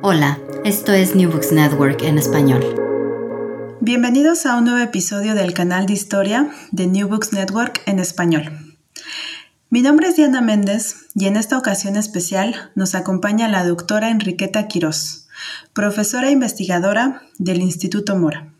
Hola, 0.00 0.38
esto 0.64 0.92
es 0.92 1.16
New 1.16 1.28
Books 1.28 1.50
Network 1.50 2.02
en 2.02 2.18
español. 2.18 2.62
Bienvenidos 3.80 4.46
a 4.46 4.56
un 4.56 4.66
nuevo 4.66 4.78
episodio 4.78 5.34
del 5.34 5.54
canal 5.54 5.86
de 5.86 5.94
historia 5.94 6.50
de 6.70 6.86
New 6.86 7.08
Books 7.08 7.32
Network 7.32 7.82
en 7.84 7.98
español. 7.98 8.76
Mi 9.70 9.82
nombre 9.82 10.06
es 10.06 10.14
Diana 10.14 10.40
Méndez 10.40 11.08
y 11.16 11.26
en 11.26 11.36
esta 11.36 11.58
ocasión 11.58 11.96
especial 11.96 12.70
nos 12.76 12.94
acompaña 12.94 13.48
la 13.48 13.64
doctora 13.64 14.10
Enriqueta 14.10 14.68
Quirós, 14.68 15.26
profesora 15.72 16.28
e 16.28 16.32
investigadora 16.32 17.22
del 17.38 17.60
Instituto 17.60 18.14
Mora. 18.14 18.52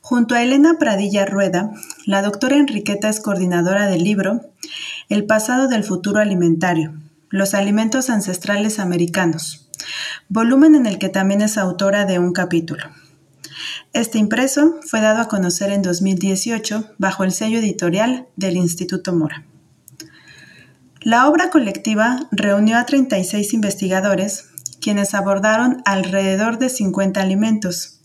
Junto 0.00 0.34
a 0.34 0.42
Elena 0.42 0.78
Pradilla 0.78 1.26
Rueda, 1.26 1.72
la 2.06 2.22
doctora 2.22 2.56
Enriqueta 2.56 3.10
es 3.10 3.20
coordinadora 3.20 3.86
del 3.86 4.02
libro 4.02 4.40
El 5.10 5.26
pasado 5.26 5.68
del 5.68 5.84
futuro 5.84 6.20
alimentario, 6.20 6.94
los 7.28 7.52
alimentos 7.52 8.08
ancestrales 8.08 8.78
americanos, 8.78 9.68
volumen 10.32 10.74
en 10.74 10.86
el 10.86 10.98
que 10.98 11.10
también 11.10 11.42
es 11.42 11.58
autora 11.58 12.06
de 12.06 12.18
un 12.18 12.32
capítulo. 12.32 12.84
Este 13.92 14.16
impreso 14.16 14.80
fue 14.80 15.02
dado 15.02 15.20
a 15.20 15.28
conocer 15.28 15.70
en 15.70 15.82
2018 15.82 16.94
bajo 16.96 17.24
el 17.24 17.32
sello 17.32 17.58
editorial 17.58 18.28
del 18.36 18.56
Instituto 18.56 19.12
Mora. 19.12 19.44
La 21.02 21.28
obra 21.28 21.50
colectiva 21.50 22.28
reunió 22.30 22.78
a 22.78 22.86
36 22.86 23.52
investigadores, 23.52 24.48
quienes 24.80 25.12
abordaron 25.12 25.82
alrededor 25.84 26.58
de 26.58 26.70
50 26.70 27.20
alimentos, 27.20 28.00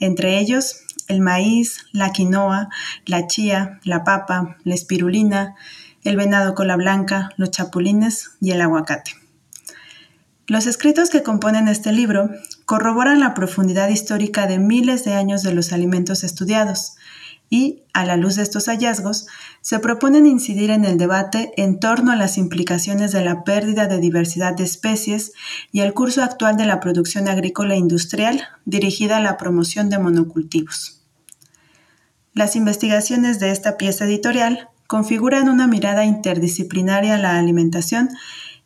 entre 0.00 0.40
ellos 0.40 0.80
el 1.06 1.20
maíz, 1.20 1.86
la 1.92 2.10
quinoa, 2.10 2.70
la 3.06 3.28
chía, 3.28 3.78
la 3.84 4.02
papa, 4.02 4.56
la 4.64 4.74
espirulina, 4.74 5.54
el 6.02 6.16
venado 6.16 6.56
cola 6.56 6.74
blanca, 6.74 7.30
los 7.36 7.52
chapulines 7.52 8.32
y 8.40 8.50
el 8.50 8.62
aguacate. 8.62 9.27
Los 10.48 10.66
escritos 10.66 11.10
que 11.10 11.22
componen 11.22 11.68
este 11.68 11.92
libro 11.92 12.30
corroboran 12.64 13.20
la 13.20 13.34
profundidad 13.34 13.90
histórica 13.90 14.46
de 14.46 14.58
miles 14.58 15.04
de 15.04 15.12
años 15.12 15.42
de 15.42 15.52
los 15.52 15.74
alimentos 15.74 16.24
estudiados 16.24 16.96
y, 17.50 17.82
a 17.92 18.06
la 18.06 18.16
luz 18.16 18.36
de 18.36 18.44
estos 18.44 18.64
hallazgos, 18.64 19.26
se 19.60 19.78
proponen 19.78 20.24
incidir 20.24 20.70
en 20.70 20.86
el 20.86 20.96
debate 20.96 21.52
en 21.58 21.78
torno 21.80 22.12
a 22.12 22.16
las 22.16 22.38
implicaciones 22.38 23.12
de 23.12 23.22
la 23.22 23.44
pérdida 23.44 23.88
de 23.88 23.98
diversidad 23.98 24.54
de 24.56 24.64
especies 24.64 25.32
y 25.70 25.80
el 25.80 25.92
curso 25.92 26.22
actual 26.22 26.56
de 26.56 26.64
la 26.64 26.80
producción 26.80 27.28
agrícola 27.28 27.76
industrial 27.76 28.42
dirigida 28.64 29.18
a 29.18 29.22
la 29.22 29.36
promoción 29.36 29.90
de 29.90 29.98
monocultivos. 29.98 31.02
Las 32.32 32.56
investigaciones 32.56 33.38
de 33.38 33.50
esta 33.50 33.76
pieza 33.76 34.06
editorial 34.06 34.70
configuran 34.86 35.50
una 35.50 35.66
mirada 35.66 36.06
interdisciplinaria 36.06 37.16
a 37.16 37.18
la 37.18 37.38
alimentación 37.38 38.08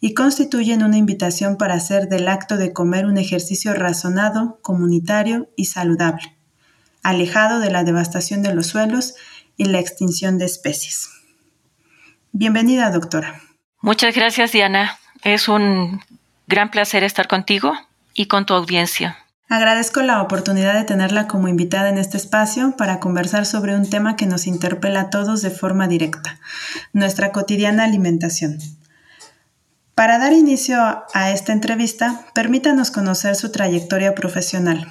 y 0.04 0.14
constituyen 0.14 0.82
una 0.82 0.96
invitación 0.96 1.56
para 1.56 1.74
hacer 1.74 2.08
del 2.08 2.26
acto 2.26 2.56
de 2.56 2.72
comer 2.72 3.06
un 3.06 3.18
ejercicio 3.18 3.72
razonado, 3.72 4.58
comunitario 4.60 5.48
y 5.56 5.66
saludable, 5.66 6.36
alejado 7.04 7.60
de 7.60 7.70
la 7.70 7.84
devastación 7.84 8.42
de 8.42 8.52
los 8.52 8.66
suelos 8.66 9.14
y 9.56 9.66
la 9.66 9.78
extinción 9.78 10.38
de 10.38 10.46
especies. 10.46 11.08
Bienvenida, 12.32 12.90
doctora. 12.90 13.40
Muchas 13.80 14.12
gracias, 14.16 14.50
Diana. 14.50 14.98
Es 15.22 15.48
un 15.48 16.02
gran 16.48 16.72
placer 16.72 17.04
estar 17.04 17.28
contigo 17.28 17.72
y 18.12 18.26
con 18.26 18.44
tu 18.44 18.54
audiencia. 18.54 19.18
Agradezco 19.48 20.02
la 20.02 20.20
oportunidad 20.20 20.74
de 20.74 20.82
tenerla 20.82 21.28
como 21.28 21.46
invitada 21.46 21.88
en 21.90 21.98
este 21.98 22.16
espacio 22.16 22.74
para 22.76 22.98
conversar 22.98 23.46
sobre 23.46 23.76
un 23.76 23.88
tema 23.88 24.16
que 24.16 24.26
nos 24.26 24.48
interpela 24.48 25.02
a 25.02 25.10
todos 25.10 25.42
de 25.42 25.50
forma 25.50 25.86
directa, 25.86 26.40
nuestra 26.92 27.30
cotidiana 27.30 27.84
alimentación. 27.84 28.58
Para 30.02 30.18
dar 30.18 30.32
inicio 30.32 30.80
a 31.14 31.30
esta 31.30 31.52
entrevista, 31.52 32.26
permítanos 32.34 32.90
conocer 32.90 33.36
su 33.36 33.52
trayectoria 33.52 34.16
profesional. 34.16 34.90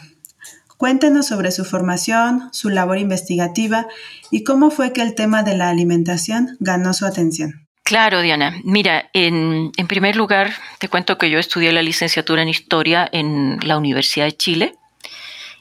Cuéntenos 0.77 1.27
sobre 1.27 1.51
su 1.51 1.65
formación, 1.65 2.47
su 2.53 2.69
labor 2.69 2.97
investigativa 2.97 3.87
y 4.31 4.45
cómo 4.45 4.71
fue 4.71 4.93
que 4.93 5.01
el 5.01 5.13
tema 5.13 5.43
de 5.43 5.57
la 5.57 5.67
alimentación 5.67 6.55
ganó 6.61 6.93
su 6.93 7.05
atención. 7.05 7.67
Claro, 7.83 8.21
Diana. 8.21 8.55
Mira, 8.63 9.09
en, 9.11 9.73
primer 9.89 10.15
lugar, 10.15 10.53
te 10.79 10.87
cuento 10.87 11.17
que 11.17 11.29
yo 11.29 11.39
estudié 11.39 11.73
la 11.73 11.81
licenciatura 11.81 12.43
en 12.43 12.47
Historia 12.47 13.09
en 13.11 13.59
la 13.63 13.77
Universidad 13.77 14.27
de 14.27 14.37
Chile 14.37 14.75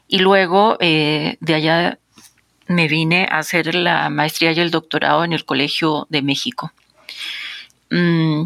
y 0.07 0.21
luego 0.21 0.77
eh, 0.79 1.39
de 1.41 1.55
allá 1.55 1.99
me 2.69 2.87
vine 2.87 3.27
a 3.29 3.39
hacer 3.39 3.75
la 3.75 4.11
maestría 4.11 4.53
y 4.53 4.61
el 4.61 4.71
doctorado 4.71 5.25
en 5.25 5.33
el 5.33 5.45
Colegio 5.45 6.07
de 6.09 6.23
México. 6.23 6.73
Mm, 7.91 8.45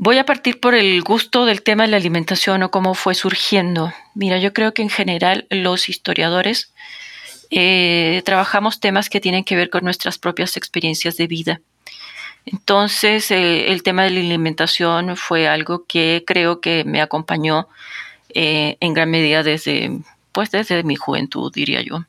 Voy 0.00 0.16
a 0.18 0.24
partir 0.24 0.60
por 0.60 0.76
el 0.76 1.02
gusto 1.02 1.44
del 1.44 1.62
tema 1.62 1.82
de 1.82 1.90
la 1.90 1.96
alimentación 1.96 2.62
o 2.62 2.70
cómo 2.70 2.94
fue 2.94 3.16
surgiendo. 3.16 3.92
Mira, 4.14 4.38
yo 4.38 4.52
creo 4.52 4.72
que 4.72 4.82
en 4.82 4.90
general 4.90 5.48
los 5.50 5.88
historiadores 5.88 6.72
eh, 7.50 8.22
trabajamos 8.24 8.78
temas 8.78 9.10
que 9.10 9.20
tienen 9.20 9.42
que 9.42 9.56
ver 9.56 9.70
con 9.70 9.82
nuestras 9.82 10.16
propias 10.16 10.56
experiencias 10.56 11.16
de 11.16 11.26
vida. 11.26 11.60
Entonces, 12.46 13.32
eh, 13.32 13.72
el 13.72 13.82
tema 13.82 14.04
de 14.04 14.10
la 14.10 14.20
alimentación 14.20 15.16
fue 15.16 15.48
algo 15.48 15.84
que 15.84 16.22
creo 16.24 16.60
que 16.60 16.84
me 16.84 17.00
acompañó 17.00 17.66
eh, 18.28 18.76
en 18.78 18.94
gran 18.94 19.10
medida 19.10 19.42
desde, 19.42 19.98
pues 20.30 20.52
desde 20.52 20.84
mi 20.84 20.94
juventud, 20.94 21.52
diría 21.52 21.82
yo. 21.82 22.04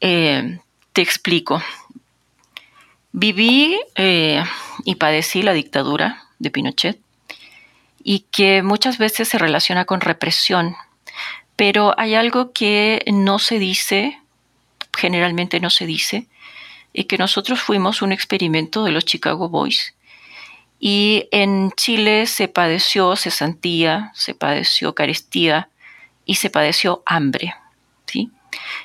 te 0.00 1.02
explico. 1.02 1.62
Viví 3.12 3.78
y 4.84 4.94
padecí 4.96 5.42
la 5.42 5.52
dictadura 5.52 6.26
de 6.38 6.50
Pinochet 6.50 7.05
y 8.08 8.20
que 8.30 8.62
muchas 8.62 8.98
veces 8.98 9.26
se 9.26 9.36
relaciona 9.36 9.84
con 9.84 10.00
represión. 10.00 10.76
Pero 11.56 11.92
hay 11.98 12.14
algo 12.14 12.52
que 12.52 13.02
no 13.12 13.40
se 13.40 13.58
dice, 13.58 14.20
generalmente 14.96 15.58
no 15.58 15.70
se 15.70 15.86
dice, 15.86 16.28
y 16.92 17.04
que 17.04 17.18
nosotros 17.18 17.60
fuimos 17.60 18.02
un 18.02 18.12
experimento 18.12 18.84
de 18.84 18.92
los 18.92 19.04
Chicago 19.04 19.48
Boys. 19.48 19.96
Y 20.78 21.26
en 21.32 21.72
Chile 21.72 22.26
se 22.26 22.46
padeció 22.46 23.16
cesantía, 23.16 24.12
se 24.14 24.34
padeció 24.34 24.94
carestía 24.94 25.68
y 26.24 26.36
se 26.36 26.48
padeció 26.48 27.02
hambre. 27.06 27.56
¿sí? 28.06 28.30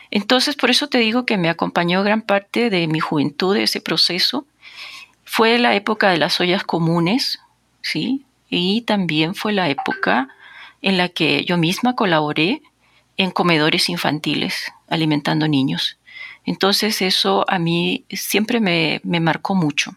Entonces, 0.09 0.55
por 0.55 0.71
eso 0.71 0.87
te 0.87 0.97
digo 0.97 1.27
que 1.27 1.37
me 1.37 1.49
acompañó 1.49 2.01
gran 2.01 2.23
parte 2.23 2.71
de 2.71 2.87
mi 2.87 2.99
juventud 2.99 3.55
ese 3.55 3.81
proceso 3.81 4.47
fue 5.25 5.59
la 5.59 5.75
época 5.75 6.09
de 6.09 6.17
las 6.17 6.39
ollas 6.39 6.63
comunes, 6.63 7.39
¿sí? 7.83 8.25
Y 8.51 8.81
también 8.81 9.33
fue 9.33 9.53
la 9.53 9.69
época 9.69 10.27
en 10.83 10.97
la 10.97 11.09
que 11.09 11.45
yo 11.45 11.57
misma 11.57 11.95
colaboré 11.95 12.61
en 13.17 13.31
comedores 13.31 13.89
infantiles, 13.89 14.71
alimentando 14.89 15.47
niños. 15.47 15.97
Entonces 16.45 17.01
eso 17.01 17.45
a 17.47 17.59
mí 17.59 18.03
siempre 18.09 18.59
me, 18.59 19.01
marcó 19.03 19.55
mucho. 19.55 19.95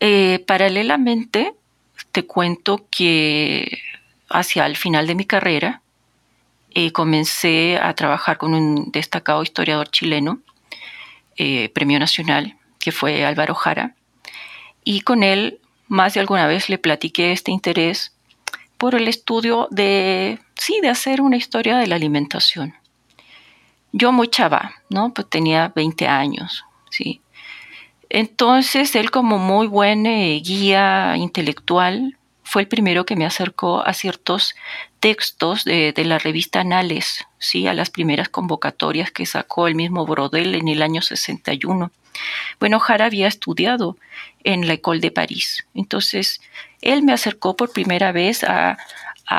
Eh, 0.00 0.42
paralelamente, 0.46 1.54
te 2.10 2.24
cuento 2.24 2.86
que 2.90 3.80
hacia 4.28 4.66
el 4.66 4.76
final 4.76 5.06
de 5.06 5.14
mi 5.14 5.26
carrera 5.26 5.82
eh, 6.74 6.90
comencé 6.90 7.78
a 7.78 7.92
trabajar 7.94 8.38
con 8.38 8.54
un 8.54 8.90
destacado 8.92 9.42
historiador 9.42 9.90
chileno, 9.90 10.40
eh, 11.36 11.68
premio 11.74 11.98
nacional, 11.98 12.56
que 12.78 12.92
fue 12.92 13.26
Álvaro 13.26 13.54
Jara, 13.54 13.94
y 14.84 15.02
con 15.02 15.22
él 15.22 15.58
más 15.92 16.14
de 16.14 16.20
alguna 16.20 16.46
vez 16.46 16.70
le 16.70 16.78
platiqué 16.78 17.32
este 17.32 17.50
interés 17.50 18.14
por 18.78 18.94
el 18.94 19.08
estudio 19.08 19.68
de, 19.70 20.38
sí, 20.54 20.80
de 20.80 20.88
hacer 20.88 21.20
una 21.20 21.36
historia 21.36 21.76
de 21.76 21.86
la 21.86 21.96
alimentación. 21.96 22.74
Yo 23.92 24.10
muy 24.10 24.28
chava, 24.28 24.72
¿no? 24.88 25.12
Pues 25.12 25.28
tenía 25.28 25.70
20 25.76 26.08
años, 26.08 26.64
¿sí? 26.90 27.20
Entonces, 28.08 28.96
él 28.96 29.10
como 29.10 29.36
muy 29.36 29.66
buen 29.66 30.06
eh, 30.06 30.40
guía 30.42 31.14
intelectual, 31.18 32.16
fue 32.42 32.62
el 32.62 32.68
primero 32.68 33.04
que 33.04 33.14
me 33.14 33.26
acercó 33.26 33.86
a 33.86 33.92
ciertos 33.92 34.54
textos 35.02 35.64
de, 35.64 35.92
la 35.96 36.20
revista 36.20 36.60
Anales, 36.60 37.26
¿sí? 37.40 37.66
a 37.66 37.74
las 37.74 37.90
primeras 37.90 38.28
convocatorias 38.28 39.10
que 39.10 39.26
sacó 39.26 39.66
el 39.66 39.74
mismo 39.74 40.06
Brodel 40.06 40.54
en 40.54 40.68
el 40.68 40.80
año 40.80 41.02
61. 41.02 41.90
Bueno, 42.60 42.78
Jara 42.78 43.06
había 43.06 43.26
estudiado 43.26 43.96
en 44.44 44.68
la 44.68 44.74
École 44.74 45.00
de 45.00 45.10
París, 45.10 45.66
entonces 45.74 46.40
él 46.82 47.02
me 47.02 47.12
acercó 47.12 47.56
por 47.56 47.72
primera 47.72 48.12
vez 48.12 48.44
a, 48.44 48.78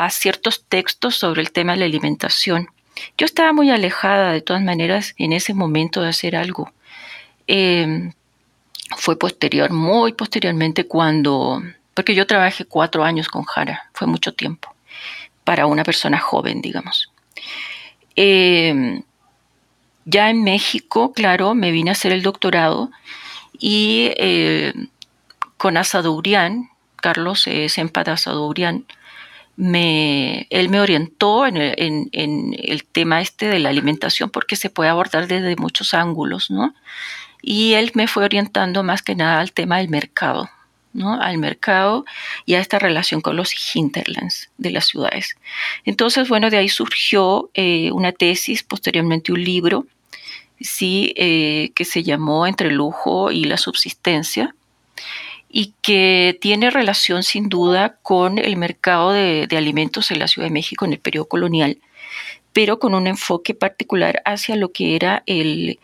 ciertos 0.10 0.66
textos 0.68 1.16
sobre 1.16 1.42
el 1.42 1.52
tema 1.52 1.74
de 1.74 1.80
la 1.80 1.86
alimentación. 1.86 2.68
Yo 3.16 3.26
estaba 3.26 3.54
muy 3.54 3.70
alejada 3.70 4.32
de 4.32 4.42
todas 4.42 4.64
maneras 4.64 5.14
en 5.18 5.34
ese 5.34 5.54
momento 5.54 6.02
de 6.02 6.10
hacer 6.10 6.36
algo. 6.36 6.74
Em, 7.46 8.12
fue 8.98 9.20
posterior, 9.20 9.72
muy 9.72 10.14
posteriormente 10.14 10.88
cuando, 10.88 11.62
porque 11.94 12.16
yo 12.16 12.26
trabajé 12.26 12.66
cuatro 12.66 13.04
años 13.04 13.28
con 13.28 13.44
Jara, 13.44 13.90
fue 13.94 14.08
mucho 14.08 14.34
tiempo, 14.34 14.73
para 15.44 15.66
una 15.66 15.84
persona 15.84 16.20
joven, 16.20 16.62
digamos. 16.62 17.12
Em, 18.16 19.04
ya 20.06 20.30
en 20.30 20.44
México, 20.44 21.14
claro, 21.14 21.54
me 21.54 21.72
vine 21.72 21.90
a 21.92 21.94
hacer 21.94 22.12
el 22.12 22.24
doctorado 22.24 22.92
y 23.58 24.12
eh, 24.18 24.74
con 25.58 25.78
Asadourian, 25.78 26.70
Carlos 26.98 27.48
eh, 27.48 27.70
Sempada 27.70 28.14
Asadourian, 28.14 28.86
me, 29.56 30.48
él 30.50 30.70
me 30.70 30.80
orientó 30.80 31.46
en 31.46 31.58
el, 31.58 32.84
tema 32.92 33.22
este 33.22 33.48
de 33.48 33.60
la 33.60 33.70
alimentación 33.70 34.30
porque 34.30 34.56
se 34.56 34.70
puede 34.70 34.90
abordar 34.90 35.28
desde 35.28 35.56
muchos 35.56 35.94
ángulos, 35.94 36.50
¿no? 36.50 36.74
Y 37.42 37.74
él 37.74 37.92
me 37.94 38.08
fue 38.08 38.24
orientando 38.24 38.84
más 38.84 39.04
que 39.04 39.16
nada 39.16 39.40
al 39.40 39.52
tema 39.52 39.78
del 39.78 39.90
mercado, 39.90 40.50
¿no? 40.94 41.20
Al 41.20 41.38
mercado 41.38 42.06
y 42.46 42.54
a 42.56 42.60
esta 42.60 42.80
relación 42.80 43.22
con 43.22 43.36
los 43.36 43.54
hinterlands 43.76 44.50
de 44.58 44.72
las 44.72 44.86
ciudades. 44.86 45.36
Entonces, 45.86 46.30
bueno, 46.30 46.50
de 46.50 46.58
ahí 46.58 46.70
surgió 46.70 47.50
eh, 47.54 47.92
una 47.92 48.12
tesis, 48.12 48.64
posteriormente 48.64 49.32
un 49.32 49.44
libro, 49.44 49.86
sí, 50.60 51.14
eh, 51.18 51.72
que 51.76 51.86
se 51.86 52.04
llamó 52.04 52.48
Entre 52.48 52.70
el 52.70 52.76
lujo 52.76 53.32
y 53.32 53.44
la 53.46 53.58
subsistencia 53.58 54.56
y 55.56 55.74
que 55.84 56.38
tiene 56.42 56.72
relación 56.72 57.22
sin 57.22 57.48
duda 57.48 57.98
con 58.02 58.40
el 58.40 58.56
mercado 58.58 59.12
de, 59.12 59.48
alimentos 59.52 60.10
en 60.10 60.18
la 60.18 60.28
Ciudad 60.28 60.48
de 60.48 60.54
México 60.54 60.84
en 60.84 60.94
el 60.94 61.00
periodo 61.00 61.26
colonial, 61.26 61.78
pero 62.54 62.80
con 62.80 62.96
un 62.96 63.06
enfoque 63.06 63.54
particular 63.54 64.22
hacia 64.26 64.56
lo 64.56 64.72
que 64.72 64.96
era 64.96 65.22
el, 65.28 65.80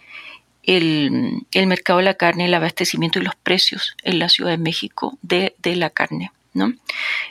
el, 0.77 1.67
mercado 1.67 1.97
de 1.99 2.05
la 2.05 2.13
carne, 2.13 2.45
el 2.45 2.53
abastecimiento 2.53 3.19
y 3.19 3.23
los 3.23 3.35
precios 3.35 3.95
en 4.03 4.19
la 4.19 4.29
Ciudad 4.29 4.51
de 4.51 4.57
México 4.57 5.17
de, 5.21 5.53
la 5.63 5.89
carne. 5.89 6.31
¿no? 6.53 6.73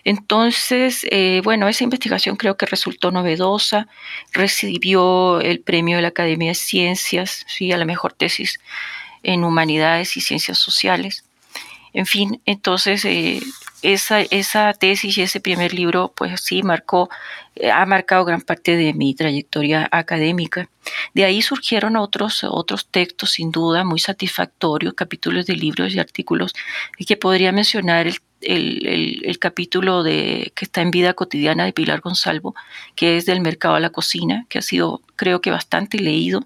Entonces, 0.04 1.06
eh, 1.10 1.40
bueno, 1.44 1.68
esa 1.68 1.84
investigación 1.84 2.36
creo 2.36 2.56
que 2.56 2.66
resultó 2.66 3.10
novedosa, 3.10 3.86
recibió 4.32 5.40
el 5.40 5.60
premio 5.60 5.96
de 5.96 6.02
la 6.02 6.08
Academia 6.08 6.50
de 6.50 6.54
Ciencias, 6.54 7.44
¿sí? 7.46 7.70
a 7.72 7.76
la 7.76 7.84
mejor 7.84 8.12
tesis 8.12 8.58
en 9.22 9.44
humanidades 9.44 10.16
y 10.16 10.20
ciencias 10.20 10.58
sociales. 10.58 11.24
En 11.92 12.06
fin, 12.06 12.40
entonces 12.44 13.04
eh, 13.04 13.40
esa, 13.82 14.20
esa, 14.20 14.72
tesis 14.72 15.16
y 15.16 15.22
ese 15.22 15.40
primer 15.40 15.72
libro, 15.74 16.12
pues 16.16 16.40
sí, 16.40 16.62
marcó, 16.62 17.08
ha 17.72 17.84
marcado 17.86 18.24
gran 18.24 18.42
parte 18.42 18.76
de 18.76 18.94
mi 18.94 19.14
trayectoria 19.14 19.88
académica. 19.90 20.68
De 21.14 21.24
ahí 21.24 21.42
surgieron 21.42 21.96
otros, 21.96 22.44
otros 22.44 22.86
textos, 22.88 23.32
sin 23.32 23.50
duda, 23.50 23.84
muy 23.84 23.98
satisfactorios, 23.98 24.94
capítulos 24.94 25.46
de 25.46 25.56
libros 25.56 25.94
y 25.94 25.98
artículos, 25.98 26.54
que 27.06 27.16
podría 27.16 27.52
mencionar 27.52 28.06
el 28.06 28.18
el, 28.40 29.38
capítulo 29.38 30.02
de, 30.02 30.52
que 30.54 30.64
está 30.64 30.80
en 30.80 30.90
Vida 30.90 31.14
Cotidiana 31.14 31.64
de 31.64 31.72
Pilar 31.72 32.00
Gonzalvo, 32.00 32.54
que 32.94 33.16
es 33.16 33.26
del 33.26 33.40
mercado 33.40 33.74
a 33.74 33.80
la 33.80 33.90
cocina, 33.90 34.46
que 34.48 34.58
ha 34.58 34.62
sido 34.62 35.02
creo 35.16 35.40
que 35.40 35.50
bastante 35.50 35.98
leído. 35.98 36.44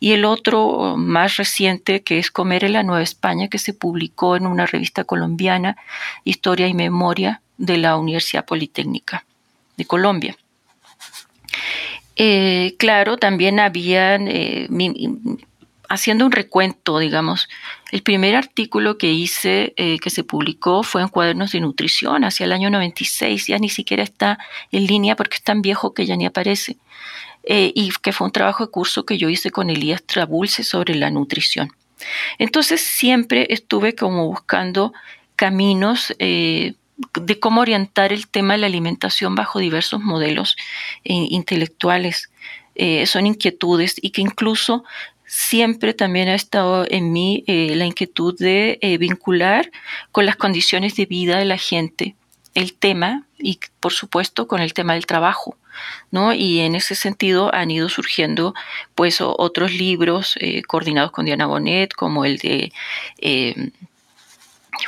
Y 0.00 0.12
el 0.12 0.24
otro 0.24 0.96
más 0.96 1.36
reciente, 1.36 2.02
que 2.02 2.18
es 2.18 2.30
Comer 2.30 2.64
en 2.64 2.74
la 2.74 2.82
Nueva 2.82 3.02
España, 3.02 3.48
que 3.48 3.58
se 3.58 3.74
publicó 3.74 4.36
en 4.36 4.46
una 4.46 4.66
revista 4.66 5.04
colombiana, 5.04 5.76
Historia 6.24 6.68
y 6.68 6.74
Memoria 6.74 7.42
de 7.56 7.78
la 7.78 7.96
Universidad 7.96 8.44
Politécnica 8.44 9.24
de 9.78 9.86
Colombia. 9.86 10.36
Eh, 12.16 12.74
claro, 12.78 13.16
también 13.16 13.60
habían 13.60 14.26
eh, 14.26 14.68
haciendo 15.88 16.26
un 16.26 16.32
recuento, 16.32 16.98
digamos, 16.98 17.48
el 17.92 18.02
primer 18.02 18.34
artículo 18.34 18.98
que 18.98 19.12
hice, 19.12 19.72
eh, 19.76 19.98
que 20.00 20.10
se 20.10 20.24
publicó, 20.24 20.82
fue 20.82 21.00
en 21.00 21.08
Cuadernos 21.08 21.52
de 21.52 21.60
Nutrición, 21.60 22.24
hacia 22.24 22.44
el 22.44 22.52
año 22.52 22.70
96, 22.70 23.46
ya 23.46 23.58
ni 23.58 23.68
siquiera 23.68 24.02
está 24.02 24.38
en 24.72 24.86
línea 24.86 25.14
porque 25.14 25.36
es 25.36 25.44
tan 25.44 25.62
viejo 25.62 25.94
que 25.94 26.04
ya 26.04 26.16
ni 26.16 26.26
aparece, 26.26 26.76
y 27.50 27.90
que 28.02 28.12
fue 28.12 28.26
un 28.26 28.32
trabajo 28.32 28.66
de 28.66 28.70
curso 28.70 29.06
que 29.06 29.16
yo 29.16 29.30
hice 29.30 29.50
con 29.50 29.70
Elías 29.70 30.02
Trabulce 30.02 30.64
sobre 30.64 30.96
la 30.96 31.10
nutrición. 31.10 31.72
Entonces 32.36 32.82
siempre 32.82 33.46
estuve 33.48 33.94
como 33.94 34.26
buscando 34.26 34.92
caminos 35.34 36.14
de 37.14 37.38
cómo 37.38 37.60
orientar 37.60 38.12
el 38.12 38.28
tema 38.28 38.54
de 38.54 38.60
la 38.60 38.66
alimentación 38.66 39.34
bajo 39.34 39.58
diversos 39.58 40.00
modelos 40.00 40.56
intelectuales. 41.04 42.30
son 43.06 43.26
inquietudes 43.26 43.96
y 44.00 44.10
que 44.10 44.22
incluso 44.22 44.84
siempre 45.28 45.92
también 45.94 46.28
ha 46.28 46.34
estado 46.34 46.86
en 46.88 47.12
mí 47.12 47.44
eh, 47.46 47.74
la 47.76 47.84
inquietud 47.84 48.34
de 48.36 48.78
eh, 48.80 48.98
vincular 48.98 49.70
con 50.10 50.26
las 50.26 50.36
condiciones 50.36 50.96
de 50.96 51.06
vida 51.06 51.38
de 51.38 51.44
la 51.44 51.58
gente 51.58 52.16
el 52.54 52.72
tema 52.72 53.24
y 53.38 53.60
por 53.78 53.92
supuesto 53.92 54.48
con 54.48 54.60
el 54.60 54.72
tema 54.72 54.94
del 54.94 55.06
trabajo. 55.06 55.56
¿no? 56.10 56.32
Y 56.32 56.58
en 56.60 56.74
ese 56.74 56.96
sentido 56.96 57.54
han 57.54 57.70
ido 57.70 57.88
surgiendo 57.88 58.52
pues 58.96 59.20
otros 59.20 59.72
libros 59.72 60.36
eh, 60.40 60.62
coordinados 60.62 61.12
con 61.12 61.26
Diana 61.26 61.46
Bonet, 61.46 61.92
como 61.92 62.24
el 62.24 62.38
de 62.38 62.72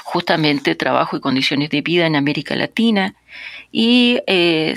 justamente 0.03 0.75
trabajo 0.75 1.17
y 1.17 1.21
condiciones 1.21 1.71
de 1.71 1.83
vida 1.83 2.07
en 2.07 2.17
América 2.17 2.57
Latina. 2.57 3.15
Y 3.73 4.19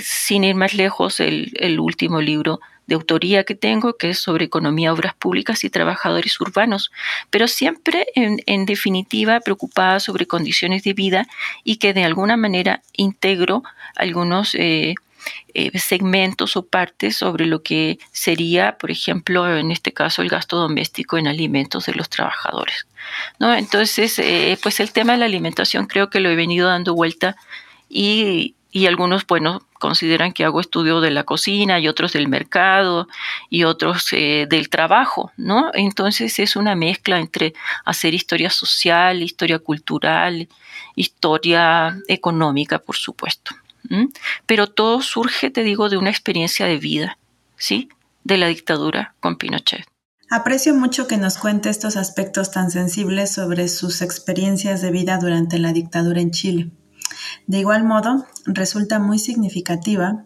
sin 0.00 0.44
ir 0.44 0.54
más 0.54 0.74
lejos, 0.74 1.20
el 1.20 1.80
último 1.80 2.20
libro 2.20 2.60
de 2.86 2.94
autoría 2.94 3.44
que 3.44 3.54
tengo, 3.54 3.96
que 3.96 4.10
es 4.10 4.18
sobre 4.18 4.44
economía, 4.44 4.92
obras 4.92 5.14
públicas 5.14 5.64
y 5.64 5.70
trabajadores 5.70 6.40
urbanos, 6.40 6.90
pero 7.30 7.48
siempre 7.48 8.06
en, 8.14 8.66
definitiva 8.66 9.40
preocupada 9.40 10.00
sobre 10.00 10.26
condiciones 10.26 10.82
de 10.84 10.92
vida 10.92 11.26
y 11.64 11.76
que 11.76 11.92
de 11.94 12.04
alguna 12.04 12.36
manera 12.36 12.82
integro 12.92 13.62
algunos 13.96 14.54
eh, 14.54 14.94
eh, 15.54 15.78
segmentos 15.78 16.56
o 16.56 16.66
partes 16.66 17.16
sobre 17.16 17.46
lo 17.46 17.62
que 17.62 17.98
sería, 18.12 18.76
por 18.78 18.90
ejemplo, 18.90 19.56
en 19.56 19.70
este 19.70 19.92
caso, 19.92 20.22
el 20.22 20.28
gasto 20.28 20.56
doméstico 20.56 21.18
en 21.18 21.28
alimentos 21.28 21.86
de 21.86 21.94
los 21.94 22.08
trabajadores. 22.08 22.86
¿no? 23.38 23.54
Entonces, 23.54 24.18
eh, 24.18 24.58
pues 24.62 24.80
el 24.80 24.92
tema 24.92 25.12
de 25.12 25.18
la 25.18 25.26
alimentación 25.26 25.86
creo 25.86 26.10
que 26.10 26.20
lo 26.20 26.30
he 26.30 26.36
venido 26.36 26.68
dando 26.68 26.94
vuelta 26.94 27.36
y 27.88 28.54
y 28.74 28.88
algunos, 28.88 29.24
bueno, 29.24 29.62
consideran 29.78 30.32
que 30.32 30.44
hago 30.44 30.60
estudio 30.60 31.00
de 31.00 31.12
la 31.12 31.22
cocina 31.22 31.78
y 31.78 31.86
otros 31.86 32.12
del 32.12 32.26
mercado 32.26 33.06
y 33.48 33.62
otros 33.62 34.12
eh, 34.12 34.48
del 34.50 34.68
trabajo, 34.68 35.30
¿no? 35.36 35.70
Entonces 35.74 36.40
es 36.40 36.56
una 36.56 36.74
mezcla 36.74 37.20
entre 37.20 37.54
hacer 37.84 38.14
historia 38.14 38.50
social, 38.50 39.22
historia 39.22 39.60
cultural, 39.60 40.48
historia 40.96 41.96
económica, 42.08 42.80
por 42.80 42.96
supuesto. 42.96 43.54
Pero 44.46 44.66
todo 44.66 45.02
surge, 45.02 45.50
te 45.50 45.62
digo, 45.62 45.88
de 45.88 45.96
una 45.96 46.10
experiencia 46.10 46.66
de 46.66 46.78
vida, 46.78 47.18
¿sí? 47.56 47.88
De 48.24 48.38
la 48.38 48.46
dictadura 48.46 49.14
con 49.20 49.36
Pinochet. 49.36 49.84
Aprecio 50.30 50.74
mucho 50.74 51.06
que 51.06 51.18
nos 51.18 51.38
cuente 51.38 51.68
estos 51.68 51.96
aspectos 51.96 52.50
tan 52.50 52.70
sensibles 52.70 53.30
sobre 53.30 53.68
sus 53.68 54.02
experiencias 54.02 54.80
de 54.80 54.90
vida 54.90 55.18
durante 55.18 55.58
la 55.58 55.72
dictadura 55.72 56.20
en 56.20 56.30
Chile. 56.30 56.70
De 57.46 57.58
igual 57.58 57.84
modo, 57.84 58.26
resulta 58.46 58.98
muy 58.98 59.18
significativa 59.18 60.24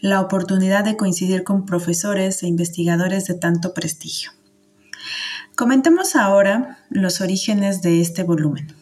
la 0.00 0.20
oportunidad 0.20 0.84
de 0.84 0.96
coincidir 0.96 1.44
con 1.44 1.66
profesores 1.66 2.42
e 2.42 2.46
investigadores 2.46 3.26
de 3.26 3.34
tanto 3.34 3.74
prestigio. 3.74 4.32
Comentemos 5.56 6.14
ahora 6.14 6.78
los 6.90 7.20
orígenes 7.20 7.82
de 7.82 8.00
este 8.00 8.22
volumen. 8.22 8.76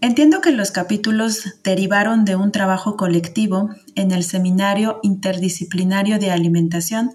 Entiendo 0.00 0.40
que 0.40 0.52
los 0.52 0.70
capítulos 0.70 1.56
derivaron 1.64 2.24
de 2.24 2.36
un 2.36 2.52
trabajo 2.52 2.96
colectivo 2.96 3.70
en 3.96 4.12
el 4.12 4.22
Seminario 4.22 5.00
Interdisciplinario 5.02 6.20
de 6.20 6.30
Alimentación 6.30 7.10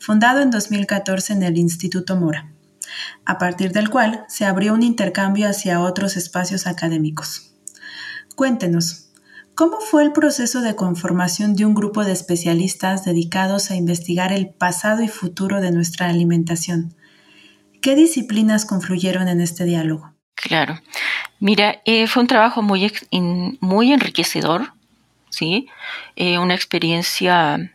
fundado 0.00 0.40
en 0.40 0.50
2014 0.50 1.32
en 1.32 1.42
el 1.44 1.56
Instituto 1.56 2.16
Mora, 2.16 2.50
a 3.24 3.38
partir 3.38 3.70
del 3.70 3.88
cual 3.88 4.24
se 4.28 4.46
abrió 4.46 4.74
un 4.74 4.82
intercambio 4.82 5.48
hacia 5.48 5.80
otros 5.80 6.16
espacios 6.16 6.66
académicos. 6.66 7.54
Cuéntenos, 8.34 9.10
¿cómo 9.54 9.78
fue 9.78 10.02
el 10.02 10.10
proceso 10.10 10.60
de 10.60 10.74
conformación 10.74 11.54
de 11.54 11.66
un 11.66 11.74
grupo 11.74 12.04
de 12.04 12.12
especialistas 12.12 13.04
dedicados 13.04 13.70
a 13.70 13.76
investigar 13.76 14.32
el 14.32 14.50
pasado 14.50 15.02
y 15.04 15.08
futuro 15.08 15.60
de 15.60 15.70
nuestra 15.70 16.08
alimentación? 16.08 16.96
¿Qué 17.80 17.94
disciplinas 17.94 18.66
confluyeron 18.66 19.28
en 19.28 19.40
este 19.40 19.64
diálogo? 19.64 20.14
Claro. 20.34 20.80
Mira, 21.40 21.80
eh, 21.84 22.06
fue 22.06 22.22
un 22.22 22.26
trabajo 22.26 22.62
muy, 22.62 22.92
muy 23.60 23.92
enriquecedor, 23.92 24.72
¿sí? 25.30 25.68
Eh, 26.16 26.38
una 26.38 26.54
experiencia 26.54 27.72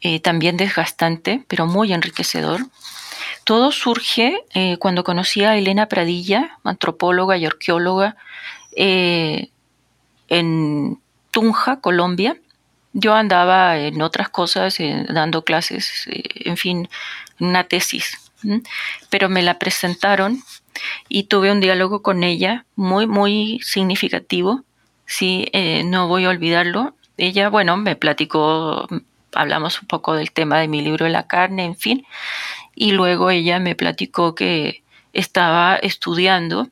eh, 0.00 0.20
también 0.20 0.56
desgastante, 0.56 1.44
pero 1.48 1.66
muy 1.66 1.92
enriquecedor. 1.92 2.66
Todo 3.44 3.72
surge 3.72 4.44
cuando 4.78 5.04
conocí 5.04 5.42
a 5.42 5.56
Elena 5.56 5.86
Pradilla, 5.86 6.58
antropóloga 6.64 7.38
y 7.38 7.46
arqueóloga, 7.46 8.16
en 8.76 9.48
Tunja, 11.30 11.80
Colombia. 11.80 12.36
Yo 12.92 13.14
andaba 13.14 13.78
en 13.78 14.02
otras 14.02 14.28
cosas, 14.28 14.76
dando 15.08 15.44
clases, 15.44 16.04
en 16.08 16.58
fin, 16.58 16.90
una 17.40 17.64
tesis, 17.64 18.27
pero 19.10 19.28
me 19.28 19.42
la 19.42 19.58
presentaron 19.58 20.42
y 21.08 21.24
tuve 21.24 21.50
un 21.50 21.60
diálogo 21.60 22.02
con 22.02 22.22
ella 22.22 22.64
muy, 22.76 23.06
muy 23.06 23.60
significativo. 23.62 24.62
Sí, 25.06 25.48
eh, 25.52 25.84
no 25.84 26.08
voy 26.08 26.24
a 26.24 26.30
olvidarlo. 26.30 26.94
Ella, 27.16 27.48
bueno, 27.48 27.76
me 27.76 27.96
platicó, 27.96 28.86
hablamos 29.32 29.80
un 29.82 29.88
poco 29.88 30.14
del 30.14 30.32
tema 30.32 30.58
de 30.58 30.68
mi 30.68 30.82
libro 30.82 31.06
de 31.06 31.10
la 31.10 31.26
carne, 31.26 31.64
en 31.64 31.76
fin, 31.76 32.06
y 32.74 32.92
luego 32.92 33.30
ella 33.30 33.58
me 33.58 33.74
platicó 33.74 34.34
que 34.34 34.82
estaba 35.12 35.76
estudiando, 35.76 36.68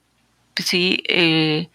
sí, 0.55 1.03
eh, 1.09 1.69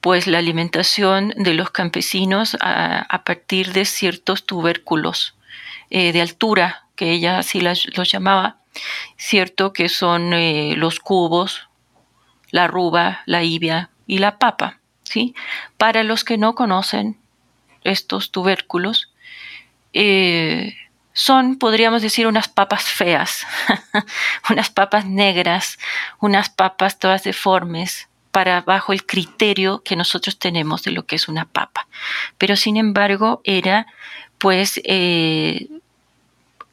pues 0.00 0.26
la 0.26 0.38
alimentación 0.38 1.32
de 1.36 1.54
los 1.54 1.70
campesinos 1.70 2.56
a, 2.60 3.22
partir 3.24 3.72
de 3.72 3.84
ciertos 3.86 4.44
tubérculos 4.44 5.34
eh, 5.90 6.12
de 6.12 6.20
altura, 6.20 6.83
que 6.96 7.12
ella 7.12 7.38
así 7.38 7.60
los 7.60 8.10
llamaba, 8.10 8.58
cierto 9.16 9.72
que 9.72 9.88
son 9.88 10.32
eh, 10.32 10.74
los 10.76 11.00
cubos, 11.00 11.68
la 12.50 12.66
ruba, 12.66 13.22
la 13.26 13.42
ibia 13.42 13.90
y 14.06 14.18
la 14.18 14.38
papa. 14.38 14.78
¿sí? 15.02 15.34
Para 15.76 16.02
los 16.02 16.24
que 16.24 16.38
no 16.38 16.54
conocen 16.54 17.18
estos 17.82 18.30
tubérculos, 18.30 19.12
eh, 19.92 20.76
son, 21.12 21.58
podríamos 21.58 22.02
decir, 22.02 22.26
unas 22.26 22.48
papas 22.48 22.84
feas, 22.84 23.46
unas 24.50 24.70
papas 24.70 25.06
negras, 25.06 25.78
unas 26.20 26.50
papas 26.50 26.98
todas 26.98 27.22
deformes, 27.22 28.08
para 28.32 28.62
bajo 28.62 28.92
el 28.92 29.06
criterio 29.06 29.84
que 29.84 29.94
nosotros 29.94 30.40
tenemos 30.40 30.82
de 30.82 30.90
lo 30.90 31.06
que 31.06 31.14
es 31.14 31.28
una 31.28 31.44
papa. 31.44 31.86
Pero 32.36 32.56
sin 32.56 32.76
embargo, 32.76 33.40
era 33.44 33.86
pues 34.38 34.80
eh, 34.82 35.68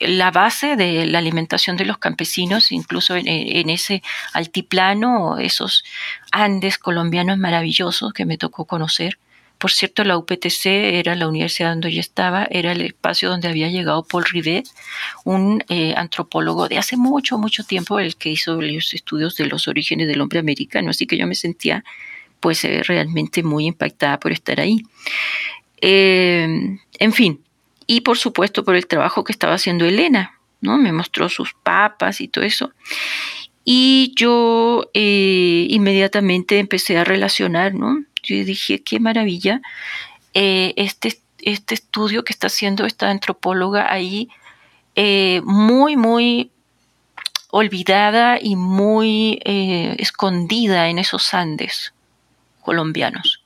la 0.01 0.31
base 0.31 0.75
de 0.75 1.05
la 1.05 1.20
alimentación 1.20 1.77
de 1.77 1.86
los 1.86 1.98
campesinos, 1.98 2.72
incluso 2.72 3.15
en, 3.15 3.70
ese 3.70 4.01
altiplano, 4.34 5.38
esos 5.38 5.84
Andes 6.31 6.77
colombianos 6.77 7.38
maravillosos 7.38 8.13
que 8.13 8.25
me 8.25 8.38
tocó 8.38 8.65
conocer. 8.65 9.20
Por 9.58 9.72
cierto, 9.72 10.03
la 10.03 10.17
UPTC 10.17 10.65
era 10.65 11.13
la 11.15 11.27
universidad 11.27 11.70
donde 11.70 11.91
yo 11.93 12.00
estaba, 12.00 12.48
era 12.50 12.72
el 12.72 12.81
espacio 12.81 13.29
donde 13.29 13.48
había 13.48 13.70
llegado 13.70 14.03
Paul 14.03 14.25
Rivet, 14.25 14.67
un 15.24 15.63
eh, 15.70 15.93
antropólogo 15.96 16.67
de 16.67 16.79
hace 16.79 16.98
mucho, 16.98 17.38
mucho 17.38 17.63
tiempo, 17.63 18.00
el 18.00 18.15
que 18.15 18.29
hizo 18.29 18.60
los 18.60 18.93
estudios 18.96 19.36
de 19.36 19.46
los 19.46 19.67
orígenes 19.67 20.08
del 20.08 20.22
hombre 20.22 20.39
americano, 20.39 20.89
así 20.89 21.05
que 21.05 21.17
yo 21.17 21.27
me 21.27 21.36
sentía 21.36 21.84
pues 22.39 22.63
eh, 22.65 22.81
realmente 22.81 23.43
muy 23.43 23.67
impactada 23.67 24.20
por 24.20 24.31
estar 24.31 24.60
ahí. 24.60 24.81
Eh, 25.79 26.77
en 26.98 27.13
fin, 27.13 27.39
y 27.91 28.00
por 28.00 28.17
supuesto 28.17 28.63
por 28.63 28.77
el 28.77 28.88
trabajo 28.88 29.25
que 29.25 29.33
estaba 29.33 29.55
haciendo 29.55 29.83
Elena, 29.83 30.39
¿no? 30.62 30.77
Me 30.77 30.93
mostró 30.93 31.27
sus 31.27 31.53
papas 31.53 32.21
y 32.21 32.29
todo 32.29 32.45
eso. 32.45 32.71
Y 33.65 34.13
yo 34.15 34.89
eh, 34.93 35.67
inmediatamente 35.69 36.57
empecé 36.60 36.98
a 36.98 37.03
relacionar, 37.03 37.74
¿no? 37.74 38.01
Yo 38.24 38.45
dije, 38.45 38.81
qué 38.81 39.01
maravilla, 39.01 39.62
eh, 40.33 40.71
este, 40.77 41.19
este 41.41 41.74
estudio 41.74 42.24
que 42.24 42.31
está 42.31 42.48
haciendo 42.48 42.86
esta 42.86 43.10
antropóloga 43.10 43.91
ahí, 43.91 44.29
eh, 44.95 45.41
muy, 45.43 45.98
muy 45.98 46.50
olvidada 47.50 48.39
y 48.41 48.55
muy 48.55 49.38
escondida 49.43 50.88
en 50.88 50.98
esos 50.98 51.33
Andes 51.33 51.93
colombianos. 52.62 53.43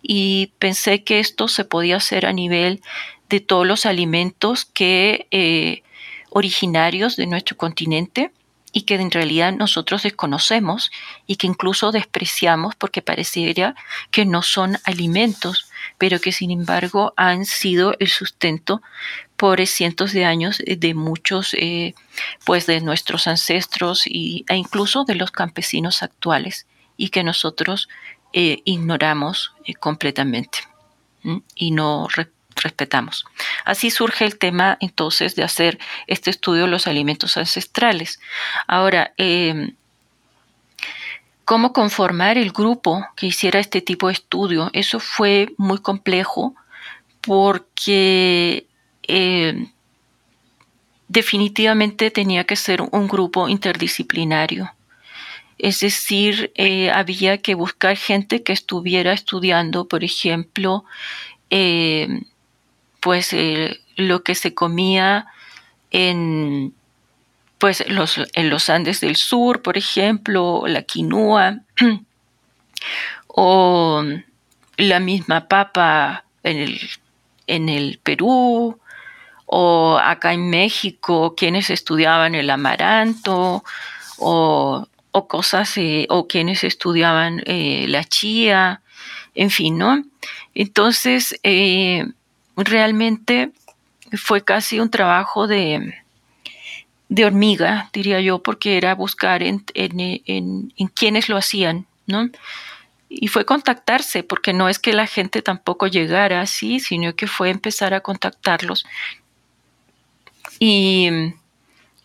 Y 0.00 0.52
pensé 0.58 1.04
que 1.04 1.18
esto 1.18 1.46
se 1.46 1.66
podía 1.66 1.96
hacer 1.96 2.24
a 2.24 2.32
nivel 2.32 2.80
de 3.28 3.40
todos 3.40 3.66
los 3.66 3.86
alimentos 3.86 4.64
que 4.64 5.26
eh, 5.30 5.82
originarios 6.30 7.16
de 7.16 7.26
nuestro 7.26 7.56
continente 7.56 8.30
y 8.72 8.82
que 8.82 8.96
en 8.96 9.10
realidad 9.10 9.54
nosotros 9.54 10.02
desconocemos 10.02 10.90
y 11.26 11.36
que 11.36 11.46
incluso 11.46 11.92
despreciamos 11.92 12.74
porque 12.74 13.00
pareciera 13.00 13.74
que 14.10 14.26
no 14.26 14.42
son 14.42 14.76
alimentos, 14.84 15.70
pero 15.96 16.20
que 16.20 16.30
sin 16.30 16.50
embargo 16.50 17.14
han 17.16 17.46
sido 17.46 17.94
el 18.00 18.08
sustento 18.08 18.82
por 19.38 19.66
cientos 19.66 20.12
de 20.12 20.26
años 20.26 20.62
de 20.66 20.92
muchos, 20.92 21.54
eh, 21.54 21.94
pues 22.44 22.66
de 22.66 22.82
nuestros 22.82 23.26
ancestros 23.26 24.02
y, 24.06 24.44
e 24.48 24.56
incluso 24.56 25.04
de 25.04 25.14
los 25.14 25.30
campesinos 25.30 26.02
actuales 26.02 26.66
y 26.98 27.08
que 27.08 27.24
nosotros 27.24 27.88
eh, 28.34 28.60
ignoramos 28.64 29.54
completamente 29.80 30.58
y 31.54 31.70
no 31.70 32.08
respetamos. 32.56 33.24
Así 33.64 33.90
surge 33.90 34.24
el 34.24 34.38
tema 34.38 34.76
entonces 34.80 35.36
de 35.36 35.42
hacer 35.42 35.78
este 36.06 36.30
estudio 36.30 36.62
de 36.62 36.70
los 36.70 36.86
alimentos 36.86 37.36
ancestrales. 37.36 38.20
Ahora, 38.66 39.12
em, 39.16 39.74
¿cómo 41.44 41.72
conformar 41.72 42.38
el 42.38 42.52
grupo 42.52 43.06
que 43.16 43.26
hiciera 43.26 43.60
este 43.60 43.80
tipo 43.80 44.08
de 44.08 44.14
estudio? 44.14 44.70
Eso 44.72 45.00
fue 45.00 45.52
muy 45.58 45.78
complejo 45.78 46.54
porque 47.20 48.66
em, 49.08 49.70
definitivamente 51.08 52.10
tenía 52.10 52.44
que 52.44 52.56
ser 52.56 52.82
un 52.82 53.06
grupo 53.06 53.48
interdisciplinario. 53.48 54.72
Es 55.58 55.80
decir, 55.80 56.52
eh, 56.54 56.90
había 56.90 57.38
que 57.38 57.54
buscar 57.54 57.96
gente 57.96 58.42
que 58.42 58.52
estuviera 58.52 59.12
estudiando, 59.12 59.88
por 59.88 60.04
ejemplo, 60.04 60.84
em, 61.50 62.24
pues 63.06 63.32
eh, 63.34 63.78
lo 63.94 64.24
que 64.24 64.34
se 64.34 64.52
comía 64.52 65.26
en 65.92 66.74
pues 67.58 67.88
los, 67.88 68.20
en 68.34 68.50
los 68.50 68.68
Andes 68.68 69.00
del 69.00 69.14
Sur, 69.14 69.62
por 69.62 69.78
ejemplo, 69.78 70.64
la 70.66 70.82
quinua, 70.82 71.60
o 73.28 74.02
la 74.76 74.98
misma 74.98 75.46
papa 75.46 76.24
en 76.42 76.56
el, 76.56 76.80
en 77.46 77.68
el 77.68 78.00
Perú, 78.02 78.80
o 79.44 79.98
acá 80.02 80.32
en 80.32 80.50
México, 80.50 81.36
quienes 81.36 81.70
estudiaban 81.70 82.34
el 82.34 82.50
amaranto, 82.50 83.62
o, 84.18 84.88
cosas, 85.28 85.78
eh, 85.78 86.08
o 86.10 86.26
quienes 86.26 86.64
estudiaban 86.64 87.40
eh, 87.46 87.86
la 87.86 88.02
chía, 88.02 88.82
en 89.36 89.50
fin, 89.50 89.78
¿no? 89.78 90.02
Entonces, 90.56 91.38
realmente 92.56 93.52
fue 94.12 94.42
casi 94.42 94.80
un 94.80 94.90
trabajo 94.90 95.46
de, 95.46 95.94
de 97.08 97.24
hormiga, 97.24 97.90
diría 97.92 98.20
yo, 98.20 98.42
porque 98.42 98.76
era 98.76 98.94
buscar 98.94 99.42
en, 99.42 99.64
en, 99.74 100.70
quienes 100.94 101.28
lo 101.28 101.36
hacían, 101.36 101.86
¿no? 102.06 102.28
Y 103.08 103.28
fue 103.28 103.44
contactarse, 103.44 104.24
porque 104.24 104.52
no 104.52 104.68
es 104.68 104.78
que 104.78 104.92
la 104.92 105.06
gente 105.06 105.42
tampoco 105.42 105.86
llegara 105.86 106.40
así, 106.40 106.80
sino 106.80 107.14
que 107.14 107.28
fue 107.28 107.50
empezar 107.50 107.94
a 107.94 108.00
contactarlos. 108.00 108.84
Y, 110.58 111.08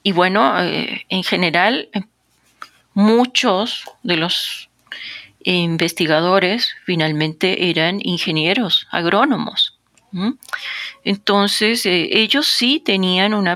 y 0.04 0.12
bueno, 0.12 0.62
eh, 0.62 1.06
en 1.10 1.24
general, 1.24 1.90
muchos 2.94 3.86
de 4.04 4.18
los 4.18 4.70
investigadores 5.44 6.76
finalmente 6.86 7.70
eran 7.72 8.00
ingenieros, 8.04 8.88
agrónomos. 8.92 9.81
Entonces, 11.04 11.86
eh, 11.86 12.10
ellos 12.12 12.48
sí 12.48 12.82
tenían 12.84 13.34
un 13.34 13.50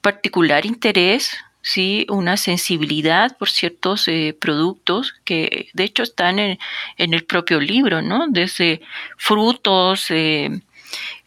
particular 0.00 0.66
interés, 0.66 1.36
sí, 1.62 2.06
una 2.08 2.36
sensibilidad 2.36 3.36
por 3.36 3.48
ciertos 3.48 4.08
eh, 4.08 4.36
productos 4.38 5.14
que 5.24 5.68
de 5.72 5.84
hecho 5.84 6.02
están 6.02 6.38
en, 6.38 6.58
el 6.96 7.24
propio 7.24 7.60
libro, 7.60 8.02
¿no? 8.02 8.26
Desde 8.28 8.80
frutos 9.16 10.10
eh, 10.10 10.60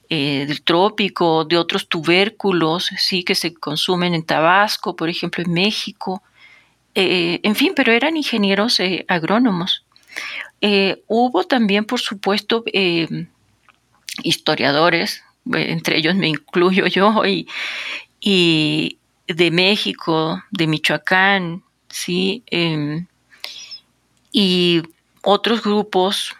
del 0.10 0.62
trópico, 0.64 1.46
de 1.46 1.58
otros 1.58 1.88
tubérculos, 1.88 2.90
sí, 2.98 3.24
que 3.24 3.36
se 3.36 3.54
consumen 3.54 4.14
en 4.14 4.26
Tabasco, 4.26 4.96
por 4.96 5.10
ejemplo, 5.10 5.44
en 5.44 5.54
México. 5.54 6.22
en 6.94 7.56
fin, 7.56 7.72
pero 7.74 7.94
eran 7.94 8.18
ingenieros 8.18 8.82
agrónomos. 9.08 9.86
hubo 11.08 11.44
también, 11.46 11.86
por 11.86 12.02
supuesto, 12.02 12.66
historiadores, 14.24 15.24
entre 15.54 15.98
ellos 15.98 16.16
me 16.16 16.28
incluyo 16.28 16.88
yo, 16.88 17.26
y, 17.26 17.48
y 18.20 18.98
de 19.28 19.52
México, 19.52 20.44
de 20.52 20.68
Michoacán, 20.68 21.64
¿sí? 21.90 22.44
Em, 22.48 23.08
y 24.32 24.84
otros 25.24 25.64
grupos, 25.64 26.36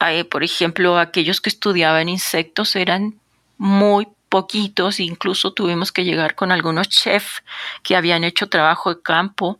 eh, 0.00 0.24
por 0.24 0.44
ejemplo, 0.44 0.98
aquellos 0.98 1.40
que 1.40 1.50
estudiaban 1.50 2.08
insectos 2.08 2.76
eran 2.76 3.20
muy 3.58 4.08
poquitos, 4.28 5.00
incluso 5.00 5.52
tuvimos 5.52 5.92
que 5.92 6.04
llegar 6.04 6.34
con 6.34 6.50
algunos 6.50 6.88
chefs 6.88 7.42
que 7.82 7.96
habían 7.96 8.24
hecho 8.24 8.48
trabajo 8.48 8.94
de 8.94 9.02
campo. 9.02 9.58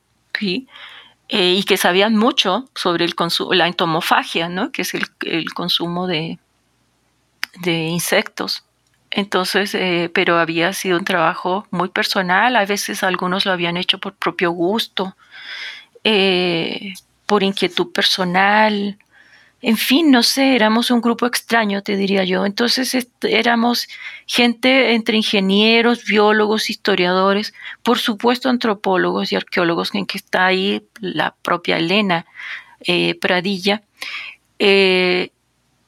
Eh, 1.28 1.54
y 1.54 1.62
que 1.62 1.76
sabían 1.76 2.16
mucho 2.16 2.68
sobre 2.74 3.04
el 3.04 3.14
la 3.52 3.68
entomofagia, 3.68 4.48
¿no? 4.48 4.72
que 4.72 4.82
es 4.82 4.94
el 4.94 5.54
consumo 5.54 6.08
de, 6.08 6.40
de 7.60 7.72
insectos. 7.72 8.64
Entonces, 9.10 9.74
eh, 9.74 10.10
pero 10.12 10.38
había 10.38 10.72
sido 10.72 10.98
un 10.98 11.04
trabajo 11.04 11.66
muy 11.70 11.88
personal, 11.88 12.56
a 12.56 12.66
veces 12.66 13.04
algunos 13.04 13.46
lo 13.46 13.52
habían 13.52 13.76
hecho 13.76 13.98
por 13.98 14.14
propio 14.14 14.50
gusto, 14.50 15.16
eh, 16.02 16.94
por 17.26 17.44
inquietud 17.44 17.92
personal, 17.92 18.98
en 19.62 19.76
fin, 19.78 20.10
no 20.10 20.22
sé, 20.22 20.56
éramos 20.56 20.90
un 20.90 21.00
grupo 21.00 21.26
extraño, 21.26 21.82
te 21.82 21.96
diría 21.96 22.24
yo. 22.24 22.44
Entonces 22.44 23.08
éramos 23.22 23.88
gente 24.26 24.94
entre 24.94 25.16
ingenieros, 25.16 26.04
biólogos, 26.04 26.68
historiadores, 26.68 27.54
por 27.82 27.98
supuesto 27.98 28.50
antropólogos 28.50 29.32
y 29.32 29.36
arqueólogos, 29.36 29.94
en 29.94 30.04
que 30.06 30.18
está 30.18 30.46
ahí 30.46 30.86
la 31.00 31.34
propia 31.40 31.78
Elena 31.78 32.26
eh, 32.80 33.14
Pradilla. 33.20 33.82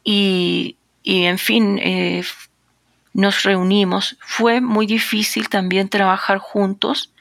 y 0.04 0.75
y 1.06 1.26
en 1.26 1.38
fin, 1.38 1.78
eh, 1.80 2.24
nos 3.12 3.44
reunimos. 3.44 4.16
Fue 4.20 4.60
muy 4.60 4.86
difícil 4.86 5.48
también 5.48 5.88
trabajar 5.88 6.38
juntos. 6.38 7.12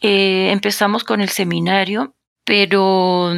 Eh, 0.00 0.48
empezamos 0.50 1.04
con 1.04 1.20
el 1.20 1.28
seminario, 1.28 2.14
pero 2.44 3.34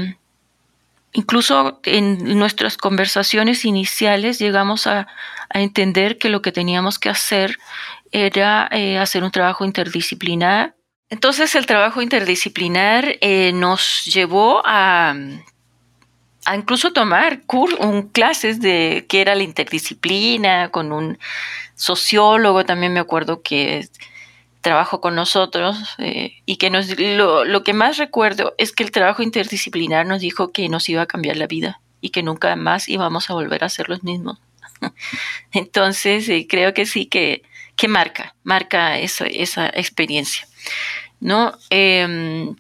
incluso 1.12 1.80
en 1.82 2.38
nuestras 2.38 2.76
conversaciones 2.76 3.64
iniciales 3.64 4.38
llegamos 4.38 4.86
a, 4.86 5.08
entender 5.50 6.18
que 6.18 6.30
lo 6.30 6.42
que 6.42 6.50
teníamos 6.50 6.98
que 6.98 7.08
hacer 7.08 7.58
era 8.10 8.68
eh, 8.72 8.98
hacer 8.98 9.22
un 9.22 9.30
trabajo 9.30 9.64
interdisciplinar. 9.64 10.74
Entonces 11.10 11.54
el 11.54 11.66
trabajo 11.66 12.00
interdisciplinar 12.00 13.18
nos 13.52 14.04
llevó 14.04 14.62
a 14.64 15.14
a 16.44 16.56
incluso 16.56 16.92
tomar 16.92 17.42
un, 17.80 18.08
clases 18.08 18.60
de 18.60 19.06
qué 19.08 19.20
era 19.20 19.34
la 19.34 19.42
interdisciplina 19.42 20.70
con 20.70 20.92
un 20.92 21.18
sociólogo, 21.74 22.64
también 22.64 22.92
me 22.92 23.00
acuerdo 23.00 23.42
que 23.42 23.88
trabajó 24.60 25.00
con 25.00 25.14
nosotros 25.14 25.76
eh, 25.98 26.36
y 26.46 26.56
que 26.56 26.70
nos, 26.70 26.98
lo, 26.98 27.44
lo, 27.44 27.62
que 27.64 27.74
más 27.74 27.98
recuerdo 27.98 28.54
es 28.56 28.72
que 28.72 28.82
el 28.82 28.90
trabajo 28.90 29.22
interdisciplinar 29.22 30.06
nos 30.06 30.20
dijo 30.20 30.52
que 30.52 30.68
nos 30.68 30.88
iba 30.88 31.02
a 31.02 31.06
cambiar 31.06 31.36
la 31.36 31.46
vida 31.46 31.80
y 32.00 32.10
que 32.10 32.22
nunca 32.22 32.54
más 32.56 32.88
íbamos 32.88 33.28
a 33.28 33.34
volver 33.34 33.64
a 33.64 33.68
ser 33.68 33.88
los 33.88 34.02
mismos. 34.02 34.38
Entonces, 35.52 36.28
eh, 36.28 36.46
creo 36.48 36.72
que 36.72 36.86
sí 36.86 37.06
que, 37.06 37.42
que 37.76 37.88
marca, 37.88 38.34
marca 38.42 38.98
esa, 38.98 39.26
esa 39.26 39.66
experiencia. 39.68 40.46
¿no? 41.20 41.56
Em, 41.70 42.54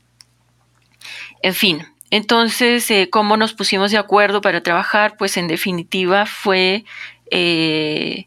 en 1.42 1.54
fin, 1.54 1.86
entonces, 2.10 2.90
eh, 2.90 3.08
¿cómo 3.10 3.36
nos 3.36 3.54
pusimos 3.54 3.90
de 3.90 3.98
acuerdo 3.98 4.40
para 4.40 4.62
trabajar? 4.62 5.16
Pues 5.16 5.36
en 5.36 5.48
definitiva 5.48 6.26
fue 6.26 6.84
eh, 7.30 8.26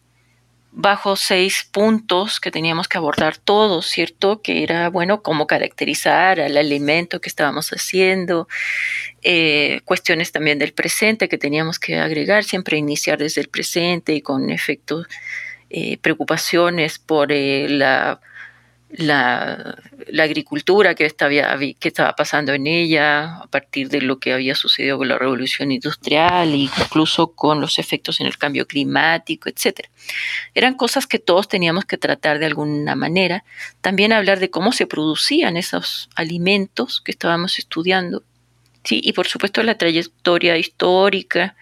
bajo 0.72 1.16
seis 1.16 1.68
puntos 1.72 2.40
que 2.40 2.52
teníamos 2.52 2.88
que 2.88 2.98
abordar 2.98 3.38
todos, 3.38 3.86
¿cierto? 3.88 4.42
Que 4.42 4.63
era, 4.63 4.90
bueno, 4.90 5.22
cómo 5.22 5.48
caracterizar 5.48 6.40
al 6.40 6.58
alimento 6.58 7.22
que 7.22 7.30
estábamos 7.30 7.70
haciendo, 7.70 8.48
eh, 9.22 9.82
cuestiones 9.86 10.32
también 10.32 10.60
del 10.60 10.74
presente 10.74 11.30
que 11.30 11.38
teníamos 11.38 11.80
que 11.80 11.98
agregar, 11.98 12.44
siempre 12.44 12.78
iniciar 12.78 13.18
desde 13.18 13.42
el 13.42 13.48
presente 13.48 14.13
y 14.13 14.22
con 14.22 14.50
efectos, 14.50 15.08
preocupaciones 16.02 16.98
por 16.98 17.30
la 17.30 18.22
la, 18.89 19.78
agricultura 20.19 20.95
que 20.95 21.06
estaba, 21.06 21.32
que 21.32 21.88
estaba 21.88 22.15
pasando 22.15 22.54
en 22.54 22.67
ella 22.67 23.38
a 23.38 23.47
partir 23.47 23.89
de 23.89 24.02
lo 24.02 24.19
que 24.19 24.34
había 24.34 24.56
sucedido 24.56 24.97
con 24.97 25.08
la 25.08 25.17
revolución 25.17 25.71
industrial, 25.71 26.56
incluso 26.56 27.34
con 27.34 27.60
los 27.60 27.80
efectos 27.80 28.21
en 28.21 28.28
el 28.28 28.38
cambio 28.38 28.65
climático, 28.65 29.50
etc. 29.50 29.88
Eran 30.54 30.76
cosas 30.76 31.08
que 31.08 31.19
todos 31.19 31.47
teníamos 31.47 31.86
que 31.86 31.97
tratar 31.97 32.39
de 32.39 32.45
alguna 32.45 32.95
manera. 32.95 33.43
También 33.82 34.13
hablar 34.13 34.39
de 34.39 34.50
cómo 34.50 34.71
se 34.71 34.88
producían 34.88 35.58
esos 35.58 36.10
alimentos 36.15 37.02
que 37.02 37.12
estábamos 37.12 37.60
estudiando. 37.60 38.23
¿sí? 38.84 39.02
Y 39.04 39.13
por 39.13 39.28
supuesto 39.28 39.62
la 39.63 39.78
trayectoria 39.78 40.58
histórica 40.58 41.56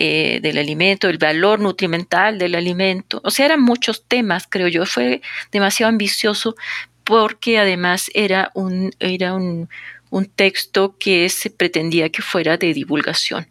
eh, 0.00 0.38
del 0.40 0.58
alimento, 0.58 1.08
el 1.08 1.18
valor 1.18 1.58
nutrimental 1.58 2.38
del 2.38 2.54
alimento. 2.54 3.20
O 3.24 3.32
sea, 3.32 3.46
eran 3.46 3.60
muchos 3.62 4.04
temas, 4.04 4.46
creo 4.48 4.68
yo. 4.68 4.86
Fue 4.86 5.22
demasiado 5.50 5.90
ambicioso 5.90 6.54
porque 7.02 7.58
además 7.58 8.08
era 8.14 8.52
un, 8.54 8.92
era 9.00 9.34
un, 9.34 9.68
texto 10.36 10.96
que 11.00 11.28
se 11.28 11.50
pretendía 11.50 12.10
que 12.10 12.22
fuera 12.22 12.56
de 12.56 12.72
divulgación. 12.74 13.48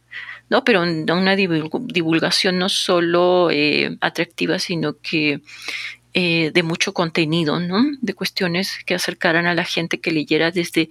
¿no? 0.50 0.64
Pero 0.64 0.84
una 0.84 1.36
divulgación 1.36 2.60
no 2.60 2.70
solo 2.70 3.50
eh, 3.52 3.98
atractiva, 4.00 4.58
sino 4.58 4.98
que 5.02 5.42
eh, 6.14 6.52
de 6.54 6.64
mucho 6.64 6.94
contenido, 6.94 7.60
¿no? 7.60 7.84
de 8.02 8.14
cuestiones 8.14 8.80
que 8.86 8.96
acercaran 8.96 9.46
a 9.46 9.54
la 9.54 9.66
gente 9.66 10.00
que 10.00 10.12
leyera 10.12 10.52
desde, 10.52 10.90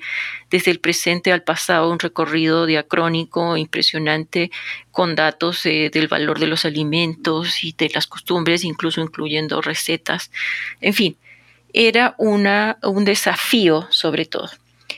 desde 0.50 0.70
el 0.70 0.78
presente 0.78 1.32
al 1.32 1.42
pasado 1.42 1.90
un 1.90 1.98
recorrido 1.98 2.66
diacrónico 2.66 3.56
impresionante 3.56 4.50
con 4.92 5.16
datos 5.16 5.66
eh, 5.66 5.90
del 5.92 6.06
valor 6.06 6.38
de 6.38 6.46
los 6.46 6.64
alimentos 6.64 7.64
y 7.64 7.72
de 7.72 7.90
las 7.94 8.06
costumbres, 8.06 8.62
incluso 8.62 9.00
incluyendo 9.00 9.60
recetas. 9.60 10.30
En 10.80 10.94
fin, 10.94 11.16
era 11.72 12.14
una, 12.18 12.78
un 12.82 13.04
desafío 13.04 13.88
sobre 13.90 14.26
todo 14.26 14.50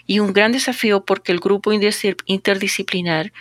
y 0.06 0.18
un 0.18 0.32
gran 0.32 0.52
desafío 0.52 1.04
porque 1.04 1.32
el 1.32 1.38
grupo 1.40 1.72
interdisciplinar, 1.72 3.32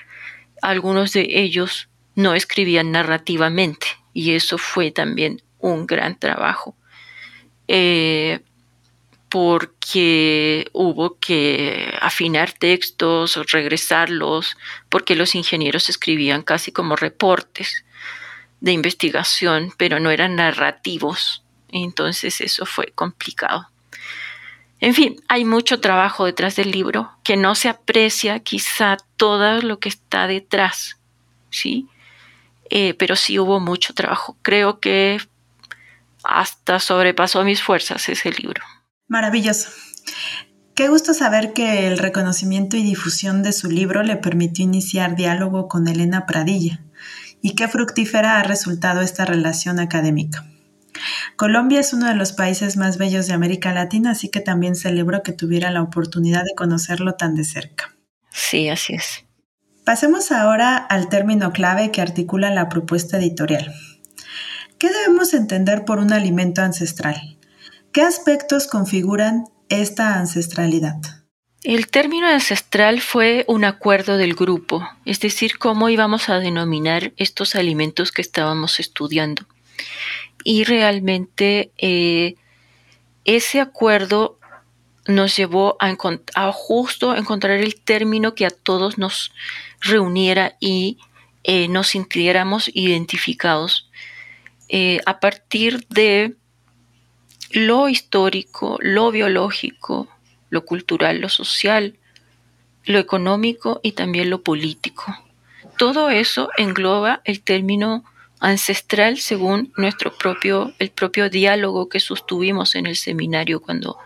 algunos 0.61 1.13
de 1.13 1.27
ellos 1.29 1.89
no 2.15 2.33
escribían 2.33 2.91
narrativamente 2.91 3.87
y 4.13 4.31
eso 4.31 4.57
fue 4.57 4.91
también 4.91 5.41
un 5.59 5.87
gran 5.87 6.17
trabajo, 6.17 6.75
eh, 7.67 8.39
porque 9.29 10.69
hubo 10.71 11.17
que 11.19 11.93
afinar 12.01 12.53
textos, 12.53 13.37
o 13.37 13.43
regresarlos, 13.43 14.57
porque 14.89 15.15
los 15.15 15.35
ingenieros 15.35 15.89
escribían 15.89 16.43
casi 16.43 16.71
como 16.71 16.95
reportes 16.95 17.83
de 18.61 18.71
investigación, 18.71 19.73
pero 19.77 19.99
no 19.99 20.11
eran 20.11 20.35
narrativos. 20.35 21.43
Entonces 21.69 22.41
eso 22.41 22.65
fue 22.65 22.91
complicado. 22.95 23.69
En 24.79 24.93
fin, 24.93 25.21
hay 25.27 25.43
mucho 25.43 25.79
trabajo 25.79 26.25
detrás 26.25 26.55
del 26.55 26.71
libro 26.71 27.11
que 27.23 27.35
no 27.35 27.55
se 27.55 27.67
aprecia 27.67 28.39
quizá 28.39 28.97
todo 29.17 29.61
lo 29.61 29.79
que 29.79 29.89
está 29.89 30.27
detrás, 30.27 30.97
¿sí? 31.49 31.87
Eh, 32.69 32.93
pero 32.93 33.15
sí 33.15 33.39
hubo 33.39 33.59
mucho 33.59 33.93
trabajo. 33.93 34.37
Creo 34.43 34.79
que 34.79 35.19
hasta 36.27 36.79
sobrepasó 36.79 37.43
mis 37.43 37.61
fuerzas 37.61 38.09
ese 38.09 38.31
libro. 38.31 38.61
Maravilloso. 39.07 39.69
Qué 40.75 40.89
gusto 40.89 41.13
saber 41.13 41.53
que 41.53 41.87
el 41.87 41.97
reconocimiento 41.97 42.77
y 42.77 42.83
difusión 42.83 43.41
de 43.41 43.51
su 43.51 43.69
libro 43.69 44.03
le 44.03 44.15
permitió 44.15 44.63
iniciar 44.63 45.15
diálogo 45.15 45.67
con 45.67 45.87
Elena 45.87 46.25
Pradilla 46.27 46.81
y 47.41 47.55
qué 47.55 47.67
fructífera 47.67 48.39
ha 48.39 48.43
resultado 48.43 49.01
esta 49.01 49.25
relación 49.25 49.79
académica. 49.79 50.45
Colombia 51.35 51.79
es 51.79 51.93
uno 51.93 52.07
de 52.07 52.15
los 52.15 52.33
países 52.33 52.77
más 52.77 52.97
bellos 52.97 53.27
de 53.27 53.33
América 53.33 53.73
Latina, 53.73 54.11
así 54.11 54.29
que 54.29 54.39
también 54.39 54.75
celebro 54.75 55.23
que 55.23 55.31
tuviera 55.31 55.71
la 55.71 55.81
oportunidad 55.81 56.43
de 56.43 56.55
conocerlo 56.55 57.13
tan 57.13 57.35
de 57.35 57.43
cerca. 57.43 57.95
Sí, 58.31 58.69
así 58.69 58.93
es. 58.93 59.25
Pasemos 59.85 60.31
ahora 60.31 60.77
al 60.77 61.09
término 61.09 61.53
clave 61.53 61.91
que 61.91 62.01
articula 62.01 62.51
la 62.51 62.69
propuesta 62.69 63.17
editorial, 63.17 63.73
¿Qué 64.79 64.91
debemos 64.91 65.33
entender 65.33 65.85
por 65.85 65.97
un 65.97 66.13
alimento 66.13 66.61
ancestral? 66.61 67.37
¿Qué 67.91 68.01
aspectos 68.01 68.67
configuran 68.67 69.45
esta 69.69 70.19
ancestralidad? 70.19 70.97
El 71.63 71.87
término 71.87 72.27
ancestral 72.27 73.01
fue 73.01 73.43
un 73.47 73.65
acuerdo 73.65 74.17
del 74.17 74.35
grupo, 74.35 74.87
es 75.03 75.19
decir, 75.19 75.57
cómo 75.57 75.89
íbamos 75.89 76.29
a 76.29 76.37
denominar 76.37 77.11
estos 77.17 77.55
alimentos 77.55 78.11
que 78.11 78.21
estábamos 78.21 78.79
estudiando. 78.79 79.47
Y 80.43 80.63
realmente 80.63 81.71
eh, 81.79 82.35
ese 83.25 83.59
acuerdo 83.59 84.37
nos 85.07 85.35
llevó 85.35 85.75
a, 85.79 86.51
justo 86.51 87.15
encontrar 87.15 87.59
el 87.59 87.81
término 87.81 88.35
que 88.35 88.45
a 88.45 88.51
todos 88.51 88.99
nos 88.99 89.31
reuniera 89.81 90.55
y 90.59 90.99
eh, 91.43 91.67
nos 91.67 91.87
sintiéramos 91.87 92.69
identificados 92.73 93.89
eh, 94.69 94.99
a 95.05 95.19
partir 95.19 95.85
de 95.87 96.35
lo 97.51 97.89
histórico, 97.89 98.77
lo 98.81 99.11
biológico, 99.11 100.07
lo 100.49 100.65
cultural, 100.65 101.19
lo 101.19 101.29
social, 101.29 101.95
lo 102.85 102.99
económico 102.99 103.79
y 103.83 103.93
también 103.93 104.29
lo 104.29 104.41
político. 104.41 105.03
Todo 105.77 106.09
eso 106.09 106.49
engloba 106.57 107.21
el 107.25 107.41
término 107.41 108.03
ancestral 108.39 109.17
según 109.17 109.73
nuestro 109.77 110.15
propio, 110.15 110.73
el 110.79 110.89
propio 110.89 111.29
diálogo 111.29 111.89
que 111.89 111.99
sostuvimos 111.99 112.75
en 112.75 112.85
el 112.85 112.95
seminario 112.95 113.61
cuando, 113.61 113.97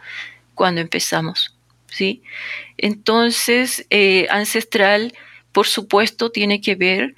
cuando 0.55 0.81
empezamos. 0.81 1.55
¿sí? 1.87 2.23
Entonces, 2.77 3.85
eh, 3.89 4.27
ancestral, 4.29 5.13
por 5.51 5.67
supuesto, 5.67 6.31
tiene 6.31 6.61
que 6.61 6.75
ver 6.75 7.15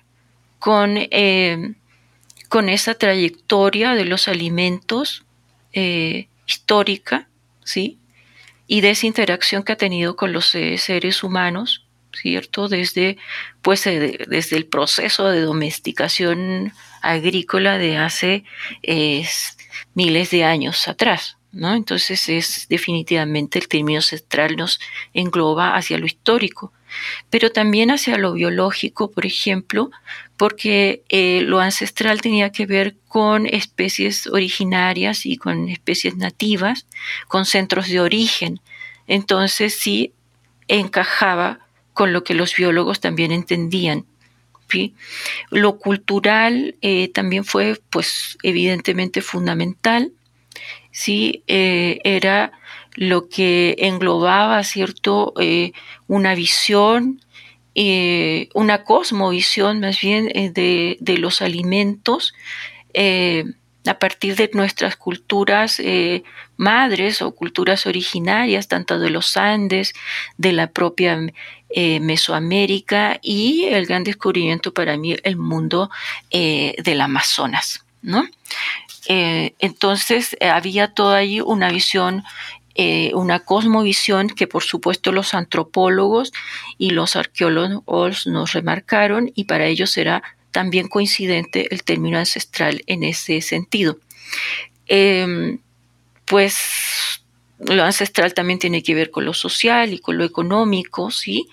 con, 0.59 0.95
eh, 0.97 1.73
con 2.53 2.69
esa 2.69 2.93
trayectoria 2.93 3.95
de 3.95 4.05
los 4.05 4.27
alimentos 4.27 5.25
eh, 5.71 6.27
histórica, 6.45 7.27
¿sí? 7.63 7.97
y 8.67 8.81
de 8.81 8.91
esa 8.91 9.07
interacción 9.07 9.63
que 9.63 9.71
ha 9.71 9.75
tenido 9.75 10.15
con 10.15 10.33
los 10.33 10.45
seres 10.45 11.23
humanos, 11.23 11.87
¿cierto? 12.11 12.67
Desde, 12.67 13.17
pues, 13.63 13.87
eh, 13.87 14.19
desde 14.27 14.57
el 14.57 14.67
proceso 14.67 15.29
de 15.29 15.41
domesticación 15.41 16.73
agrícola 17.01 17.79
de 17.79 17.97
hace 17.97 18.43
miles 19.95 20.29
de 20.29 20.43
años 20.43 20.87
atrás. 20.87 21.37
¿no? 21.53 21.73
Entonces 21.73 22.29
es 22.29 22.67
definitivamente 22.69 23.57
el 23.57 23.67
término 23.67 23.97
ancestral 23.97 24.57
nos 24.57 24.79
engloba 25.15 25.75
hacia 25.75 25.97
lo 25.97 26.05
histórico, 26.05 26.71
pero 27.29 27.51
también 27.51 27.91
hacia 27.91 28.17
lo 28.17 28.33
biológico, 28.33 29.11
por 29.11 29.25
ejemplo, 29.25 29.91
porque 30.37 31.03
eh, 31.09 31.41
lo 31.41 31.59
ancestral 31.59 32.21
tenía 32.21 32.51
que 32.51 32.65
ver 32.65 32.95
con 33.07 33.45
especies 33.45 34.27
originarias 34.27 35.25
y 35.25 35.37
con 35.37 35.69
especies 35.69 36.17
nativas, 36.17 36.87
con 37.27 37.45
centros 37.45 37.87
de 37.89 37.99
origen. 37.99 38.59
Entonces 39.07 39.77
sí 39.77 40.13
encajaba 40.67 41.59
con 41.93 42.13
lo 42.13 42.23
que 42.23 42.33
los 42.33 42.55
biólogos 42.55 42.99
también 42.99 43.31
entendían. 43.31 44.05
Lo 45.49 45.77
cultural 45.77 46.75
eh, 46.81 47.09
también 47.09 47.45
fue, 47.45 47.79
pues, 47.89 48.37
evidentemente 48.43 49.21
fundamental. 49.21 50.11
Sí, 50.91 51.43
eh, 51.47 51.99
era 52.03 52.51
lo 52.95 53.27
que 53.27 53.75
englobaba, 53.79 54.63
¿cierto?, 54.63 55.33
una 56.13 56.35
visión, 56.35 57.21
eh, 57.73 58.49
una 58.53 58.83
cosmovisión 58.83 59.79
más 59.79 59.99
bien 59.99 60.29
eh, 60.35 60.51
de, 60.51 61.17
los 61.17 61.41
alimentos 61.41 62.35
a 63.85 63.99
partir 63.99 64.35
de 64.35 64.51
nuestras 64.53 64.95
culturas 64.95 65.81
madres 66.55 67.23
o 67.23 67.33
culturas 67.33 67.87
originarias, 67.87 68.67
tanto 68.67 68.99
de 68.99 69.09
los 69.09 69.35
Andes, 69.35 69.93
de 70.37 70.51
la 70.53 70.67
propia 70.67 71.19
Mesoamérica 71.75 73.19
y 73.23 73.65
el 73.65 73.87
gran 73.87 74.03
descubrimiento 74.03 74.71
para 74.71 74.95
mí, 74.95 75.15
el 75.23 75.37
mundo 75.37 75.89
del 76.31 77.01
Amazonas, 77.01 77.83
¿no? 78.03 78.27
entonces 79.07 80.37
había 80.39 80.93
toda 80.93 81.17
ahí 81.17 81.41
una 81.41 81.69
visión 81.71 82.23
eh, 82.75 83.11
una 83.13 83.39
cosmovisión 83.39 84.29
que 84.29 84.47
por 84.47 84.63
supuesto 84.63 85.11
los 85.11 85.35
antropólogos 85.35 86.33
y 86.79 86.89
los 86.89 87.15
arqueólogos 87.15 88.25
nos 88.25 88.53
remarcaron 88.53 89.31
y 89.35 89.43
para 89.43 89.67
ellos 89.67 89.95
era 89.95 90.23
también 90.51 90.87
coincidente 90.87 91.67
el 91.71 91.83
término 91.83 92.17
ancestral 92.17 92.81
en 92.87 93.03
ese 93.03 93.41
sentido. 93.41 93.99
Em, 94.87 95.59
pues 96.25 97.21
lo 97.59 97.83
ancestral 97.83 98.33
también 98.33 98.57
tiene 98.57 98.81
que 98.81 98.95
ver 98.95 99.11
con 99.11 99.25
lo 99.25 99.35
social 99.35 99.93
y 99.93 99.99
con 99.99 100.17
lo 100.17 100.23
económico, 100.23 101.11
¿sí? 101.11 101.47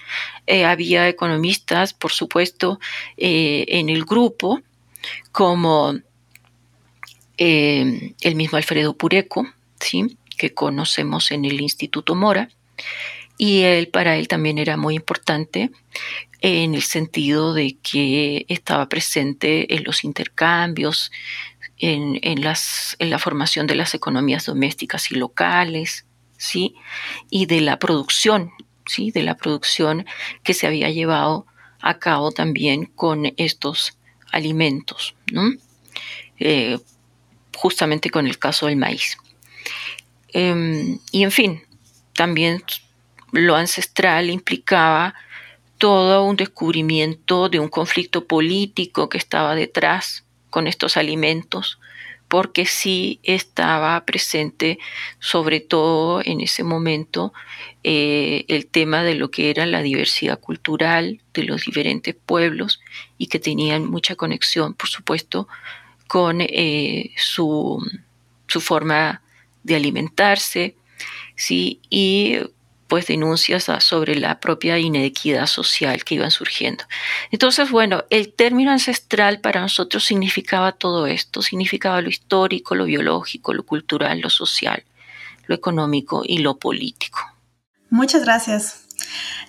Eh, 0.46 0.64
había 0.64 1.06
economistas, 1.06 1.92
por 1.92 2.12
supuesto, 2.12 2.80
eh, 3.18 3.66
en 3.68 3.90
el 3.90 4.04
grupo, 4.06 4.62
como 5.33 5.98
el 7.37 8.35
mismo 8.35 8.59
Alfredo 8.59 8.94
Pureco, 8.94 9.46
¿sí? 9.80 10.18
Que 10.40 10.55
conocemos 10.55 11.33
en 11.33 11.44
el 11.44 11.61
Instituto 11.61 12.14
Mora. 12.14 12.48
Y 13.37 13.61
él, 13.61 13.88
para 13.88 14.16
él 14.16 14.26
también 14.26 14.57
era 14.57 14.79
muy 14.79 14.94
importante 14.94 15.70
en 16.40 16.74
el 16.74 16.81
sentido 16.81 17.53
de 17.53 17.76
que 17.83 18.46
estaba 18.48 18.88
presente 18.88 19.74
en 19.74 19.85
los 19.85 20.03
intercambios, 20.03 21.12
en, 21.76 22.42
las, 22.42 22.96
en 22.98 23.11
la 23.11 23.18
formación 23.18 23.66
de 23.66 23.74
las 23.74 23.94
economías 23.94 24.46
domésticas 24.46 25.11
y 25.11 25.16
locales, 25.16 26.07
¿sí? 26.38 26.74
y 27.29 27.44
de 27.44 27.61
la 27.61 27.79
producción, 27.79 28.50
¿sí? 28.87 29.11
de 29.11 29.22
la 29.22 29.37
producción 29.37 30.07
que 30.42 30.55
se 30.55 30.66
había 30.66 30.88
llevado 30.88 31.44
a 31.83 31.98
cabo 31.98 32.33
también 32.33 32.87
con 32.87 33.35
estos 33.37 33.98
alimentos, 34.33 35.14
¿no? 35.33 35.53
Eh, 36.38 36.79
justamente 37.55 38.09
con 38.09 38.26
el 38.26 38.38
caso 38.38 38.66
del 38.66 38.76
maíz. 38.76 39.18
Em, 40.33 40.99
y 41.12 41.25
en 41.25 41.31
fin, 41.31 41.62
también 42.14 42.62
lo 43.33 43.57
ancestral 43.57 44.31
implicaba 44.31 45.14
todo 45.79 46.25
un 46.25 46.37
descubrimiento 46.37 47.49
de 47.49 47.59
un 47.59 47.69
conflicto 47.69 48.27
político 48.27 49.09
que 49.09 49.19
estaba 49.19 49.55
detrás 49.55 50.25
con 50.51 50.66
estos 50.66 50.97
alimentos, 50.97 51.79
porque 52.29 52.66
sí 52.66 53.19
estaba 53.23 54.05
presente, 54.05 54.79
sobre 55.19 55.61
todo 55.61 56.21
en 56.25 56.40
ese 56.40 56.64
momento, 56.64 57.33
eh, 57.83 58.45
el 58.49 58.66
tema 58.66 59.03
de 59.03 59.14
lo 59.14 59.31
que 59.31 59.51
era 59.51 59.64
la 59.64 59.83
diversidad 59.83 60.38
cultural 60.38 61.21
de 61.33 61.45
los 61.45 61.64
diferentes 61.64 62.14
pueblos 62.14 62.81
y 63.16 63.29
que 63.29 63.40
tenían 63.40 63.90
mucha 63.90 64.16
conexión, 64.16 64.75
por 64.75 64.88
supuesto, 64.88 65.49
con 66.07 66.40
eh, 66.40 67.12
su, 67.16 67.85
su 68.47 68.61
forma 68.61 69.23
de 69.62 69.77
alimentarse, 69.77 70.77
¿sí? 71.37 71.81
y 71.88 72.38
pues 72.90 73.07
denuncias 73.07 73.70
sobre 73.79 74.16
la 74.16 74.40
propia 74.40 74.77
inequidad 74.77 75.46
social 75.46 76.03
que 76.03 76.16
iban 76.16 76.33
surgiendo. 76.33 76.85
Entonces, 77.31 77.70
bueno, 77.70 78.03
el 78.11 78.33
término 78.33 78.73
ancestral 78.73 79.40
para 79.40 79.61
nosotros 79.61 80.05
significaba 80.05 80.73
todo 80.73 81.07
esto, 81.07 81.40
significaba 81.40 82.01
lo 82.01 82.09
histórico, 82.09 82.75
lo 82.75 82.87
biológico, 82.87 83.55
lo 83.55 83.64
cultural, 83.64 84.18
lo 84.18 84.29
social, 84.29 84.83
lo 85.46 85.55
económico 85.55 86.23
y 86.27 86.38
lo 86.38 86.59
político. 86.59 87.20
Muchas 87.90 88.25
gracias. 88.25 88.88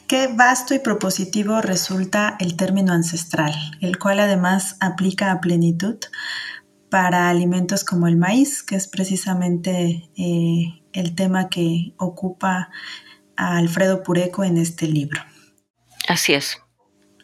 Qué 0.07 0.27
vasto 0.27 0.75
y 0.75 0.79
propositivo 0.79 1.61
resulta 1.61 2.37
el 2.39 2.55
término 2.55 2.93
ancestral, 2.93 3.53
el 3.81 3.97
cual 3.97 4.19
además 4.19 4.75
aplica 4.81 5.31
a 5.31 5.41
plenitud 5.41 5.97
para 6.91 7.29
alimentos 7.29 7.85
como 7.85 8.07
el 8.07 8.17
maíz, 8.17 8.63
que 8.63 8.75
es 8.75 8.89
precisamente 8.89 10.09
eh, 10.17 10.83
el 10.91 11.15
tema 11.15 11.47
que 11.47 11.93
ocupa 11.97 12.69
a 13.37 13.57
Alfredo 13.57 14.03
Pureco 14.03 14.43
en 14.43 14.57
este 14.57 14.87
libro. 14.87 15.21
Así 16.09 16.33
es. 16.33 16.57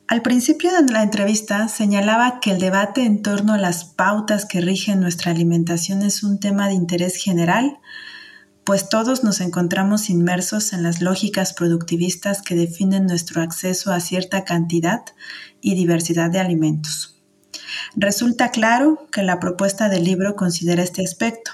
Al 0.08 0.22
principio 0.22 0.72
de 0.72 0.90
la 0.90 1.04
entrevista 1.04 1.68
señalaba 1.68 2.40
que 2.40 2.52
el 2.52 2.60
debate 2.60 3.04
en 3.04 3.22
torno 3.22 3.54
a 3.54 3.58
las 3.58 3.84
pautas 3.84 4.46
que 4.46 4.62
rigen 4.62 5.02
nuestra 5.02 5.32
alimentación 5.32 6.02
es 6.02 6.24
un 6.24 6.40
tema 6.40 6.70
de 6.70 6.74
interés 6.74 7.18
general, 7.18 7.78
pues 8.64 8.88
todos 8.88 9.26
nos 9.26 9.42
encontramos 9.42 10.10
inmersos 10.10 10.72
en 10.72 10.84
las 10.84 11.02
lógicas 11.02 11.52
productivistas 11.52 12.42
que 12.42 12.56
definen 12.56 13.06
nuestro 13.06 13.42
acceso 13.42 13.92
a 13.92 14.00
cierta 14.00 14.46
cantidad 14.46 15.02
y 15.60 15.76
diversidad 15.76 16.32
de 16.32 16.40
alimentos. 16.40 17.17
Resulta 17.96 18.52
claro 18.52 19.08
que 19.12 19.24
la 19.24 19.40
propuesta 19.40 19.90
del 19.90 20.04
libro 20.04 20.36
considera 20.36 20.84
este 20.84 21.04
aspecto. 21.04 21.52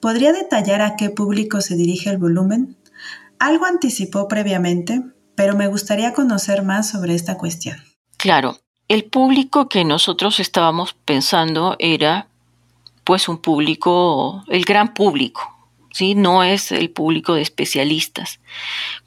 ¿Podría 0.00 0.32
detallar 0.32 0.80
a 0.80 0.96
qué 0.96 1.10
público 1.10 1.60
se 1.60 1.76
dirige 1.76 2.10
el 2.10 2.18
volumen? 2.18 2.76
Algo 3.38 3.66
anticipó 3.66 4.28
previamente, 4.28 5.02
pero 5.34 5.56
me 5.56 5.66
gustaría 5.66 6.12
conocer 6.12 6.62
más 6.62 6.90
sobre 6.90 7.14
esta 7.14 7.36
cuestión. 7.36 7.76
Claro, 8.16 8.58
el 8.88 9.04
público 9.04 9.68
que 9.68 9.84
nosotros 9.84 10.40
estábamos 10.40 10.94
pensando 11.04 11.76
era 11.78 12.28
pues 13.04 13.28
un 13.28 13.38
público, 13.38 14.44
el 14.48 14.64
gran 14.64 14.94
público, 14.94 15.40
¿sí? 15.92 16.14
No 16.14 16.44
es 16.44 16.72
el 16.72 16.90
público 16.90 17.34
de 17.34 17.42
especialistas, 17.42 18.40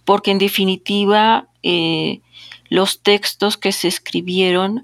porque 0.06 0.32
en 0.32 0.40
definitiva 0.40 1.48
eh, 1.64 2.22
los 2.70 3.02
textos 3.02 3.58
que 3.58 3.72
se 3.72 3.88
escribieron 3.88 4.84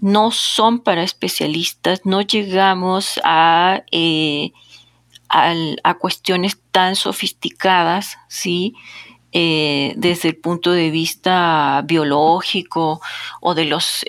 no 0.00 0.30
son 0.30 0.80
para 0.80 1.02
especialistas, 1.02 2.02
no 2.04 2.20
llegamos 2.22 3.20
a, 3.24 3.82
eh, 3.92 4.52
a, 5.28 5.94
cuestiones 5.94 6.58
tan 6.70 6.96
sofisticadas, 6.96 8.18
¿sí? 8.28 8.74
Eh, 9.32 9.92
desde 9.96 10.30
el 10.30 10.36
punto 10.36 10.72
de 10.72 10.90
vista 10.90 11.82
biológico 11.84 13.00
o 13.40 13.54
de 13.54 13.64
los 13.64 14.04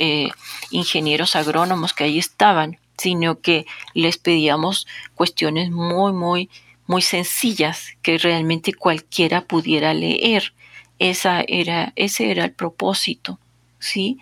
ingenieros 0.71 1.35
agrónomos 1.35 1.93
que 1.93 2.05
ahí 2.05 2.17
estaban, 2.17 2.79
sino 2.97 3.39
que 3.39 3.67
les 3.93 4.17
pedíamos 4.17 4.87
cuestiones 5.13 5.69
muy, 5.69 6.11
muy 6.13 6.49
muy 6.91 7.01
sencillas 7.01 7.95
que 8.01 8.17
realmente 8.17 8.73
cualquiera 8.73 9.45
pudiera 9.45 9.93
leer. 9.93 10.53
Esa 10.99 11.41
era, 11.47 11.93
ese 11.95 12.31
era 12.31 12.43
el 12.43 12.51
propósito, 12.51 13.39
¿sí? 13.79 14.19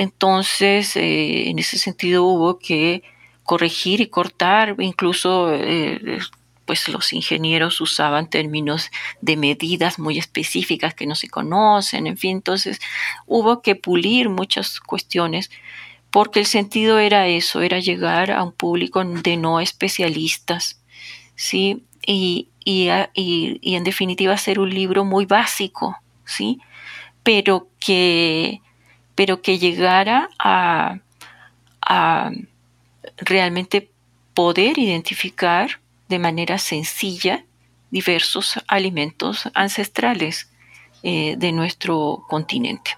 Entonces, 0.00 0.96
eh, 0.96 1.50
en 1.50 1.58
ese 1.58 1.76
sentido 1.76 2.24
hubo 2.24 2.58
que 2.58 3.02
corregir 3.42 4.00
y 4.00 4.06
cortar, 4.06 4.76
incluso 4.78 5.52
eh, 5.52 6.20
pues 6.64 6.88
los 6.88 7.12
ingenieros 7.12 7.82
usaban 7.82 8.30
términos 8.30 8.90
de 9.20 9.36
medidas 9.36 9.98
muy 9.98 10.16
específicas 10.16 10.94
que 10.94 11.04
no 11.04 11.14
se 11.14 11.28
conocen, 11.28 12.06
en 12.06 12.16
fin, 12.16 12.38
entonces 12.38 12.80
hubo 13.26 13.60
que 13.60 13.74
pulir 13.74 14.30
muchas 14.30 14.80
cuestiones 14.80 15.50
porque 16.10 16.40
el 16.40 16.46
sentido 16.46 16.98
era 16.98 17.26
eso, 17.28 17.60
era 17.60 17.78
llegar 17.78 18.30
a 18.30 18.42
un 18.42 18.52
público 18.52 19.04
de 19.04 19.36
no 19.36 19.60
especialistas, 19.60 20.80
¿sí? 21.34 21.84
y, 22.06 22.48
en 22.64 23.84
definitiva 23.84 24.34
ser 24.38 24.60
un 24.60 24.70
libro 24.70 25.04
muy 25.04 25.26
básico, 25.26 25.94
¿sí? 26.24 26.58
Pero 27.22 27.68
que, 27.78 28.62
pero 29.20 29.42
que 29.42 29.58
llegara 29.58 30.30
a, 30.38 31.00
realmente 33.18 33.90
poder 34.32 34.78
identificar 34.78 35.78
de 36.08 36.18
manera 36.18 36.56
sencilla 36.56 37.44
diversos 37.90 38.58
alimentos 38.66 39.46
ancestrales 39.52 40.50
eh, 41.02 41.34
de 41.36 41.52
nuestro 41.52 42.24
continente. 42.30 42.96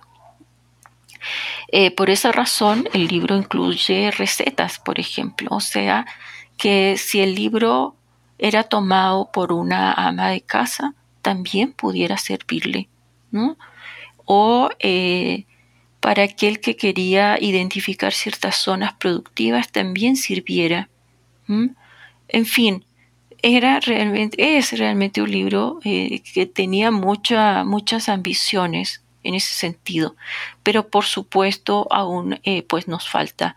Eh, 1.72 1.90
por 1.90 2.08
esa 2.08 2.30
razón, 2.30 2.88
el 2.92 3.08
libro 3.08 3.36
incluye 3.36 4.12
recetas, 4.12 4.78
por 4.78 5.00
ejemplo. 5.00 5.48
O 5.50 5.58
sea, 5.58 6.06
que 6.56 6.98
si 6.98 7.18
el 7.18 7.34
libro 7.34 7.96
era 8.38 8.62
tomado 8.62 9.28
por 9.32 9.52
una 9.52 9.92
ama 9.92 10.28
de 10.28 10.42
casa, 10.42 10.94
también 11.20 11.72
pudiera 11.72 12.16
servirle, 12.16 12.88
¿no? 13.32 13.56
O 14.24 14.70
eh, 14.78 15.46
para 16.02 16.24
aquel 16.24 16.58
que 16.58 16.76
quería 16.76 17.38
identificar 17.40 18.12
ciertas 18.12 18.56
zonas 18.56 18.92
productivas 18.94 19.70
también 19.70 20.16
sirviera. 20.16 20.88
En 21.46 22.44
fin, 22.44 22.84
era 23.40 23.78
realmente, 23.78 24.58
es 24.58 24.76
realmente 24.76 25.22
un 25.22 25.30
libro 25.30 25.78
eh, 25.84 26.20
que 26.34 26.46
tenía 26.46 26.90
muchas 26.90 28.08
ambiciones 28.08 29.04
en 29.22 29.36
ese 29.36 29.54
sentido, 29.54 30.16
pero 30.64 30.88
por 30.88 31.04
supuesto 31.04 31.86
aún 31.92 32.40
eh, 32.42 32.64
pues 32.64 32.88
nos 32.88 33.08
falta 33.08 33.56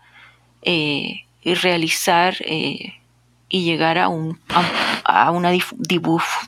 realizar 1.42 2.36
y 3.48 3.64
llegar 3.64 3.98
a, 3.98 4.08
un, 4.08 4.38
a, 5.04 5.30
una 5.30 5.52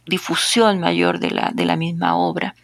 difusión 0.04 0.80
mayor 0.80 1.20
de 1.20 1.30
la, 1.30 1.50
de 1.54 1.64
la 1.64 1.76
misma 1.76 2.16
obra. 2.16 2.54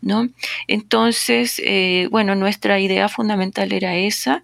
¿no? 0.00 0.28
Entonces, 0.66 1.60
eh, 1.64 2.08
bueno, 2.10 2.34
nuestra 2.34 2.80
idea 2.80 3.08
fundamental 3.08 3.72
era 3.72 3.96
esa 3.96 4.42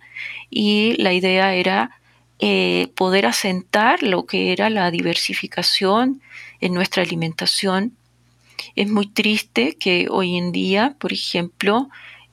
y 0.51 0.95
la 0.99 1.13
idea 1.13 1.55
era 1.55 1.99
eh, 2.41 2.89
poder 2.97 3.27
asentar 3.27 4.03
lo 4.03 4.27
que 4.27 4.53
era 4.53 4.71
la 4.71 4.91
diversificación 4.91 6.21
en 6.61 6.75
nuestra 6.75 7.03
alimentación. 7.03 7.97
Es 8.77 8.91
muy 8.91 9.07
triste 9.07 9.77
que 9.79 10.09
hoy 10.11 10.37
en 10.37 10.53
día, 10.53 10.97
por 10.99 11.13
ejemplo, 11.13 11.89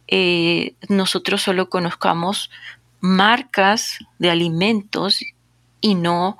eh, 0.08 0.74
nosotros 0.90 1.42
solo 1.42 1.70
conozcamos 1.70 2.50
marcas 3.00 4.00
de 4.20 4.30
alimentos 4.30 5.24
y 5.80 5.96
no 5.96 6.38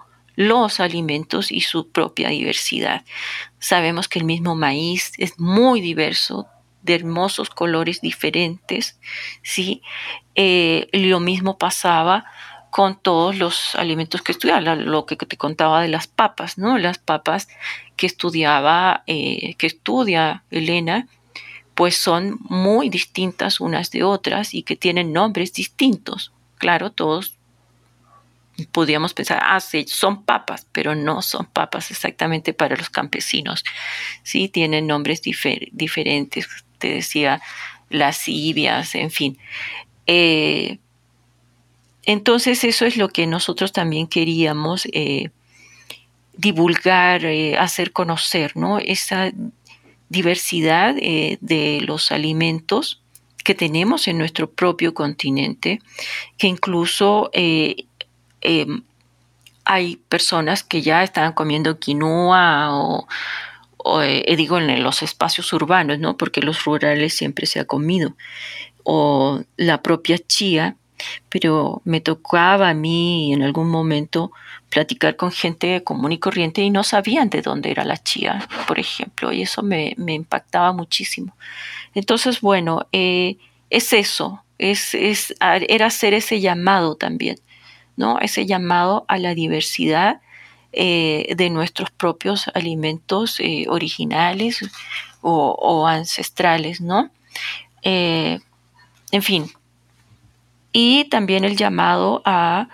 los 0.47 0.80
alimentos 0.80 1.51
y 1.51 1.62
su 1.62 1.89
propia 1.89 2.30
diversidad. 2.30 3.04
Sabemos 3.60 4.08
que 4.08 4.19
el 4.19 4.25
mismo 4.25 4.56
maíz 4.56 5.13
es 5.17 5.39
muy 5.39 5.82
diverso, 5.82 6.47
de 6.82 6.95
hermosos 6.95 7.49
colores 7.51 8.01
diferentes, 8.01 8.99
¿sí? 9.43 9.84
Eh, 10.34 10.88
lo 10.93 11.19
mismo 11.19 11.60
pasaba 11.60 12.25
con 12.71 12.99
todos 12.99 13.38
los 13.38 13.75
alimentos 13.75 14.21
que 14.21 14.32
estudiaba, 14.32 14.75
lo 14.75 15.06
que 15.06 15.15
te 15.15 15.38
contaba 15.38 15.82
de 15.82 15.89
las 15.89 16.08
papas, 16.08 16.58
¿no? 16.58 16.77
Las 16.80 16.97
papas 16.97 17.49
que 17.97 18.08
estudiaba, 18.08 19.04
eh, 19.06 19.54
que 19.56 19.67
estudia 19.67 20.43
Elena, 20.49 21.08
pues 21.75 21.97
son 21.97 22.39
muy 22.41 22.89
distintas 22.89 23.60
unas 23.60 23.91
de 23.91 24.04
otras 24.04 24.54
y 24.54 24.63
que 24.63 24.75
tienen 24.75 25.13
nombres 25.13 25.54
distintos. 25.54 26.32
Claro, 26.58 26.91
todos 26.91 27.38
podríamos 28.71 29.13
pensar, 29.13 29.39
ah, 29.43 29.60
sí, 29.60 29.86
son 29.88 30.24
papas, 30.24 30.67
pero 30.71 30.95
no 30.95 31.21
son 31.21 31.45
papas 31.45 31.91
exactamente 31.91 32.54
para 32.54 32.76
los 32.76 32.89
campesinos. 32.89 33.63
Sí, 34.24 34.47
tienen 34.47 34.88
nombres 34.88 35.21
diferentes, 35.21 36.47
te 36.78 36.93
decía, 36.93 37.41
las 37.91 38.28
ibias, 38.28 38.95
en 38.95 39.12
fin. 39.12 39.38
Eh, 40.08 40.80
entonces 42.04 42.63
eso 42.63 42.86
es 42.86 42.97
lo 42.97 43.10
que 43.10 43.28
nosotros 43.28 43.71
también 43.71 44.08
queríamos 44.08 44.88
eh, 44.91 45.30
divulgar, 46.36 47.26
eh, 47.26 47.58
hacer 47.58 47.91
conocer, 47.91 48.58
¿no? 48.58 48.80
Esa 48.80 49.32
diversidad 50.10 50.95
de 50.95 51.80
los 51.86 52.12
alimentos 52.12 53.02
que 53.45 53.56
tenemos 53.56 54.10
en 54.10 54.17
nuestro 54.17 54.52
propio 54.52 54.93
continente, 54.93 55.80
que 56.38 56.47
incluso 56.47 57.32
Em, 58.41 58.84
hay 59.65 59.97
personas 60.10 60.63
que 60.63 60.82
ya 60.82 61.04
están 61.04 61.34
comiendo 61.34 61.80
quinoa 61.80 62.69
o, 62.73 63.08
eh, 64.01 64.36
digo 64.36 64.58
en 64.58 64.84
los 64.84 65.01
espacios 65.01 65.54
urbanos, 65.54 65.99
¿no? 65.99 66.17
Porque 66.17 66.41
los 66.41 66.65
rurales 66.65 67.15
siempre 67.15 67.45
se 67.47 67.60
ha 67.60 67.65
comido. 67.65 68.15
O 68.84 69.41
la 69.58 69.82
propia 69.82 70.17
chía, 70.17 70.75
pero 71.30 71.82
me 71.86 72.01
tocaba 72.01 72.69
a 72.69 72.73
mí 72.73 73.34
en 73.34 73.43
algún 73.43 73.69
momento 73.69 74.32
platicar 74.69 75.15
con 75.15 75.32
gente 75.32 75.84
común 75.84 76.12
y 76.12 76.19
corriente 76.19 76.62
y 76.62 76.69
no 76.69 76.84
sabían 76.84 77.30
de 77.30 77.41
dónde 77.41 77.71
era 77.71 77.84
la 77.84 77.97
chía, 77.97 78.47
por 78.67 78.80
ejemplo, 78.80 79.32
y 79.34 79.41
eso 79.41 79.63
me, 79.63 79.95
impactaba 79.97 80.73
muchísimo. 80.73 81.36
Entonces, 81.95 82.41
bueno, 82.41 82.88
eh, 82.91 83.38
es 83.69 83.93
eso, 83.93 84.43
es, 84.58 84.93
es, 84.95 85.36
era 85.39 85.88
hacer 85.88 86.13
ese 86.13 86.39
llamado 86.39 86.95
también 86.95 87.38
¿no? 87.95 88.19
Ese 88.19 88.45
llamado 88.45 89.06
a 89.08 89.17
la 89.17 89.34
diversidad 89.34 90.21
eh, 90.73 91.34
de 91.36 91.49
nuestros 91.49 91.91
propios 91.91 92.47
alimentos 92.54 93.41
eh, 93.41 93.65
originales 93.67 94.65
o, 95.21 95.86
ancestrales, 95.86 96.80
¿no? 96.80 97.12
Eh, 97.84 98.39
en 99.12 99.21
fin. 99.21 99.51
Y 100.71 101.06
también 101.06 101.43
el 101.43 101.58
llamado 101.58 102.21
a 102.25 102.69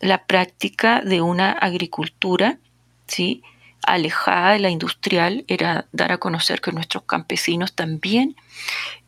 la 0.00 0.24
práctica 0.24 1.00
de 1.00 1.20
una 1.20 1.52
agricultura, 1.52 2.58
¿sí? 3.06 3.42
Alejada 3.88 4.52
de 4.52 4.58
la 4.58 4.70
industrial 4.70 5.44
era 5.48 5.86
dar 5.92 6.12
a 6.12 6.18
conocer 6.18 6.60
que 6.60 6.72
nuestros 6.72 7.04
campesinos 7.04 7.72
también 7.74 8.36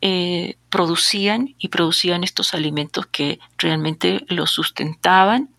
eh, 0.00 0.56
producían 0.70 1.54
y 1.58 1.68
producían 1.68 2.24
estos 2.24 2.54
alimentos 2.54 3.06
que 3.06 3.38
realmente 3.58 4.24
los 4.28 4.50
sustentaban 4.50 5.50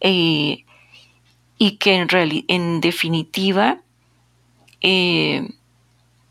eh, 0.00 0.64
y 1.58 1.76
que 1.78 1.94
en, 1.96 2.08
en 2.48 2.80
definitiva 2.80 3.78
eh, 4.80 5.48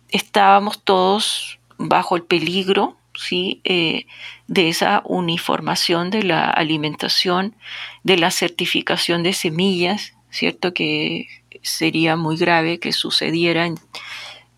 estábamos 0.09 0.81
todos 0.83 1.59
bajo 1.77 2.15
el 2.15 2.23
peligro 2.23 2.95
¿sí? 3.15 3.62
de 3.63 4.69
esa 4.69 5.01
uniformación 5.05 6.09
de 6.09 6.23
la 6.23 6.49
alimentación, 6.49 7.55
de 8.03 8.17
la 8.17 8.31
certificación 8.31 9.23
de 9.23 9.33
semillas, 9.33 10.13
¿cierto? 10.33 10.73
Que 10.73 11.27
sería 11.63 12.15
muy 12.15 12.38
grave 12.38 12.80
que 12.80 12.91
sucediera. 12.91 13.67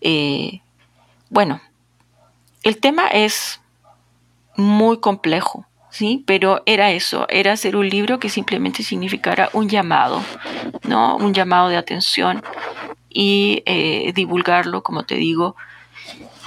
Eh, 0.00 0.60
bueno, 1.30 1.60
el 2.62 2.78
tema 2.78 3.06
es 3.08 3.60
muy 4.56 4.98
complejo, 4.98 5.66
¿sí? 5.90 6.22
Pero 6.26 6.62
era 6.66 6.90
eso, 6.90 7.26
era 7.28 7.52
hacer 7.52 7.76
un 7.76 7.88
libro 7.88 8.18
que 8.18 8.28
simplemente 8.28 8.82
significara 8.82 9.48
un 9.52 9.68
llamado, 9.68 10.22
¿no? 10.82 11.16
Un 11.16 11.32
llamado 11.32 11.68
de 11.68 11.76
atención 11.76 12.42
y 13.08 13.62
eh, 13.66 14.12
divulgarlo, 14.14 14.82
como 14.82 15.04
te 15.04 15.14
digo, 15.14 15.56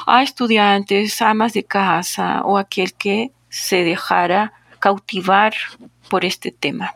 a 0.05 0.23
estudiantes, 0.23 1.21
amas 1.21 1.53
de 1.53 1.63
casa 1.63 2.41
o 2.43 2.57
aquel 2.57 2.93
que 2.93 3.31
se 3.49 3.83
dejara 3.83 4.53
cautivar 4.79 5.53
por 6.09 6.25
este 6.25 6.51
tema. 6.51 6.95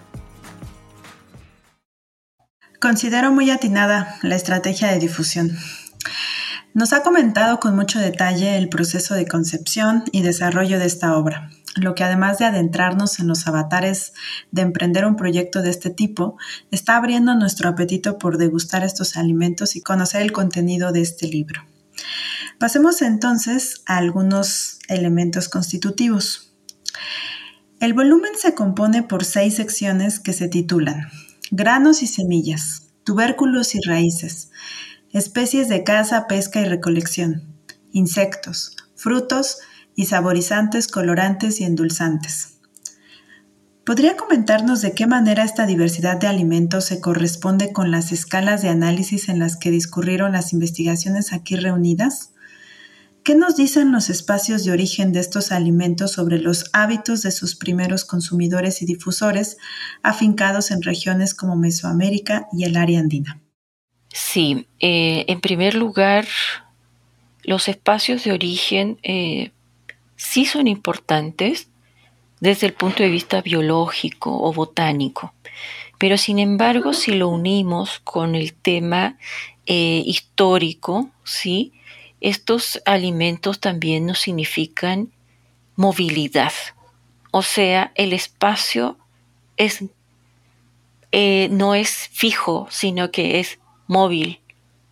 Considero 2.81 3.31
muy 3.31 3.51
atinada 3.51 4.17
la 4.23 4.35
estrategia 4.35 4.87
de 4.87 4.97
difusión. 4.97 5.55
Nos 6.73 6.93
ha 6.93 7.03
comentado 7.03 7.59
con 7.59 7.75
mucho 7.75 7.99
detalle 7.99 8.57
el 8.57 8.69
proceso 8.69 9.13
de 9.13 9.27
concepción 9.27 10.03
y 10.11 10.23
desarrollo 10.23 10.79
de 10.79 10.87
esta 10.87 11.15
obra, 11.15 11.51
lo 11.75 11.93
que 11.93 12.03
además 12.03 12.39
de 12.39 12.45
adentrarnos 12.45 13.19
en 13.19 13.27
los 13.27 13.45
avatares 13.45 14.13
de 14.49 14.63
emprender 14.63 15.05
un 15.05 15.15
proyecto 15.15 15.61
de 15.61 15.69
este 15.69 15.91
tipo, 15.91 16.39
está 16.71 16.95
abriendo 16.95 17.35
nuestro 17.35 17.69
apetito 17.69 18.17
por 18.17 18.39
degustar 18.39 18.83
estos 18.83 19.15
alimentos 19.15 19.75
y 19.75 19.81
conocer 19.81 20.23
el 20.23 20.31
contenido 20.31 20.91
de 20.91 21.01
este 21.01 21.27
libro. 21.27 21.61
Pasemos 22.57 23.03
entonces 23.03 23.83
a 23.85 23.97
algunos 23.97 24.79
elementos 24.87 25.49
constitutivos. 25.49 26.51
El 27.79 27.93
volumen 27.93 28.31
se 28.39 28.55
compone 28.55 29.03
por 29.03 29.23
seis 29.23 29.57
secciones 29.57 30.19
que 30.19 30.33
se 30.33 30.47
titulan 30.47 31.11
granos 31.51 32.01
y 32.01 32.07
semillas, 32.07 32.87
tubérculos 33.03 33.75
y 33.75 33.81
raíces, 33.81 34.51
especies 35.11 35.67
de 35.67 35.83
caza, 35.83 36.25
pesca 36.27 36.61
y 36.61 36.65
recolección, 36.65 37.43
insectos, 37.91 38.77
frutos 38.95 39.57
y 39.93 40.05
saborizantes, 40.05 40.87
colorantes 40.87 41.59
y 41.59 41.65
endulzantes. 41.65 42.59
¿Podría 43.85 44.15
comentarnos 44.15 44.81
de 44.81 44.93
qué 44.93 45.07
manera 45.07 45.43
esta 45.43 45.65
diversidad 45.65 46.15
de 46.17 46.27
alimentos 46.27 46.85
se 46.85 47.01
corresponde 47.01 47.73
con 47.73 47.91
las 47.91 48.13
escalas 48.13 48.61
de 48.61 48.69
análisis 48.69 49.27
en 49.27 49.39
las 49.39 49.57
que 49.57 49.71
discurrieron 49.71 50.31
las 50.31 50.53
investigaciones 50.53 51.33
aquí 51.33 51.57
reunidas? 51.57 52.31
¿Qué 53.23 53.35
nos 53.35 53.55
dicen 53.55 53.91
los 53.91 54.09
espacios 54.09 54.63
de 54.63 54.71
origen 54.71 55.13
de 55.13 55.19
estos 55.19 55.51
alimentos 55.51 56.13
sobre 56.13 56.39
los 56.39 56.71
hábitos 56.73 57.21
de 57.21 57.31
sus 57.31 57.55
primeros 57.55 58.03
consumidores 58.03 58.81
y 58.81 58.85
difusores 58.87 59.57
afincados 60.01 60.71
en 60.71 60.81
regiones 60.81 61.35
como 61.35 61.55
Mesoamérica 61.55 62.47
y 62.51 62.63
el 62.63 62.77
área 62.77 62.99
andina? 62.99 63.39
Sí, 64.09 64.67
eh, 64.79 65.25
en 65.27 65.39
primer 65.39 65.75
lugar, 65.75 66.27
los 67.43 67.67
espacios 67.67 68.23
de 68.23 68.31
origen 68.31 68.97
eh, 69.03 69.51
sí 70.15 70.45
son 70.45 70.67
importantes 70.67 71.67
desde 72.39 72.65
el 72.65 72.73
punto 72.73 73.03
de 73.03 73.09
vista 73.09 73.41
biológico 73.41 74.35
o 74.35 74.51
botánico, 74.51 75.33
pero 75.99 76.17
sin 76.17 76.39
embargo, 76.39 76.93
si 76.93 77.11
lo 77.11 77.29
unimos 77.29 77.99
con 78.03 78.33
el 78.33 78.53
tema 78.53 79.19
eh, 79.67 80.01
histórico, 80.07 81.11
sí, 81.23 81.71
estos 82.21 82.81
alimentos 82.85 83.59
también 83.59 84.05
nos 84.05 84.19
significan 84.19 85.11
movilidad. 85.75 86.53
O 87.31 87.41
sea, 87.41 87.91
el 87.95 88.13
espacio 88.13 88.97
es, 89.57 89.83
eh, 91.11 91.49
no 91.51 91.75
es 91.75 92.09
fijo, 92.13 92.67
sino 92.69 93.11
que 93.11 93.39
es 93.39 93.59
móvil. 93.87 94.39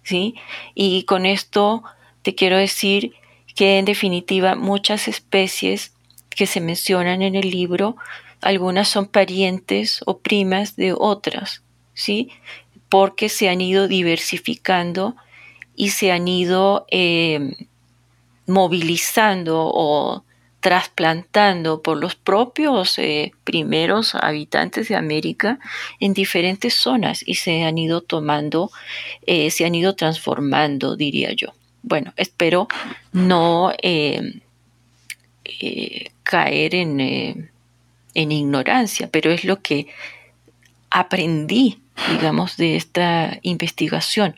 ¿sí? 0.04 0.36
Y 0.74 1.04
con 1.04 1.28
esto 1.28 1.84
te 2.24 2.34
quiero 2.34 2.58
decir 2.58 3.14
que 3.56 3.78
en 3.78 3.86
definitiva 3.86 4.56
muchas 4.56 5.08
especies 5.08 5.94
que 6.30 6.48
se 6.48 6.62
mencionan 6.62 7.22
en 7.22 7.36
el 7.36 7.52
libro, 7.52 7.96
algunas 8.42 8.88
son 8.88 9.06
parientes 9.06 10.02
o 10.06 10.20
primas 10.20 10.76
de 10.76 10.94
otras, 10.98 11.62
¿sí? 11.94 12.30
Porque 12.88 13.30
se 13.30 13.50
han 13.50 13.62
ido 13.62 13.88
diversificando 13.88 15.16
y 15.80 15.92
se 15.92 16.12
han 16.12 16.28
ido 16.28 16.86
eh, 16.92 17.56
movilizando 18.48 19.72
o 19.74 20.26
trasplantando 20.60 21.82
por 21.82 21.98
los 21.98 22.16
propios 22.16 23.00
eh, 23.00 23.32
primeros 23.46 24.14
habitantes 24.14 24.90
de 24.90 24.98
América 24.98 25.58
en 26.02 26.14
diferentes 26.14 26.74
zonas 26.74 27.24
y 27.26 27.36
se 27.36 27.64
han 27.64 27.78
ido 27.78 28.02
tomando, 28.02 28.72
eh, 29.26 29.52
se 29.52 29.64
han 29.64 29.74
ido 29.74 29.96
transformando, 29.96 30.98
diría 30.98 31.32
yo. 31.32 31.54
Bueno, 31.82 32.12
espero 32.18 32.68
no 33.14 33.72
caer 36.24 36.76
en, 36.76 37.00
en 38.14 38.32
ignorancia, 38.34 39.08
pero 39.10 39.32
es 39.32 39.46
lo 39.46 39.62
que 39.62 39.88
aprendí, 40.90 41.80
digamos, 42.12 42.58
de 42.58 42.76
esta 42.76 43.40
investigación 43.44 44.36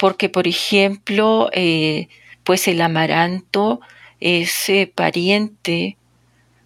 porque, 0.00 0.30
por 0.30 0.48
ejemplo, 0.48 1.50
eh, 1.52 2.08
pues 2.42 2.66
el 2.68 2.80
amaranto 2.80 3.82
es 4.18 4.70
eh, 4.70 4.90
pariente 4.92 5.98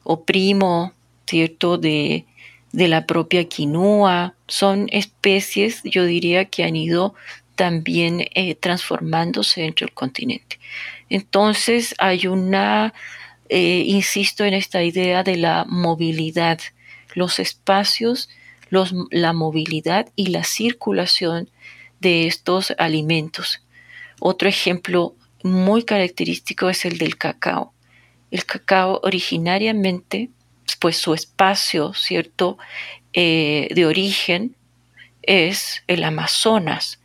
o 0.04 0.22
primo, 0.22 0.92
¿cierto?, 1.26 1.76
de, 1.76 2.26
la 2.70 3.06
propia 3.06 3.48
quinoa. 3.48 4.34
Son 4.46 4.86
especies, 4.92 5.80
yo 5.82 6.04
diría, 6.04 6.44
que 6.44 6.62
han 6.62 6.76
ido 6.76 7.14
también 7.56 8.24
eh, 8.36 8.54
transformándose 8.54 9.62
dentro 9.62 9.88
del 9.88 9.94
continente. 9.94 10.60
Entonces 11.10 11.96
hay 11.98 12.28
una, 12.28 12.94
insisto 13.48 14.44
en 14.44 14.54
esta 14.54 14.84
idea 14.84 15.24
de 15.24 15.38
la 15.38 15.64
movilidad, 15.68 16.60
los 17.14 17.40
espacios, 17.40 18.28
la 18.70 19.32
movilidad 19.32 20.08
y 20.14 20.28
la 20.28 20.44
circulación 20.44 21.48
de 22.00 22.26
estos 22.26 22.74
alimentos. 22.78 23.62
Otro 24.20 24.48
ejemplo 24.48 25.14
muy 25.42 25.84
característico 25.84 26.70
es 26.70 26.84
el 26.84 26.98
del 26.98 27.16
cacao. 27.16 27.72
El 28.30 28.44
cacao 28.44 29.00
originariamente, 29.02 30.30
pues 30.80 30.96
su 30.96 31.14
espacio, 31.14 31.92
¿cierto?, 31.94 32.58
eh, 33.12 33.68
de 33.72 33.86
origen 33.86 34.56
es 35.22 35.82
el 35.86 36.02
Amazonas. 36.04 37.00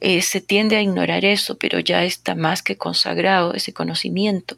Eh, 0.00 0.22
se 0.22 0.40
tiende 0.40 0.76
a 0.76 0.82
ignorar 0.82 1.24
eso, 1.24 1.58
pero 1.58 1.80
ya 1.80 2.04
está 2.04 2.34
más 2.34 2.62
que 2.62 2.76
consagrado 2.76 3.54
ese 3.54 3.72
conocimiento. 3.72 4.56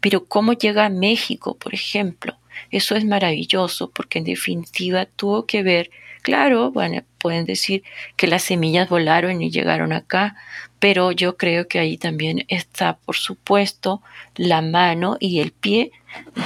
Pero 0.00 0.24
cómo 0.26 0.52
llega 0.52 0.86
a 0.86 0.90
México, 0.90 1.56
por 1.56 1.74
ejemplo, 1.74 2.36
eso 2.70 2.94
es 2.94 3.04
maravilloso 3.04 3.90
porque 3.90 4.18
en 4.18 4.24
definitiva 4.24 5.06
tuvo 5.06 5.46
que 5.46 5.62
ver 5.62 5.90
Claro, 6.22 6.70
bueno, 6.70 7.02
pueden 7.18 7.44
decir 7.46 7.82
que 8.16 8.28
las 8.28 8.44
semillas 8.44 8.88
volaron 8.88 9.42
y 9.42 9.50
llegaron 9.50 9.92
acá, 9.92 10.36
pero 10.78 11.10
yo 11.10 11.36
creo 11.36 11.66
que 11.66 11.80
ahí 11.80 11.98
también 11.98 12.44
está, 12.46 12.96
por 12.96 13.16
supuesto, 13.16 14.02
la 14.36 14.62
mano 14.62 15.16
y 15.18 15.40
el 15.40 15.50
pie 15.50 15.90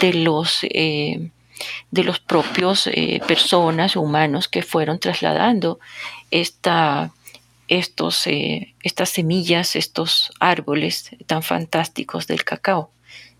de 0.00 0.14
los, 0.14 0.60
eh, 0.62 1.30
de 1.90 2.04
los 2.04 2.20
propios 2.20 2.86
eh, 2.86 3.20
personas 3.28 3.96
humanos 3.96 4.48
que 4.48 4.62
fueron 4.62 4.98
trasladando 4.98 5.78
esta, 6.30 7.12
estos, 7.68 8.26
eh, 8.26 8.74
estas 8.82 9.10
semillas, 9.10 9.76
estos 9.76 10.32
árboles 10.40 11.10
tan 11.26 11.42
fantásticos 11.42 12.26
del 12.26 12.44
cacao. 12.44 12.90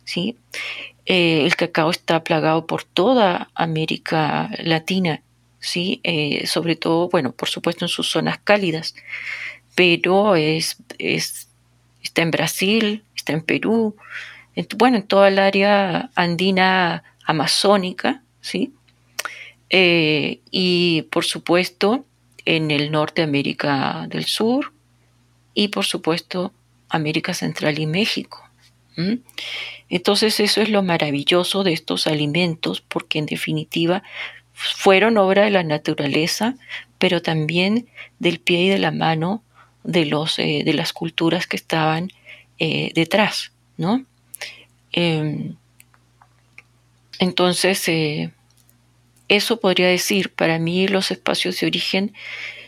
¿sí? 0.04 0.36
el 1.04 1.54
cacao 1.54 1.90
está 1.90 2.24
plagado 2.24 2.66
por 2.66 2.82
toda 2.82 3.48
América 3.54 4.50
Latina 4.58 5.22
¿sí? 5.66 6.00
Eh, 6.04 6.46
sobre 6.46 6.76
todo, 6.76 7.08
bueno, 7.08 7.32
por 7.32 7.48
supuesto 7.48 7.84
en 7.84 7.88
sus 7.88 8.08
zonas 8.08 8.38
cálidas, 8.38 8.94
pero 9.74 10.36
es, 10.36 10.78
está 10.98 12.22
en 12.22 12.30
Brasil, 12.30 13.02
está 13.16 13.32
en 13.32 13.42
Perú, 13.42 13.96
bueno, 14.76 14.98
en 14.98 15.02
toda 15.02 15.28
el 15.28 15.38
área 15.40 16.10
andina 16.14 17.02
amazónica, 17.24 18.22
¿sí? 18.40 18.72
Eh, 19.68 20.38
y 20.52 21.02
por 21.10 21.24
supuesto 21.24 22.04
en 22.44 22.70
el 22.70 22.92
norte 22.92 23.22
de 23.22 23.28
América 23.28 24.06
del 24.08 24.24
Sur 24.26 24.72
y 25.52 25.68
por 25.68 25.84
supuesto 25.84 26.52
América 26.88 27.34
Central 27.34 27.80
y 27.80 27.86
México. 27.86 28.48
Entonces 29.88 30.40
eso 30.40 30.62
es 30.62 30.70
lo 30.70 30.82
maravilloso 30.82 31.64
de 31.64 31.72
estos 31.72 32.06
alimentos 32.06 32.80
porque 32.80 33.18
en 33.18 33.26
definitiva 33.26 34.02
fueron 34.56 35.18
obra 35.18 35.44
de 35.44 35.50
la 35.50 35.62
naturaleza, 35.62 36.54
pero 36.98 37.20
también 37.20 37.86
del 38.18 38.40
pie 38.40 38.62
y 38.62 38.68
de 38.70 38.78
la 38.78 38.90
mano 38.90 39.42
de, 39.84 40.06
los, 40.06 40.38
eh, 40.38 40.62
de 40.64 40.72
las 40.72 40.94
culturas 40.94 41.46
que 41.46 41.56
estaban 41.56 42.10
eh, 42.58 42.90
detrás, 42.94 43.52
¿no? 43.76 44.04
Em, 44.92 45.56
entonces, 47.18 47.86
eh, 47.88 48.32
eso 49.28 49.60
podría 49.60 49.88
decir, 49.88 50.32
para 50.32 50.58
mí 50.58 50.88
los 50.88 51.10
espacios 51.10 51.60
de 51.60 51.66
origen 51.66 52.14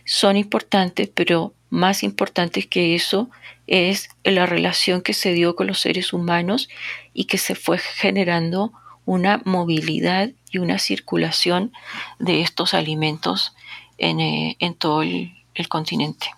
son 0.04 0.36
importantes, 0.36 1.08
pero 1.12 1.54
más 1.70 2.02
importantes 2.02 2.66
que 2.66 2.94
eso 2.94 3.30
es 3.66 4.10
la 4.24 4.44
relación 4.44 5.00
que 5.00 5.14
se 5.14 5.32
dio 5.32 5.56
con 5.56 5.66
los 5.66 5.80
seres 5.80 6.12
humanos 6.12 6.68
y 7.14 7.24
que 7.24 7.38
se 7.38 7.54
fue 7.54 7.78
generando 7.78 8.72
una 9.06 9.40
movilidad 9.44 10.30
y 10.50 10.58
una 10.58 10.78
circulación 10.78 11.72
de 12.18 12.42
estos 12.42 12.74
alimentos 12.74 13.54
en, 13.98 14.20
eh, 14.20 14.56
todo 14.78 15.02
el, 15.02 15.32
continente. 15.68 16.28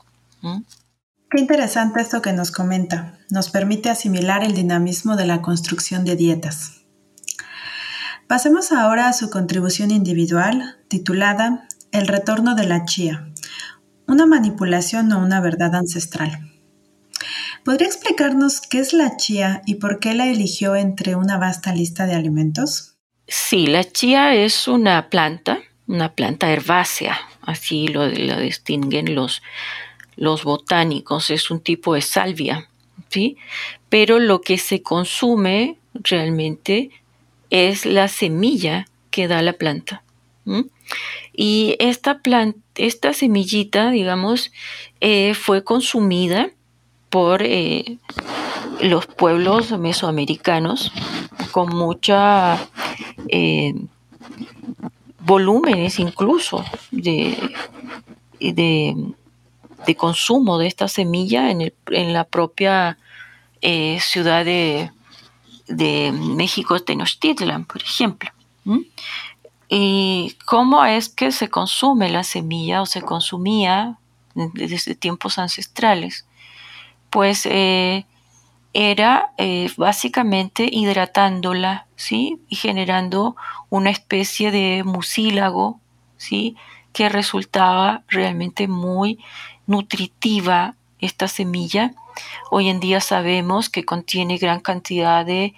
Qué 1.31 1.39
interesante 1.39 2.01
esto 2.01 2.23
que 2.23 2.33
nos 2.33 2.51
comenta. 2.51 3.19
Nos 3.29 3.51
permite 3.51 3.91
asimilar 3.91 4.43
el 4.43 4.55
dinamismo 4.55 5.15
de 5.17 5.27
la 5.27 5.43
construcción 5.43 6.05
de 6.05 6.17
dietas. 6.17 6.81
Pasemos 8.27 8.73
ahora 8.73 9.09
a 9.09 9.13
su 9.13 9.29
contribución 9.29 9.91
individual, 9.91 10.79
titulada 10.89 11.67
El 11.93 12.07
retorno 12.07 12.55
de 12.55 12.67
la 12.67 12.85
chía, 12.85 13.29
una 14.07 14.25
manipulación 14.25 15.13
o 15.13 15.19
una 15.19 15.41
verdad 15.41 15.75
ancestral. 15.75 16.51
¿Podría 17.65 17.89
explicarnos 17.89 18.61
qué 18.61 18.79
es 18.79 18.93
la 18.93 19.17
chía 19.17 19.63
y 19.67 19.75
por 19.75 19.99
qué 20.01 20.15
la 20.15 20.27
eligió 20.27 20.77
entre 20.77 21.15
una 21.15 21.37
vasta 21.37 21.75
lista 21.75 22.07
de 22.07 22.15
alimentos? 22.15 23.00
Sí, 23.33 23.69
la 23.69 23.85
chía 23.85 24.35
es 24.35 24.67
una 24.67 25.09
planta, 25.09 25.61
una 25.87 26.15
planta 26.15 26.51
herbácea, 26.51 27.17
así 27.43 27.87
lo, 27.87 28.09
distinguen 28.09 29.15
los, 29.15 29.41
los 30.17 30.43
botánicos, 30.43 31.31
es 31.31 31.49
un 31.53 31.61
tipo 31.61 31.95
de 31.95 32.03
salvia, 32.03 32.69
¿sí? 33.09 33.37
Pero 33.89 34.19
lo 34.19 34.41
que 34.41 34.59
se 34.59 34.83
consume 34.83 35.77
realmente 35.95 36.91
es 37.51 37.87
la 37.87 38.09
semilla 38.09 38.89
que 39.13 39.29
da 39.29 39.43
la 39.43 39.53
planta. 39.53 40.03
Y 41.33 41.77
esta, 41.79 42.19
planta, 42.19 42.59
esta 42.75 43.13
semillita, 43.13 43.93
digamos, 43.93 44.51
eh, 45.01 45.35
fue 45.35 45.63
consumida 45.63 46.51
por 47.11 47.45
eh, 47.45 47.99
los 48.83 49.07
pueblos 49.07 49.73
mesoamericanos 49.79 50.93
con 51.53 51.75
mucha 51.75 52.59
eh, 53.29 53.75
volúmenes 55.21 55.99
incluso 55.99 56.65
de, 56.91 57.37
de, 58.41 58.97
consumo 59.97 60.59
de 60.59 60.67
esta 60.67 60.89
semilla 60.89 61.51
en, 61.51 62.13
la 62.13 62.25
propia 62.25 62.99
eh, 63.61 63.99
ciudad 64.01 64.45
de, 64.45 64.91
de, 65.67 66.13
México, 66.13 66.79
Tenochtitlan, 66.79 67.65
por 67.65 67.83
ejemplo. 67.83 68.31
¿Y 69.69 70.37
cómo 70.47 70.85
es 70.85 71.09
que 71.09 71.33
se 71.33 71.49
consume 71.49 72.11
la 72.11 72.25
semilla 72.25 72.83
o 72.83 72.87
se 72.87 73.03
consumía 73.03 73.99
desde 74.35 74.95
tiempos 74.95 75.39
ancestrales? 75.39 76.27
Pues 77.11 77.47
eh, 77.47 78.07
era 78.73 79.33
eh, 79.37 79.71
básicamente 79.77 80.69
hidratándola, 80.71 81.87
¿sí? 81.97 82.39
Y 82.49 82.57
generando 82.57 83.37
una 83.69 83.91
especie 83.91 84.51
de 84.51 84.85
mucílago, 84.85 85.81
¿sí? 86.17 86.57
Que 86.93 87.09
resultaba 87.09 88.03
realmente 88.09 88.69
muy 88.69 89.19
nutritiva 89.67 90.75
esta 91.01 91.27
semilla. 91.29 91.95
Hoy 92.51 92.69
en 92.69 92.81
día 92.81 93.01
sabemos 93.01 93.71
que 93.71 93.85
contiene 93.85 94.39
gran 94.39 94.61
cantidad 94.61 95.25
de 95.27 95.55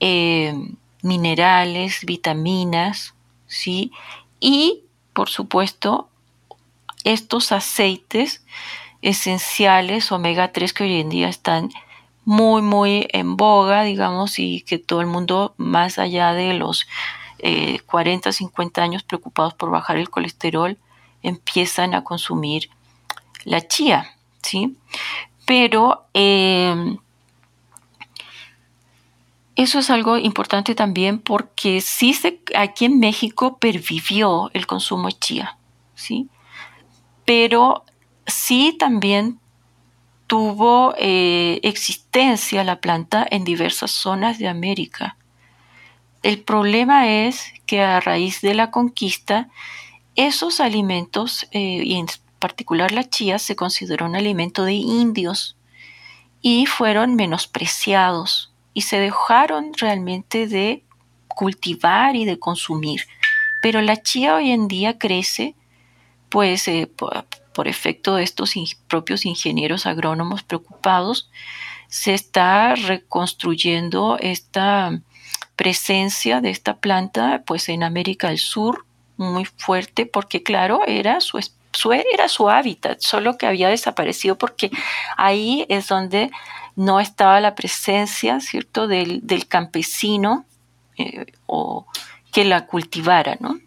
eh, 0.00 0.54
minerales, 1.02 2.04
vitaminas, 2.04 3.14
¿sí? 3.46 3.92
Y, 4.40 4.82
por 5.14 5.30
supuesto, 5.30 6.08
estos 7.04 7.52
aceites 7.52 8.44
esenciales 9.00 10.12
omega 10.12 10.52
3 10.52 10.72
que 10.72 10.84
hoy 10.84 11.00
en 11.00 11.08
día 11.08 11.28
están 11.28 11.70
muy, 12.24 12.62
muy 12.62 13.08
en 13.12 13.36
boga, 13.36 13.82
digamos, 13.82 14.38
y 14.38 14.62
que 14.62 14.78
todo 14.78 15.00
el 15.00 15.06
mundo, 15.06 15.54
más 15.56 15.98
allá 15.98 16.32
de 16.32 16.54
los 16.54 16.86
40, 17.86 18.28
eh, 18.28 18.32
50 18.32 18.82
años 18.82 19.02
preocupados 19.02 19.54
por 19.54 19.70
bajar 19.70 19.96
el 19.96 20.10
colesterol, 20.10 20.78
empiezan 21.22 21.94
a 21.94 22.04
consumir 22.04 22.70
la 23.44 23.66
chía, 23.66 24.16
¿sí? 24.42 24.76
Pero 25.46 26.06
em, 26.14 26.98
eso 29.56 29.80
es 29.80 29.90
algo 29.90 30.16
importante 30.16 30.74
también 30.74 31.18
porque 31.18 31.80
sí 31.80 32.14
se, 32.14 32.40
aquí 32.56 32.84
en 32.84 33.00
México 33.00 33.58
pervivió 33.58 34.50
el 34.54 34.66
consumo 34.66 35.08
de 35.08 35.14
chía, 35.14 35.58
¿sí? 35.94 36.28
Pero 37.24 37.84
sí 38.26 38.76
también 38.78 39.40
tuvo 40.32 40.94
eh, 40.96 41.60
existencia 41.62 42.64
la 42.64 42.80
planta 42.80 43.26
en 43.30 43.44
diversas 43.44 43.90
zonas 43.90 44.38
de 44.38 44.48
América. 44.48 45.18
El 46.22 46.40
problema 46.40 47.06
es 47.06 47.52
que 47.66 47.82
a 47.82 48.00
raíz 48.00 48.40
de 48.40 48.54
la 48.54 48.70
conquista, 48.70 49.50
esos 50.16 50.60
alimentos, 50.60 51.46
eh, 51.50 51.82
y 51.84 51.96
en 51.96 52.06
particular 52.38 52.92
la 52.92 53.04
chía, 53.04 53.38
se 53.38 53.56
consideró 53.56 54.06
un 54.06 54.16
alimento 54.16 54.64
de 54.64 54.72
indios 54.72 55.54
y 56.40 56.64
fueron 56.64 57.14
menospreciados 57.14 58.54
y 58.72 58.80
se 58.80 59.00
dejaron 59.00 59.72
realmente 59.76 60.46
de 60.46 60.82
cultivar 61.28 62.16
y 62.16 62.24
de 62.24 62.38
consumir. 62.38 63.02
Pero 63.60 63.82
la 63.82 64.00
chía 64.00 64.36
hoy 64.36 64.50
en 64.50 64.66
día 64.66 64.96
crece 64.96 65.54
pues 66.30 66.66
eh, 66.68 66.90
por 67.52 67.68
efecto 67.68 68.16
de 68.16 68.24
estos 68.24 68.54
propios 68.88 69.24
ingenieros 69.24 69.86
agrónomos 69.86 70.42
preocupados, 70.42 71.30
se 71.88 72.14
está 72.14 72.74
reconstruyendo 72.74 74.16
esta 74.18 75.00
presencia 75.56 76.40
de 76.40 76.50
esta 76.50 76.78
planta 76.78 77.42
pues 77.46 77.68
en 77.68 77.82
América 77.82 78.28
del 78.28 78.38
Sur 78.38 78.86
muy 79.16 79.44
fuerte 79.44 80.06
porque 80.06 80.42
claro 80.42 80.80
era 80.86 81.20
su, 81.20 81.38
era 81.90 82.28
su 82.28 82.48
hábitat 82.48 83.00
solo 83.00 83.36
que 83.36 83.46
había 83.46 83.68
desaparecido 83.68 84.38
porque 84.38 84.70
ahí 85.16 85.66
es 85.68 85.88
donde 85.88 86.30
no 86.74 86.98
estaba 86.98 87.40
la 87.40 87.54
presencia 87.54 88.40
cierto 88.40 88.88
del, 88.88 89.22
campesino 89.46 90.46
eh, 90.96 91.26
o 91.46 91.86
que 92.32 92.44
la 92.44 92.66
cultivara 92.66 93.36
no 93.38 93.60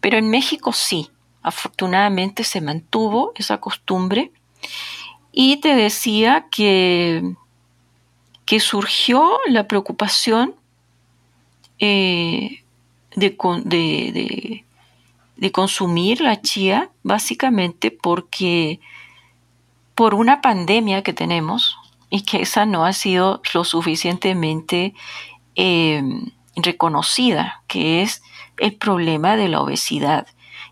pero 0.00 0.16
en 0.16 0.30
México 0.30 0.72
sí 0.72 1.10
Afortunadamente 1.46 2.42
se 2.42 2.60
mantuvo 2.60 3.30
esa 3.36 3.60
costumbre 3.60 4.32
y 5.30 5.58
te 5.58 5.76
decía 5.76 6.48
que, 6.50 7.36
que 8.44 8.58
surgió 8.58 9.30
la 9.46 9.68
preocupación 9.68 10.56
eh, 11.78 12.64
de, 13.14 14.64
de, 15.36 15.52
consumir 15.52 16.20
la 16.20 16.42
chía 16.42 16.90
básicamente 17.04 17.92
porque 17.92 18.80
por 19.94 20.14
una 20.14 20.40
pandemia 20.40 21.04
que 21.04 21.12
tenemos 21.12 21.76
y 22.10 22.22
que 22.22 22.42
esa 22.42 22.66
no 22.66 22.84
ha 22.84 22.92
sido 22.92 23.40
lo 23.54 23.62
suficientemente 23.62 24.94
eh, 25.54 26.02
reconocida, 26.56 27.62
que 27.68 28.02
es 28.02 28.24
el 28.58 28.74
problema 28.74 29.36
de 29.36 29.46
la 29.46 29.60
obesidad 29.60 30.26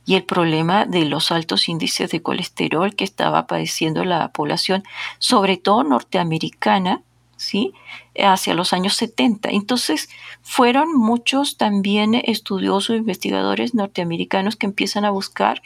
y 0.07 0.15
el 0.15 0.25
problema 0.25 0.85
de 0.85 1.05
los 1.05 1.31
altos 1.31 1.69
índices 1.69 2.11
de 2.11 2.23
colesterol 2.23 2.95
que 2.95 3.05
estaba 3.05 3.47
padeciendo 3.47 4.05
la 4.05 4.29
población, 4.29 4.85
sobre 5.19 5.57
todo 5.57 5.83
norteamericana, 5.83 7.03
¿sí? 7.37 7.73
hacia 8.19 8.55
los 8.55 8.73
años 8.73 8.95
70. 8.95 9.51
Entonces, 9.51 10.09
fueron 10.43 10.93
muchos 10.95 11.57
también 11.57 12.15
estudiosos, 12.15 12.97
investigadores 12.97 13.75
norteamericanos 13.75 14.57
que 14.57 14.67
empiezan 14.67 15.05
a 15.05 15.11
buscar 15.11 15.63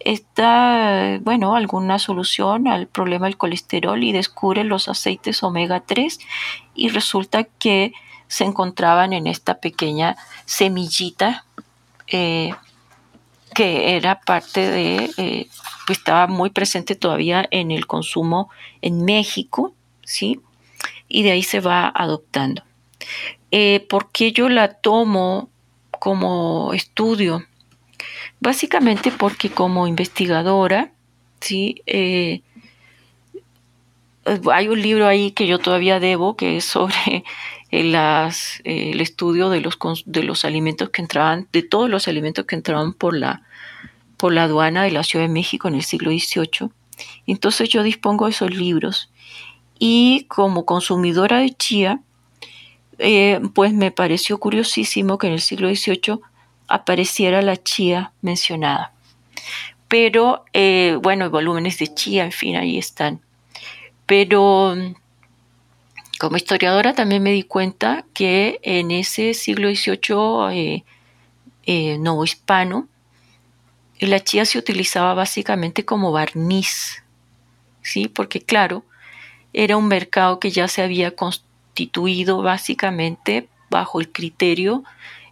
esta, 0.00 1.18
bueno, 1.22 1.56
alguna 1.56 1.98
solución 1.98 2.68
al 2.68 2.86
problema 2.86 3.26
del 3.26 3.38
colesterol 3.38 4.02
y 4.02 4.12
descubren 4.12 4.68
los 4.68 4.88
aceites 4.88 5.42
omega 5.42 5.80
3 5.80 6.18
y 6.74 6.90
resulta 6.90 7.44
que 7.44 7.92
se 8.28 8.44
encontraban 8.44 9.12
en 9.12 9.26
esta 9.26 9.58
pequeña 9.58 10.16
semillita 10.44 11.44
eh, 12.08 12.52
que 13.56 13.96
era 13.96 14.20
parte 14.20 14.70
de, 14.70 15.10
eh, 15.16 15.48
pues 15.86 15.98
estaba 15.98 16.26
muy 16.26 16.50
presente 16.50 16.94
todavía 16.94 17.48
en 17.50 17.70
el 17.70 17.86
consumo 17.86 18.50
en 18.82 19.02
México, 19.06 19.72
¿sí? 20.04 20.40
Y 21.08 21.22
de 21.22 21.30
ahí 21.30 21.42
se 21.42 21.60
va 21.60 21.90
adoptando. 21.94 22.62
Eh, 23.50 23.86
¿Por 23.88 24.10
qué 24.12 24.32
yo 24.32 24.50
la 24.50 24.74
tomo 24.74 25.48
como 25.98 26.74
estudio? 26.74 27.46
Básicamente 28.40 29.10
porque 29.10 29.48
como 29.48 29.86
investigadora, 29.86 30.92
¿sí? 31.40 31.80
Eh, 31.86 32.42
hay 34.52 34.68
un 34.68 34.82
libro 34.82 35.06
ahí 35.06 35.30
que 35.30 35.46
yo 35.46 35.58
todavía 35.58 35.98
debo, 35.98 36.36
que 36.36 36.58
es 36.58 36.66
sobre 36.66 37.24
las, 37.70 38.60
el 38.64 39.00
estudio 39.00 39.50
de 39.50 39.60
los, 39.60 39.78
de 40.06 40.22
los 40.22 40.44
alimentos 40.44 40.90
que 40.90 41.02
entraban, 41.02 41.48
de 41.52 41.62
todos 41.62 41.90
los 41.90 42.08
alimentos 42.08 42.46
que 42.46 42.54
entraban 42.54 42.92
por 42.92 43.16
la, 43.16 43.42
por 44.16 44.32
la 44.32 44.44
aduana 44.44 44.84
de 44.84 44.92
la 44.92 45.02
Ciudad 45.02 45.24
de 45.24 45.32
México 45.32 45.68
en 45.68 45.74
el 45.74 45.82
siglo 45.82 46.10
XVIII. 46.10 46.70
Entonces 47.26 47.68
yo 47.68 47.82
dispongo 47.82 48.26
de 48.26 48.30
esos 48.30 48.54
libros 48.54 49.10
y 49.78 50.24
como 50.28 50.64
consumidora 50.64 51.38
de 51.38 51.50
chía, 51.50 52.00
eh, 52.98 53.40
pues 53.54 53.74
me 53.74 53.90
pareció 53.90 54.38
curiosísimo 54.38 55.18
que 55.18 55.26
en 55.26 55.34
el 55.34 55.40
siglo 55.40 55.68
XVIII 55.68 56.20
apareciera 56.68 57.42
la 57.42 57.62
chía 57.62 58.12
mencionada. 58.22 58.92
Pero, 59.88 60.44
eh, 60.52 60.98
bueno, 61.00 61.30
volúmenes 61.30 61.78
de 61.78 61.94
chía, 61.94 62.24
en 62.24 62.32
fin, 62.32 62.56
ahí 62.56 62.78
están. 62.78 63.20
Pero 64.06 64.74
como 66.18 66.36
historiadora 66.36 66.94
también 66.94 67.22
me 67.22 67.32
di 67.32 67.42
cuenta 67.42 68.04
que 68.14 68.60
en 68.62 68.90
ese 68.90 69.34
siglo 69.34 69.68
XVIII 69.68 70.84
eh, 71.66 71.98
no 71.98 72.24
hispano, 72.24 72.88
la 74.00 74.20
chía 74.20 74.44
se 74.44 74.58
utilizaba 74.58 75.14
básicamente 75.14 75.84
como 75.84 76.12
barniz, 76.12 77.02
¿sí? 77.82 78.08
Porque 78.08 78.40
claro, 78.40 78.84
era 79.52 79.76
un 79.76 79.88
mercado 79.88 80.38
que 80.38 80.50
ya 80.50 80.68
se 80.68 80.82
había 80.82 81.16
constituido 81.16 82.42
básicamente 82.42 83.48
bajo 83.70 84.00
el 84.00 84.12
criterio 84.12 84.84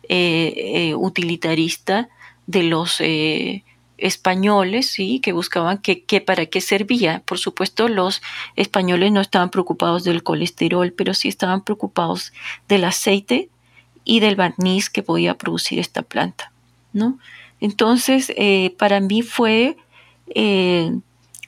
eh, 0.08 0.54
eh, 0.56 0.94
utilitarista 0.94 2.08
de 2.46 2.62
los 2.62 3.00
eh, 3.00 3.64
españoles, 3.98 4.86
¿sí? 4.90 5.20
que 5.20 5.32
buscaban 5.32 5.78
que, 5.78 6.20
para 6.20 6.46
qué 6.46 6.60
servía. 6.60 7.22
Por 7.24 7.38
supuesto, 7.38 7.88
los 7.88 8.22
españoles 8.56 9.12
no 9.12 9.20
estaban 9.20 9.50
preocupados 9.50 10.04
del 10.04 10.22
colesterol, 10.22 10.92
pero 10.92 11.14
sí 11.14 11.28
estaban 11.28 11.62
preocupados 11.62 12.32
del 12.68 12.84
aceite 12.84 13.48
y 14.04 14.20
del 14.20 14.36
barniz 14.36 14.90
que 14.90 15.02
podía 15.02 15.38
producir 15.38 15.78
esta 15.78 16.02
planta. 16.02 16.52
¿no? 16.92 17.18
Entonces, 17.60 18.32
para 18.76 19.00
mí 19.00 19.22
fue 19.22 19.76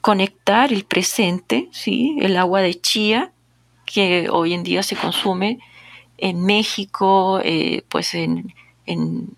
conectar 0.01 0.71
el 0.71 0.85
presente, 0.85 1.67
¿sí? 1.71 2.17
el 2.21 2.37
agua 2.37 2.61
de 2.61 2.79
chía, 2.79 3.31
que 3.85 4.27
hoy 4.29 4.53
en 4.53 4.63
día 4.63 4.83
se 4.83 4.95
consume 4.95 5.59
en 6.17 6.45
México, 6.45 7.39
eh, 7.43 7.83
pues 7.89 8.13
en, 8.13 8.53
en, 8.85 9.29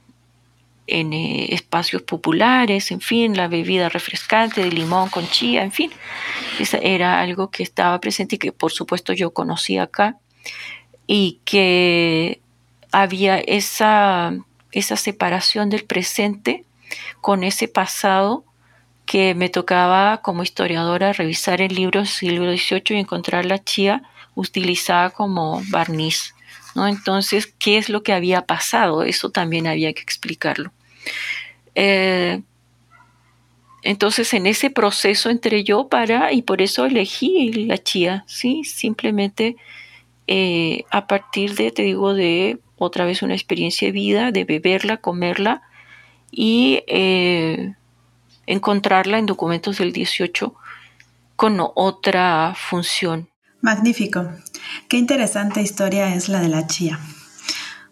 eh, 0.91 1.53
espacios 1.53 2.01
populares, 2.01 2.91
en 2.91 3.01
fin, 3.01 3.37
la 3.37 3.47
bebida 3.47 3.89
refrescante 3.89 4.63
de 4.63 4.71
limón 4.71 5.09
con 5.09 5.27
chía, 5.29 5.63
en 5.63 5.71
fin, 5.71 5.91
era 6.81 7.19
algo 7.21 7.51
que 7.51 7.63
estaba 7.63 7.99
presente 7.99 8.35
y 8.35 8.39
que 8.39 8.51
por 8.51 8.71
supuesto 8.71 9.13
yo 9.13 9.31
conocí 9.31 9.77
acá 9.77 10.17
y 11.07 11.39
que 11.45 12.41
había 12.91 13.39
esa, 13.39 14.33
esa 14.71 14.95
separación 14.95 15.69
del 15.69 15.85
presente 15.85 16.65
con 17.21 17.43
ese 17.43 17.67
pasado 17.67 18.43
que 19.05 19.33
me 19.33 19.49
tocaba 19.49 20.21
como 20.21 20.43
historiadora 20.43 21.13
revisar 21.13 21.61
el 21.61 21.73
libro 21.73 22.05
siglo 22.05 22.43
XVIII 22.55 22.83
y 22.89 22.99
encontrar 22.99 23.45
la 23.45 23.63
chía 23.63 24.03
utilizada 24.35 25.09
como 25.09 25.61
barniz. 25.69 26.35
¿no? 26.75 26.87
Entonces, 26.87 27.47
¿qué 27.47 27.77
es 27.77 27.89
lo 27.89 28.03
que 28.03 28.13
había 28.13 28.45
pasado? 28.45 29.03
Eso 29.03 29.31
también 29.31 29.65
había 29.67 29.93
que 29.93 30.01
explicarlo. 30.01 30.71
Eh, 31.75 32.41
entonces, 33.81 34.33
en 34.33 34.45
ese 34.45 34.69
proceso 34.69 35.29
entré 35.29 35.63
yo 35.63 35.87
para, 35.87 36.33
y 36.33 36.41
por 36.41 36.61
eso 36.61 36.85
elegí 36.85 37.53
la 37.53 37.77
chía, 37.77 38.23
¿sí? 38.27 38.63
Simplemente 38.63 39.55
eh, 40.27 40.83
a 40.91 41.07
partir 41.07 41.55
de, 41.55 41.71
te 41.71 41.83
digo, 41.83 42.13
de 42.13 42.59
otra 42.77 43.05
vez 43.05 43.21
una 43.21 43.33
experiencia 43.33 43.87
de 43.87 43.91
vida, 43.91 44.31
de 44.31 44.43
beberla, 44.43 44.97
comerla 44.97 45.63
y 46.31 46.83
eh, 46.87 47.73
encontrarla 48.45 49.17
en 49.17 49.25
documentos 49.25 49.77
del 49.77 49.91
18 49.91 50.53
con 51.35 51.57
otra 51.75 52.53
función. 52.55 53.29
Magnífico. 53.61 54.29
Qué 54.87 54.97
interesante 54.97 55.61
historia 55.61 56.13
es 56.13 56.29
la 56.29 56.41
de 56.41 56.49
la 56.49 56.67
chía. 56.67 56.99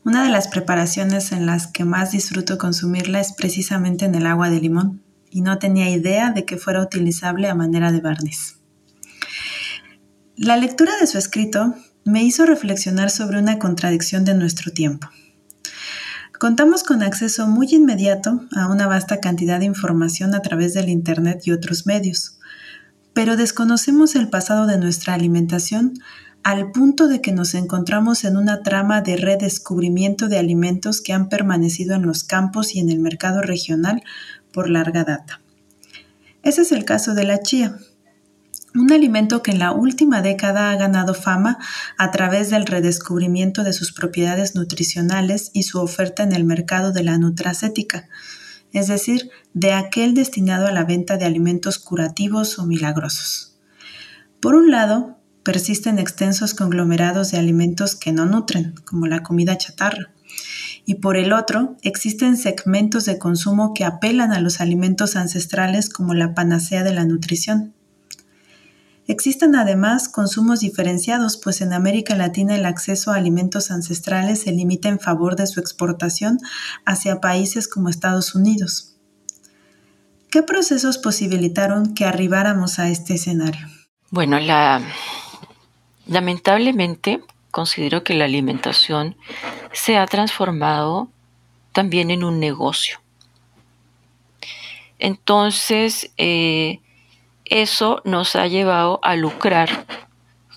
Una 0.08 0.24
de 0.24 0.30
las 0.30 0.48
preparaciones 0.48 1.34
en 1.34 1.46
las 1.46 1.68
que 1.68 1.84
más 1.84 2.12
disfruto 2.14 2.58
consumirla 2.58 3.20
es 3.20 3.34
precisamente 3.34 4.06
en 4.06 4.16
el 4.16 4.26
agua 4.26 4.50
de 4.50 4.62
limón, 4.62 5.02
y 5.30 5.42
no 5.42 5.60
tenía 5.60 5.90
idea 5.90 6.32
de 6.32 6.46
que 6.46 6.56
fuera 6.56 6.82
utilizable 6.82 7.50
a 7.50 7.56
manera 7.56 7.92
de 7.92 8.00
barniz. 8.00 8.56
La 10.38 10.56
lectura 10.56 10.94
de 11.02 11.08
su 11.08 11.18
escrito 11.18 11.76
me 12.06 12.24
hizo 12.24 12.46
reflexionar 12.46 13.10
sobre 13.10 13.38
una 13.40 13.60
contradicción 13.60 14.24
de 14.24 14.34
nuestro 14.34 14.72
tiempo. 14.72 15.10
Contamos 16.40 16.84
con 16.84 17.04
acceso 17.04 17.46
muy 17.46 17.68
inmediato 17.72 18.46
a 18.56 18.68
una 18.68 18.88
vasta 18.88 19.20
cantidad 19.20 19.60
de 19.60 19.66
información 19.66 20.36
a 20.36 20.42
través 20.42 20.74
del 20.74 20.88
Internet 20.88 21.42
y 21.44 21.52
otros 21.52 21.86
medios, 21.86 22.40
pero 23.12 23.36
desconocemos 23.36 24.16
el 24.16 24.30
pasado 24.30 24.68
de 24.68 24.78
nuestra 24.78 25.16
alimentación 25.16 25.96
al 26.48 26.72
punto 26.72 27.10
de 27.10 27.20
que 27.20 27.34
nos 27.34 27.56
encontramos 27.56 28.24
en 28.24 28.38
una 28.38 28.64
trama 28.64 29.02
de 29.02 29.18
redescubrimiento 29.18 30.30
de 30.30 30.38
alimentos 30.38 31.02
que 31.02 31.12
han 31.12 31.28
permanecido 31.28 31.94
en 31.94 32.04
los 32.04 32.24
campos 32.24 32.74
y 32.74 32.80
en 32.80 32.90
el 32.90 33.00
mercado 33.00 33.42
regional 33.42 34.02
por 34.54 34.70
larga 34.70 35.04
data. 35.04 35.42
Ese 36.44 36.62
es 36.62 36.72
el 36.72 36.86
caso 36.86 37.16
de 37.16 37.26
la 37.26 37.42
chía, 37.42 37.78
un 38.74 38.94
alimento 38.94 39.44
que 39.44 39.52
en 39.52 39.60
la 39.60 39.74
última 39.74 40.22
década 40.22 40.72
ha 40.72 40.78
ganado 40.78 41.14
fama 41.14 41.58
a 41.98 42.12
través 42.12 42.50
del 42.50 42.66
redescubrimiento 42.66 43.66
de 43.66 43.74
sus 43.74 43.92
propiedades 43.92 44.56
nutricionales 44.56 45.52
y 45.52 45.64
su 45.64 45.82
oferta 45.82 46.24
en 46.24 46.32
el 46.32 46.46
mercado 46.46 46.94
de 46.94 47.04
la 47.04 47.18
nutracética, 47.18 48.08
es 48.72 48.88
decir, 48.88 49.32
de 49.54 49.74
aquel 49.74 50.14
destinado 50.14 50.68
a 50.68 50.72
la 50.72 50.86
venta 50.86 51.18
de 51.18 51.26
alimentos 51.26 51.78
curativos 51.78 52.58
o 52.58 52.66
milagrosos. 52.66 53.58
Por 54.40 54.56
un 54.56 54.72
lado, 54.72 55.17
persisten 55.48 55.98
extensos 55.98 56.54
conglomerados 56.54 57.32
de 57.32 57.38
alimentos 57.38 57.96
que 57.96 58.12
no 58.12 58.26
nutren, 58.26 58.76
como 58.84 59.08
la 59.08 59.24
comida 59.24 59.58
chatarra, 59.58 60.10
y 60.86 60.96
por 60.96 61.16
el 61.16 61.32
otro, 61.32 61.78
existen 61.84 62.36
segmentos 62.36 63.06
de 63.06 63.18
consumo 63.18 63.74
que 63.74 63.86
apelan 63.86 64.34
a 64.34 64.42
los 64.42 64.60
alimentos 64.60 65.16
ancestrales 65.16 65.88
como 65.88 66.14
la 66.14 66.34
panacea 66.34 66.84
de 66.84 66.94
la 66.94 67.06
nutrición. 67.06 67.74
Existen 69.08 69.56
además 69.56 70.10
consumos 70.10 70.60
diferenciados, 70.60 71.38
pues 71.38 71.62
en 71.62 71.72
América 71.72 72.14
Latina 72.18 72.54
el 72.54 72.66
acceso 72.66 73.14
a 73.14 73.16
alimentos 73.16 73.72
ancestrales 73.72 74.42
se 74.42 74.52
limita 74.52 74.90
en 74.90 75.00
favor 75.00 75.38
de 75.38 75.48
su 75.48 75.62
exportación 75.62 76.40
hacia 76.86 77.22
países 77.22 77.70
como 77.70 77.88
Estados 77.88 78.36
Unidos. 78.36 78.98
¿Qué 80.30 80.44
procesos 80.44 80.98
posibilitaron 80.98 81.94
que 81.94 82.04
arribáramos 82.04 82.80
a 82.80 82.90
este 82.90 83.14
escenario? 83.14 83.66
Bueno, 84.12 84.42
la... 84.42 84.82
lamentablemente 86.08 87.22
considero 87.52 88.04
que 88.04 88.14
la 88.14 88.26
alimentación 88.26 89.16
se 89.72 89.98
ha 89.98 90.06
transformado 90.06 91.10
también 91.72 92.12
en 92.12 92.24
un 92.24 92.40
negocio. 92.40 93.00
Entonces, 95.00 96.12
eh, 96.18 96.80
eso 97.46 98.02
nos 98.04 98.36
ha 98.36 98.48
llevado 98.48 99.00
a 99.04 99.16
lucrar 99.16 99.86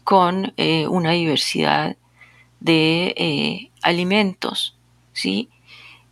con 0.04 0.52
eh, 0.56 0.86
una 0.88 1.12
diversidad 1.12 1.96
de 2.60 3.14
eh, 3.16 3.70
alimentos, 3.82 4.76
¿sí? 5.12 5.48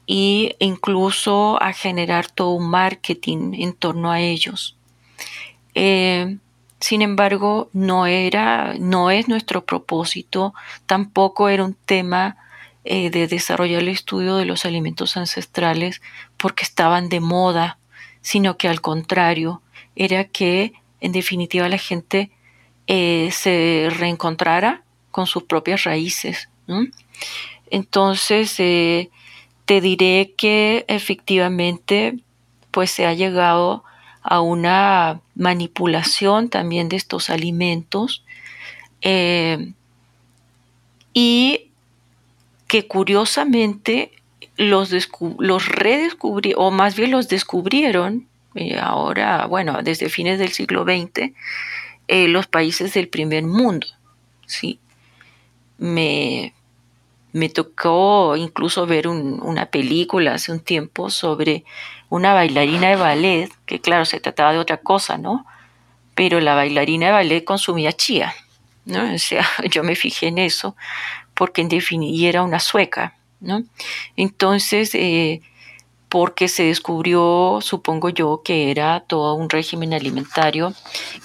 Y 0.07 0.55
incluso 0.59 1.63
a 1.63 1.73
generar 1.73 2.31
todo 2.31 2.53
un 2.53 2.71
marketing 2.71 3.55
en 3.55 3.73
torno 3.75 4.11
a 4.11 4.21
ellos. 4.21 4.77
Sin 6.81 7.03
embargo, 7.03 7.71
no 7.73 8.07
era, 8.07 8.75
no 8.79 9.11
es 9.11 9.29
nuestro 9.29 9.65
propósito, 9.65 10.55
tampoco 10.87 11.49
era 11.49 11.65
un 11.65 11.75
tema 11.75 12.37
eh, 12.85 13.11
de 13.11 13.27
desarrollar 13.27 13.83
el 13.83 13.89
estudio 13.89 14.37
de 14.37 14.45
los 14.45 14.65
alimentos 14.65 15.17
ancestrales 15.17 16.01
porque 16.37 16.63
estaban 16.63 17.09
de 17.09 17.21
moda, 17.21 17.79
sino 18.21 18.57
que 18.57 18.69
al 18.69 18.81
contrario, 18.81 19.61
era 19.97 20.25
que 20.25 20.73
en 21.01 21.13
definitiva 21.13 21.69
la 21.69 21.79
gente 21.79 22.31
eh, 22.87 23.31
se 23.33 23.89
reencontrara 23.91 24.85
con 25.11 25.27
sus 25.27 25.43
propias 25.43 25.85
raíces. 25.85 26.49
Entonces, 27.71 28.55
eh, 28.59 29.11
te 29.65 29.81
diré 29.81 30.33
que 30.37 30.85
efectivamente 30.89 32.19
pues 32.71 32.91
se 32.91 33.07
ha 33.07 33.13
llegado 33.13 33.85
una 34.41 35.21
manipulación 35.35 36.51
también 36.51 36.89
de 36.89 36.97
estos 36.97 37.31
alimentos 37.31 38.25
eh, 39.01 39.73
y 41.15 41.71
que 42.67 42.87
curiosamente 42.87 44.13
los, 44.57 44.91
los 45.39 45.69
redescubrieron, 45.69 46.63
o 46.63 46.71
más 46.71 46.97
bien 46.97 47.11
los 47.11 47.29
descubrieron, 47.29 48.27
eh, 48.55 48.79
ahora, 48.79 49.47
bueno, 49.47 49.81
desde 49.83 50.09
fines 50.09 50.39
del 50.39 50.53
siglo 50.53 50.85
XX, 50.85 51.33
eh, 52.09 52.29
los 52.29 52.47
países 52.47 52.93
del 52.95 53.09
primer 53.09 53.45
mundo. 53.45 53.87
¿sí? 54.47 54.79
Me, 55.79 56.53
me 57.33 57.49
tocó 57.49 58.37
incluso 58.37 58.87
ver 58.87 59.09
una 59.09 59.67
película 59.67 60.35
hace 60.35 60.53
un 60.53 60.61
tiempo 60.61 61.11
sobre 61.11 61.65
una 62.09 62.33
bailarina 62.33 62.89
de 62.89 62.97
ballet, 62.97 63.51
que 63.67 63.81
claro, 63.81 64.05
se 64.05 64.21
trataba 64.21 64.53
de 64.53 64.59
otra 64.59 64.79
cosa, 64.79 65.19
¿no? 65.19 65.45
Pero 66.15 66.41
la 66.41 66.55
bailarina 66.55 67.07
de 67.07 67.13
ballet 67.13 67.45
consumía 67.45 67.93
chía, 67.93 68.35
¿no? 68.87 69.15
O 69.15 69.19
sea, 69.19 69.47
yo 69.71 69.83
me 69.85 69.95
fijé 69.95 70.29
en 70.29 70.39
eso, 70.39 70.75
porque 71.35 71.61
en 71.61 71.69
definitiva 71.69 72.29
era 72.29 72.43
una 72.43 72.61
sueca, 72.61 73.17
¿no? 73.41 73.63
Entonces, 74.17 74.95
eh, 74.95 75.43
porque 76.09 76.49
se 76.49 76.65
descubrió, 76.65 77.59
supongo 77.61 78.09
yo, 78.09 78.41
que 78.43 78.71
era 78.71 79.01
todo 79.01 79.35
un 79.35 79.51
régimen 79.51 79.93
alimentario, 79.93 80.73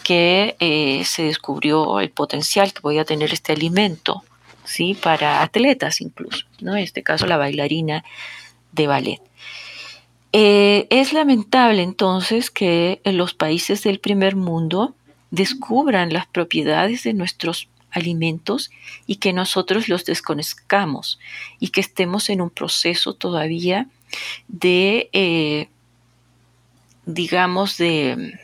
que 0.04 0.58
eh, 0.60 1.04
se 1.06 1.24
descubrió 1.24 2.02
el 2.02 2.10
potencial 2.10 2.74
que 2.74 2.82
podía 2.82 3.06
tener 3.06 3.32
este 3.32 3.54
alimento, 3.54 4.24
¿sí? 4.66 4.96
Para 4.96 5.42
atletas 5.42 6.02
incluso, 6.02 6.46
¿no? 6.62 6.76
En 6.76 6.84
este 6.84 7.04
caso 7.04 7.28
la 7.28 7.38
bailarina 7.38 8.04
de 8.72 8.88
ballet. 8.88 9.22
Eh, 10.36 10.88
es 10.90 11.14
lamentable 11.14 11.84
entonces 11.84 12.50
que 12.50 13.02
los 13.06 13.36
países 13.36 13.84
del 13.84 14.00
primer 14.00 14.36
mundo 14.36 14.96
descubran 15.30 16.12
las 16.12 16.26
propiedades 16.26 17.04
de 17.04 17.14
nuestros 17.14 17.70
alimentos 17.92 18.72
y 19.06 19.18
que 19.18 19.34
nosotros 19.34 19.88
los 19.88 20.06
desconozcamos 20.06 21.20
y 21.60 21.70
que 21.70 21.82
estemos 21.82 22.30
en 22.30 22.42
un 22.42 22.50
proceso 22.50 23.14
todavía 23.14 23.88
de, 24.48 25.10
eh, 25.14 25.70
digamos, 27.06 27.78
de... 27.78 28.40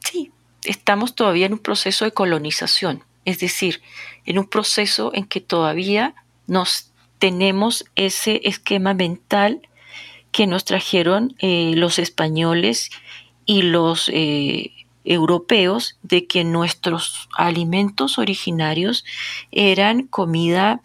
Sí, 0.00 0.32
estamos 0.64 1.14
todavía 1.14 1.46
en 1.46 1.54
un 1.54 1.58
proceso 1.60 2.04
de 2.04 2.12
colonización, 2.12 3.04
es 3.24 3.38
decir, 3.38 3.80
en 4.26 4.38
un 4.38 4.46
proceso 4.46 5.10
en 5.14 5.24
que 5.24 5.40
todavía 5.40 6.14
nos 6.46 6.90
tenemos 7.18 7.84
ese 7.96 8.40
esquema 8.44 8.94
mental 8.94 9.62
que 10.32 10.46
nos 10.46 10.64
trajeron 10.64 11.34
eh, 11.38 11.72
los 11.76 11.98
españoles 11.98 12.90
y 13.46 13.62
los 13.62 14.10
eh, 14.12 14.72
europeos 15.04 15.96
de 16.02 16.26
que 16.26 16.44
nuestros 16.44 17.28
alimentos 17.36 18.18
originarios 18.18 19.04
eran 19.52 20.06
comida 20.06 20.80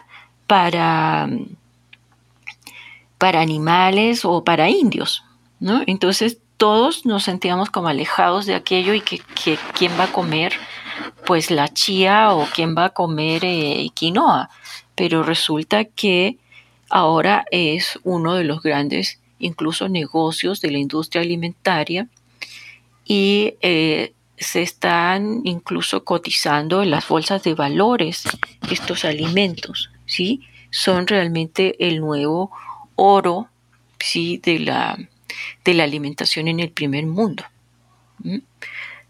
para, 0.46 1.30
para 3.18 3.42
animales 3.42 4.26
o 4.26 4.44
para 4.44 4.70
indios. 4.70 5.24
¿no? 5.60 5.82
Entonces 5.88 6.38
todos 6.58 7.06
nos 7.06 7.24
sentíamos 7.24 7.70
como 7.70 7.88
alejados 7.88 8.46
de 8.46 8.54
aquello 8.54 8.94
y 8.94 9.02
que, 9.02 9.22
quién 9.74 9.98
va 9.98 10.06
a 10.06 10.12
comer 10.12 10.54
pues 11.26 11.52
la 11.52 11.68
chía 11.68 12.34
o 12.34 12.48
quién 12.54 12.76
va 12.76 12.86
a 12.86 12.90
comer 12.90 13.44
eh, 13.46 13.90
quinoa. 13.94 14.50
Pero 14.96 15.24
resulta 15.24 15.86
que 15.86 16.38
ahora 16.90 17.46
es 17.52 18.00
uno 18.04 18.36
de 18.36 18.44
los 18.44 18.62
grandes 18.62 19.20
incluso 19.40 19.88
negocios 19.90 20.62
de 20.62 20.72
la 20.72 20.80
industria 20.80 21.22
alimentaria 21.22 22.08
y 23.06 23.56
eh, 23.62 24.14
se 24.38 24.62
están 24.62 25.42
incluso 25.44 26.04
cotizando 26.04 26.84
en 26.84 26.92
las 26.92 27.08
bolsas 27.08 27.44
de 27.44 27.54
valores 27.54 28.24
estos 28.70 29.06
alimentos, 29.06 29.90
¿sí? 30.06 30.42
Son 30.70 31.08
realmente 31.08 31.88
el 31.88 32.00
nuevo 32.00 32.52
oro, 32.96 33.50
¿sí? 34.00 34.38
De 34.38 34.60
la, 34.60 34.98
de 35.66 35.74
la 35.74 35.84
alimentación 35.84 36.48
en 36.48 36.60
el 36.60 36.72
primer 36.72 37.06
mundo. 37.06 37.44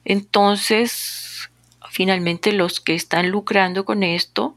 Entonces, 0.05 1.48
finalmente 1.89 2.51
los 2.51 2.79
que 2.79 2.95
están 2.95 3.29
lucrando 3.29 3.85
con 3.85 4.03
esto 4.03 4.55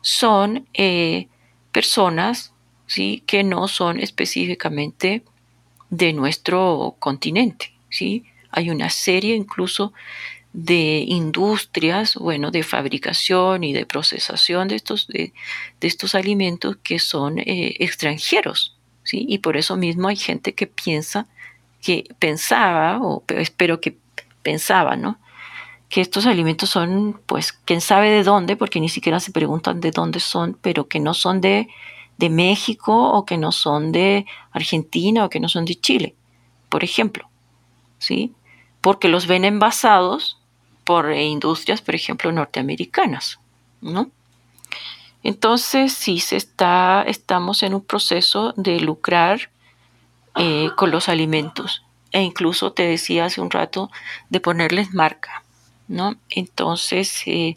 son 0.00 0.66
eh, 0.74 1.28
personas 1.72 2.52
¿sí? 2.86 3.22
que 3.26 3.44
no 3.44 3.68
son 3.68 4.00
específicamente 4.00 5.22
de 5.90 6.12
nuestro 6.12 6.96
continente. 6.98 7.72
¿sí? 7.90 8.24
Hay 8.50 8.70
una 8.70 8.90
serie 8.90 9.34
incluso 9.34 9.92
de 10.52 11.04
industrias, 11.06 12.16
bueno, 12.16 12.50
de 12.50 12.62
fabricación 12.62 13.62
y 13.62 13.72
de 13.72 13.86
procesación 13.86 14.68
de 14.68 14.76
estos, 14.76 15.06
de, 15.06 15.32
estos 15.80 16.14
alimentos 16.14 16.76
que 16.82 16.98
son 16.98 17.38
eh, 17.38 17.76
extranjeros, 17.78 18.76
¿sí? 19.04 19.26
Y 19.28 19.38
por 19.38 19.56
eso 19.56 19.76
mismo 19.76 20.08
hay 20.08 20.16
gente 20.16 20.54
que 20.54 20.66
piensa, 20.66 21.28
que 21.80 22.04
pensaba, 22.18 22.98
o 23.00 23.22
espero 23.28 23.80
que 23.80 23.96
pensaba, 24.42 24.96
¿no? 24.96 25.20
Que 25.90 26.00
estos 26.00 26.24
alimentos 26.24 26.70
son, 26.70 27.20
pues, 27.26 27.52
quién 27.52 27.82
sabe 27.82 28.10
de 28.10 28.22
dónde, 28.22 28.56
porque 28.56 28.80
ni 28.80 28.88
siquiera 28.88 29.20
se 29.20 29.32
preguntan 29.32 29.80
de 29.80 29.90
dónde 29.90 30.20
son, 30.20 30.56
pero 30.62 30.88
que 30.88 31.00
no 31.00 31.12
son 31.12 31.42
de 31.42 31.68
de 32.20 32.28
México 32.28 32.92
o 33.12 33.24
que 33.24 33.38
no 33.38 33.50
son 33.50 33.92
de 33.92 34.26
Argentina 34.52 35.24
o 35.24 35.30
que 35.30 35.40
no 35.40 35.48
son 35.48 35.64
de 35.64 35.74
Chile, 35.74 36.14
por 36.68 36.84
ejemplo, 36.84 37.28
¿sí? 37.98 38.34
Porque 38.82 39.08
los 39.08 39.26
ven 39.26 39.46
envasados 39.46 40.38
por 40.84 41.10
industrias, 41.12 41.80
por 41.80 41.94
ejemplo, 41.94 42.30
norteamericanas, 42.30 43.40
¿no? 43.80 44.10
Entonces, 45.22 45.94
sí 45.94 46.20
se 46.20 46.36
está, 46.36 47.04
estamos 47.06 47.62
en 47.62 47.74
un 47.74 47.82
proceso 47.82 48.52
de 48.56 48.80
lucrar 48.80 49.50
eh, 50.36 50.68
con 50.76 50.90
los 50.90 51.08
alimentos 51.08 51.82
e 52.12 52.20
incluso 52.20 52.72
te 52.72 52.82
decía 52.82 53.24
hace 53.26 53.40
un 53.40 53.50
rato 53.50 53.90
de 54.28 54.40
ponerles 54.40 54.92
marca, 54.92 55.42
¿no? 55.90 56.16
Entonces, 56.30 57.22
eh, 57.26 57.56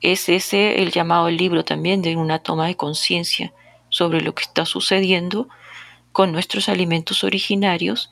es 0.00 0.28
ese 0.28 0.82
el 0.82 0.90
llamado 0.90 1.28
el 1.28 1.36
libro 1.36 1.64
también 1.64 2.02
de 2.02 2.16
una 2.16 2.38
toma 2.38 2.66
de 2.66 2.76
conciencia 2.76 3.52
sobre 3.90 4.22
lo 4.22 4.34
que 4.34 4.42
está 4.42 4.64
sucediendo 4.64 5.48
con 6.10 6.32
nuestros 6.32 6.68
alimentos 6.68 7.24
originarios 7.24 8.10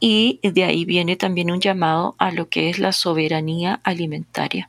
y 0.00 0.40
de 0.42 0.64
ahí 0.64 0.84
viene 0.84 1.16
también 1.16 1.50
un 1.50 1.60
llamado 1.60 2.16
a 2.18 2.30
lo 2.30 2.48
que 2.48 2.68
es 2.68 2.78
la 2.78 2.92
soberanía 2.92 3.80
alimentaria, 3.84 4.68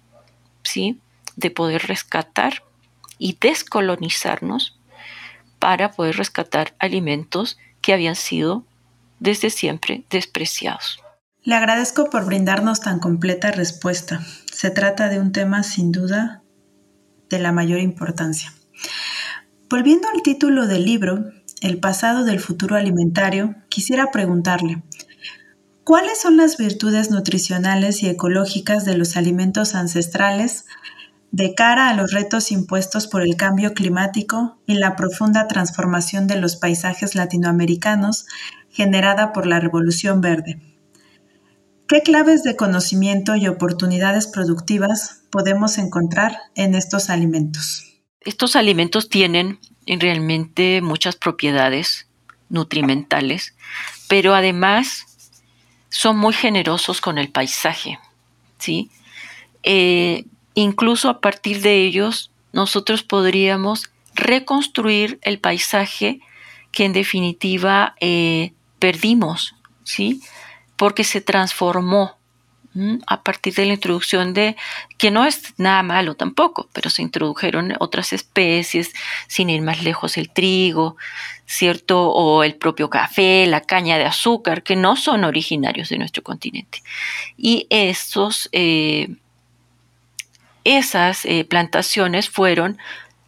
¿sí? 0.64 1.00
De 1.36 1.50
poder 1.50 1.88
rescatar 1.88 2.64
y 3.18 3.38
descolonizarnos 3.42 4.78
para 5.60 5.92
poder 5.92 6.18
rescatar 6.18 6.76
alimentos 6.80 7.58
que 7.82 7.94
habían 7.94 8.16
sido 8.16 8.64
desde 9.20 9.50
siempre 9.50 10.04
despreciados. 10.10 11.00
Le 11.48 11.56
agradezco 11.56 12.10
por 12.10 12.26
brindarnos 12.26 12.82
tan 12.82 13.00
completa 13.00 13.52
respuesta. 13.52 14.20
Se 14.52 14.70
trata 14.70 15.08
de 15.08 15.22
un 15.22 15.32
tema 15.32 15.64
sin 15.64 15.94
duda 15.94 16.44
de 17.30 17.40
la 17.40 17.54
mayor 17.54 17.80
importancia. 17.80 18.54
Volviendo 19.70 20.10
al 20.14 20.24
título 20.24 20.68
del 20.68 20.84
libro, 20.84 21.32
El 21.62 21.80
pasado 21.80 22.26
del 22.26 22.42
futuro 22.42 22.76
alimentario, 22.76 23.56
quisiera 23.70 24.12
preguntarle, 24.12 24.84
¿cuáles 25.86 26.20
son 26.20 26.36
las 26.36 26.58
virtudes 26.58 27.12
nutricionales 27.12 28.04
y 28.04 28.10
ecológicas 28.10 28.84
de 28.84 28.98
los 28.98 29.16
alimentos 29.16 29.74
ancestrales 29.74 30.66
de 31.32 31.56
cara 31.56 31.88
a 31.88 31.94
los 31.94 32.12
retos 32.12 32.52
impuestos 32.52 33.08
por 33.08 33.22
el 33.22 33.38
cambio 33.38 33.74
climático 33.74 34.60
y 34.66 34.74
la 34.74 34.98
profunda 34.98 35.48
transformación 35.48 36.28
de 36.28 36.42
los 36.42 36.58
paisajes 36.58 37.16
latinoamericanos 37.16 38.26
generada 38.70 39.32
por 39.32 39.46
la 39.46 39.62
Revolución 39.62 40.20
Verde? 40.20 40.77
¿Qué 41.88 42.02
claves 42.02 42.44
de 42.44 42.58
conocimiento 42.58 43.38
y 43.38 43.48
oportunidades 43.48 44.28
productivas 44.28 45.22
podemos 45.32 45.78
encontrar 45.78 46.38
en 46.56 46.76
estos 46.76 47.10
alimentos? 47.10 47.86
Estos 48.20 48.58
alimentos 48.58 49.08
tienen 49.08 49.58
realmente 49.86 50.82
muchas 50.82 51.16
propiedades 51.16 52.08
nutrimentales, 52.50 53.56
pero 54.10 54.36
además 54.36 55.06
son 55.88 56.18
muy 56.18 56.34
generosos 56.34 57.00
con 57.00 57.18
el 57.18 57.30
paisaje, 57.30 57.98
¿sí? 58.58 58.92
Eh, 59.64 60.26
incluso 60.56 61.08
a 61.08 61.22
partir 61.22 61.62
de 61.62 61.84
ellos, 61.86 62.32
nosotros 62.52 63.04
podríamos 63.04 63.92
reconstruir 64.14 65.20
el 65.22 65.40
paisaje 65.40 66.20
que 66.74 66.84
en 66.84 66.92
definitiva 66.92 67.96
eh, 68.02 68.52
perdimos, 68.78 69.56
¿sí? 69.86 70.22
Porque 70.78 71.04
se 71.04 71.22
transformó 71.22 72.18
a 73.08 73.24
partir 73.24 73.56
de 73.56 73.66
la 73.66 73.74
introducción 73.74 74.34
de, 74.34 74.56
que 74.98 75.10
no 75.10 75.26
es 75.26 75.54
nada 75.58 75.82
malo 75.84 76.16
tampoco, 76.16 76.70
pero 76.74 76.90
se 76.90 77.02
introdujeron 77.02 77.74
otras 77.80 78.14
especies, 78.14 78.94
sin 79.28 79.50
ir 79.50 79.62
más 79.62 79.82
lejos 79.84 80.18
el 80.18 80.30
trigo, 80.30 80.96
¿cierto? 81.46 82.10
O 82.10 82.44
el 82.44 82.56
propio 82.56 82.90
café, 82.90 83.46
la 83.48 83.62
caña 83.62 83.98
de 83.98 84.06
azúcar, 84.06 84.64
que 84.64 84.76
no 84.76 84.96
son 84.96 85.24
originarios 85.24 85.90
de 85.90 85.98
nuestro 85.98 86.22
continente. 86.24 86.84
Y 87.36 87.66
estos, 87.70 88.50
eh, 88.52 89.10
esas 90.64 91.26
eh, 91.26 91.46
plantaciones 91.46 92.30
fueron 92.30 92.78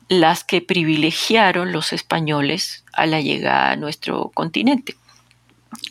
las 0.09 0.43
que 0.43 0.61
privilegiaron 0.61 1.71
los 1.71 1.93
españoles 1.93 2.83
a 2.93 3.05
la 3.05 3.21
llegada 3.21 3.71
a 3.71 3.75
nuestro 3.75 4.29
continente. 4.33 4.95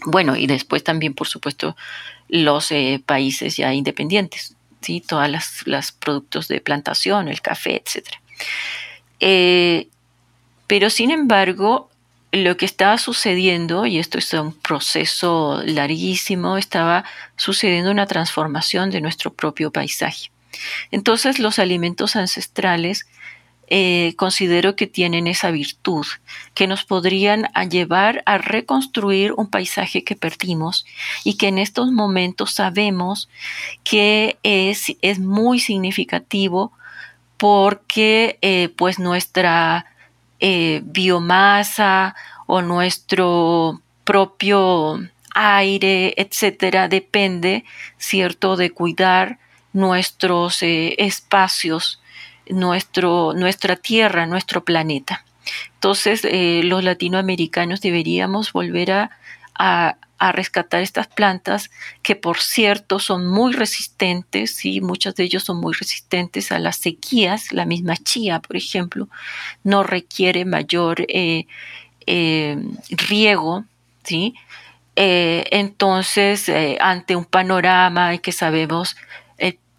Bueno, 0.04 0.36
y 0.36 0.46
después 0.46 0.84
también, 0.84 1.14
por 1.14 1.28
supuesto, 1.28 1.76
los 2.28 2.70
eh, 2.72 3.02
países 3.04 3.56
ya 3.56 3.72
independientes, 3.72 4.54
¿sí? 4.80 5.00
todas 5.00 5.30
las, 5.64 5.92
productos 5.92 6.48
de 6.48 6.60
plantación, 6.60 7.28
el 7.28 7.40
café, 7.40 7.82
etc. 7.84 8.06
Eh, 9.20 9.88
pero 10.66 10.90
sin 10.90 11.10
embargo, 11.10 11.88
lo 12.30 12.56
que 12.56 12.66
estaba 12.66 12.98
sucediendo, 12.98 13.86
y 13.86 13.98
esto 13.98 14.18
es 14.18 14.32
un 14.34 14.52
proceso 14.52 15.62
larguísimo, 15.64 16.58
estaba 16.58 17.04
sucediendo 17.36 17.90
una 17.90 18.06
transformación 18.06 18.90
de 18.90 19.00
nuestro 19.00 19.32
propio 19.32 19.70
paisaje. 19.70 20.30
Entonces 20.90 21.38
los 21.38 21.58
alimentos 21.58 22.16
ancestrales 22.16 23.06
eh, 23.70 24.14
considero 24.16 24.76
que 24.76 24.86
tienen 24.86 25.26
esa 25.26 25.50
virtud, 25.50 26.06
que 26.54 26.66
nos 26.66 26.84
podrían 26.84 27.48
llevar 27.70 28.22
a 28.24 28.38
reconstruir 28.38 29.32
un 29.32 29.48
paisaje 29.48 30.04
que 30.04 30.16
perdimos 30.16 30.86
y 31.24 31.36
que 31.36 31.48
en 31.48 31.58
estos 31.58 31.92
momentos 31.92 32.52
sabemos 32.52 33.28
que 33.84 34.38
es, 34.42 34.96
es 35.02 35.18
muy 35.18 35.60
significativo 35.60 36.72
porque 37.36 38.38
eh, 38.40 38.70
pues 38.76 38.98
nuestra 38.98 39.86
eh, 40.40 40.80
biomasa 40.84 42.16
o 42.46 42.62
nuestro 42.62 43.82
propio 44.04 45.00
aire, 45.34 46.14
etcétera, 46.16 46.88
depende, 46.88 47.64
cierto, 47.98 48.56
de 48.56 48.70
cuidar 48.70 49.38
nuestros 49.72 50.58
espacios 50.62 52.00
nuestro, 52.50 53.32
nuestra 53.34 53.76
tierra, 53.76 54.26
nuestro 54.26 54.64
planeta. 54.64 55.24
Entonces, 55.74 56.22
eh, 56.24 56.62
los 56.64 56.84
latinoamericanos 56.84 57.80
deberíamos 57.80 58.52
volver 58.52 58.90
a, 58.92 59.10
rescatar 60.32 60.82
estas 60.82 61.06
plantas 61.06 61.70
que, 62.02 62.16
por 62.16 62.38
cierto, 62.40 62.98
son 62.98 63.28
muy 63.28 63.52
resistentes, 63.52 64.64
y 64.64 64.80
muchos 64.80 65.14
de 65.14 65.22
ellos 65.22 65.44
son 65.44 65.60
muy 65.60 65.74
resistentes 65.74 66.50
a 66.50 66.58
las 66.58 66.76
sequías. 66.76 67.52
La 67.52 67.64
misma 67.64 67.96
chía, 67.96 68.40
por 68.40 68.56
ejemplo, 68.56 69.08
no 69.62 69.84
requiere 69.84 70.44
mayor 70.44 71.04
eh, 71.08 71.46
eh, 72.06 72.56
riego, 72.90 73.64
¿sí? 74.02 74.34
entonces, 75.00 76.50
ante 76.80 77.14
un 77.14 77.24
panorama 77.24 78.18
que 78.18 78.32
sabemos 78.32 78.96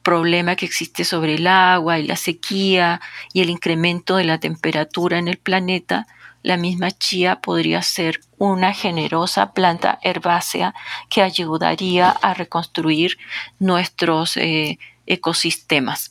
problema 0.09 0.55
que 0.55 0.65
existe 0.65 1.05
sobre 1.05 1.35
el 1.35 1.45
agua 1.45 1.99
y 1.99 2.07
la 2.07 2.15
sequía 2.15 2.99
y 3.31 3.41
el 3.41 3.51
incremento 3.51 4.15
de 4.15 4.23
la 4.23 4.39
temperatura 4.39 5.19
en 5.19 5.27
el 5.27 5.37
planeta, 5.37 6.07
la 6.41 6.57
misma 6.57 6.89
chía 6.89 7.41
podría 7.41 7.83
ser 7.83 8.19
una 8.39 8.73
generosa 8.73 9.53
planta 9.53 9.99
herbácea 10.01 10.73
que 11.11 11.21
ayudaría 11.21 12.09
a 12.09 12.33
reconstruir 12.33 13.19
nuestros 13.59 14.35
eh, 14.37 14.79
ecosistemas. 15.05 16.09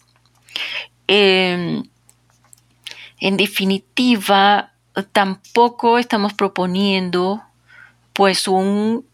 Em, 1.09 1.83
en 3.19 3.37
definitiva, 3.37 4.71
tampoco 5.11 5.99
estamos 5.99 6.35
proponiendo 6.35 7.43
pues 8.13 8.47
un, 8.47 9.05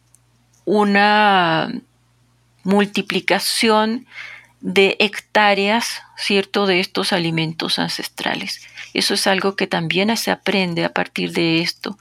una 0.66 1.72
multiplicación 2.64 4.06
de 4.64 4.96
hectáreas, 4.98 6.00
¿cierto?, 6.16 6.64
de 6.64 6.80
estos 6.80 7.12
alimentos 7.12 7.78
ancestrales. 7.78 8.66
Eso 8.94 9.12
es 9.12 9.26
algo 9.26 9.56
que 9.56 9.66
también 9.66 10.16
se 10.16 10.30
aprende 10.30 10.86
a 10.86 10.92
partir 10.94 11.32
de 11.32 11.60
esto. 11.60 11.98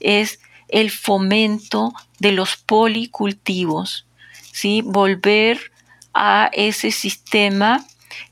Es 0.00 0.40
el 0.68 0.90
fomento 0.90 1.92
de 2.18 2.32
los 2.32 2.56
policultivos, 2.56 4.06
¿sí? 4.50 4.80
Volver 4.82 5.70
a 6.14 6.48
ese 6.54 6.90
sistema 6.90 7.84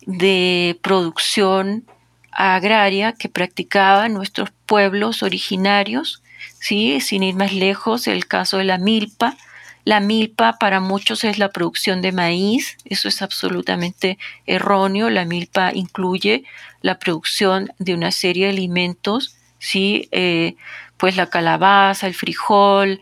de 0.07 0.78
producción 0.80 1.85
agraria 2.30 3.12
que 3.12 3.28
practicaban 3.28 4.14
nuestros 4.14 4.51
pueblos 4.64 5.22
originarios, 5.22 6.22
¿sí? 6.59 7.03
Sin 7.03 7.22
ir 7.22 7.35
más 7.35 7.53
lejos, 7.53 8.07
el 8.07 8.26
caso 8.26 8.57
de 8.57 8.64
la 8.64 8.78
milpa, 8.78 9.37
la 9.85 10.01
milpa 10.01 10.57
para 10.59 10.80
muchos 10.80 11.24
es 11.24 11.39
la 11.39 11.51
producción 11.51 12.01
de 12.01 12.12
maíz, 12.12 12.78
eso 12.85 13.09
es 13.09 13.20
absolutamente 13.20 14.18
erróneo. 14.47 15.11
La 15.11 15.24
milpa 15.24 15.72
incluye 15.74 16.45
la 16.80 16.99
producción 16.99 17.70
de 17.78 17.95
una 17.95 18.11
serie 18.11 18.47
de 18.47 18.53
alimentos, 18.53 19.37
¿sí? 19.59 20.09
Eh, 20.11 20.57
pues 20.97 21.16
la 21.16 21.26
calabaza, 21.26 22.07
el 22.07 22.14
frijol, 22.14 23.01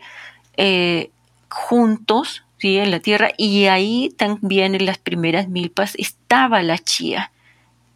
eh, 0.57 1.09
juntos 1.49 2.43
¿sí? 2.57 2.77
en 2.77 2.91
la 2.91 2.99
tierra 2.99 3.31
y 3.37 3.65
ahí 3.65 4.13
también 4.17 4.75
en 4.75 4.85
las 4.85 4.97
primeras 4.97 5.47
milpas 5.47 5.95
estaba 5.95 6.63
la 6.63 6.77
chía 6.79 7.31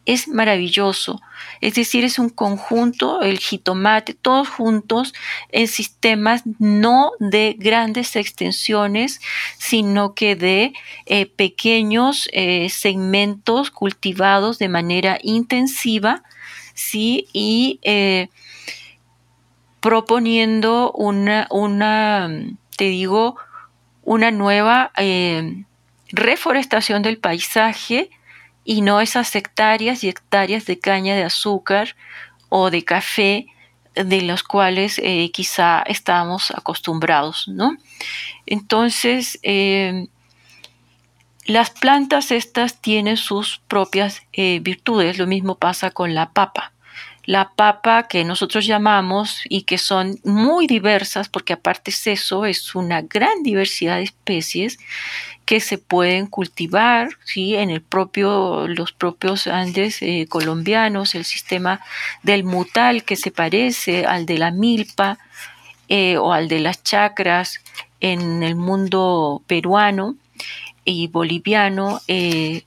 es 0.07 0.29
maravilloso. 0.29 1.21
Es 1.59 1.75
decir, 1.75 2.05
es 2.05 2.17
un 2.17 2.29
conjunto, 2.29 3.21
el 3.21 3.39
jitomate, 3.39 4.13
todos 4.13 4.47
juntos 4.47 5.13
en 5.51 5.67
sistemas 5.67 6.43
no 6.59 7.11
de 7.19 7.57
grandes 7.59 8.15
extensiones, 8.15 9.19
sino 9.57 10.15
que 10.15 10.37
de 10.37 10.73
eh, 11.05 11.25
pequeños 11.25 12.29
eh, 12.31 12.69
segmentos 12.69 13.69
cultivados 13.69 14.59
de 14.59 14.69
manera 14.69 15.19
intensiva, 15.21 16.23
¿sí? 16.73 17.27
Y 17.33 17.79
eh, 17.83 18.29
proponiendo 19.81 20.93
una, 20.93 21.47
una, 21.51 22.29
te 22.77 22.85
digo, 22.85 23.35
una 24.03 24.31
nueva 24.31 24.93
reforestación 26.13 27.01
del 27.01 27.17
paisaje, 27.17 28.09
y 28.67 28.81
no 28.81 28.99
esas 28.99 29.33
hectáreas 29.33 30.03
y 30.03 30.09
hectáreas 30.09 30.65
de 30.65 30.77
caña 30.77 31.15
de 31.15 31.23
azúcar 31.23 31.95
o 32.49 32.69
de 32.69 32.83
café 32.83 33.47
de 33.95 34.21
los 34.21 34.43
cuales 34.43 34.99
eh, 35.01 35.31
quizá 35.31 35.83
estábamos 35.83 36.51
acostumbrados, 36.51 37.47
¿no? 37.47 37.77
Entonces, 38.45 39.39
eh, 39.41 40.07
las 41.45 41.69
plantas 41.69 42.31
estas 42.31 42.81
tienen 42.81 43.15
sus 43.15 43.61
propias 43.69 44.23
eh, 44.33 44.59
virtudes, 44.61 45.17
lo 45.17 45.27
mismo 45.27 45.55
pasa 45.55 45.91
con 45.91 46.13
la 46.13 46.31
papa. 46.31 46.73
La 47.23 47.51
papa 47.55 48.07
que 48.09 48.25
nosotros 48.25 48.65
llamamos 48.65 49.43
y 49.47 49.61
que 49.61 49.77
son 49.77 50.19
muy 50.25 50.67
diversas, 50.67 51.29
porque 51.29 51.53
aparte 51.53 51.91
es 51.91 52.05
eso, 52.05 52.45
es 52.45 52.75
una 52.75 53.01
gran 53.01 53.43
diversidad 53.43 53.95
de 53.95 54.03
especies, 54.03 54.77
que 55.47 55.61
se 55.61 55.77
pueden 55.77 56.27
cultivar 56.27 57.07
¿sí? 57.23 57.55
en 57.55 57.69
el 57.69 57.81
propio, 57.81 58.67
los 58.67 58.91
propios 58.91 59.47
Andes 59.47 60.01
eh, 60.01 60.25
colombianos, 60.27 61.15
el 61.15 61.23
sistema 61.23 61.79
del 62.21 62.43
mutal 62.43 63.05
que 63.05 63.15
se 63.15 63.31
parece 63.31 64.05
al 64.05 64.25
de 64.25 64.39
la 64.39 64.51
milpa 64.51 65.17
eh, 65.87 66.17
o 66.17 66.33
al 66.33 66.49
de 66.49 66.59
las 66.59 66.83
chacras 66.83 67.61
en 68.01 68.43
el 68.43 68.55
mundo 68.55 69.41
peruano 69.47 70.17
y 70.83 71.07
boliviano. 71.07 72.01
Eh, 72.09 72.63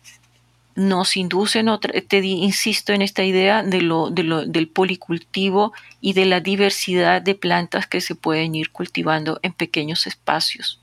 nos 0.75 1.19
inducen, 1.19 1.69
otra, 1.69 1.93
te 2.01 2.25
insisto 2.25 2.95
en 2.95 3.03
esta 3.03 3.25
idea 3.25 3.63
de 3.63 3.83
lo, 3.83 4.09
del 4.09 4.69
policultivo 4.69 5.75
y 6.01 6.15
de 6.15 6.25
la 6.25 6.41
diversidad 6.41 7.21
de 7.21 7.35
plantas 7.35 7.87
que 7.87 8.01
se 8.01 8.15
pueden 8.15 8.55
ir 8.55 8.71
cultivando 8.71 9.39
en 9.43 9.53
pequeños 9.53 10.07
espacios. 10.07 10.81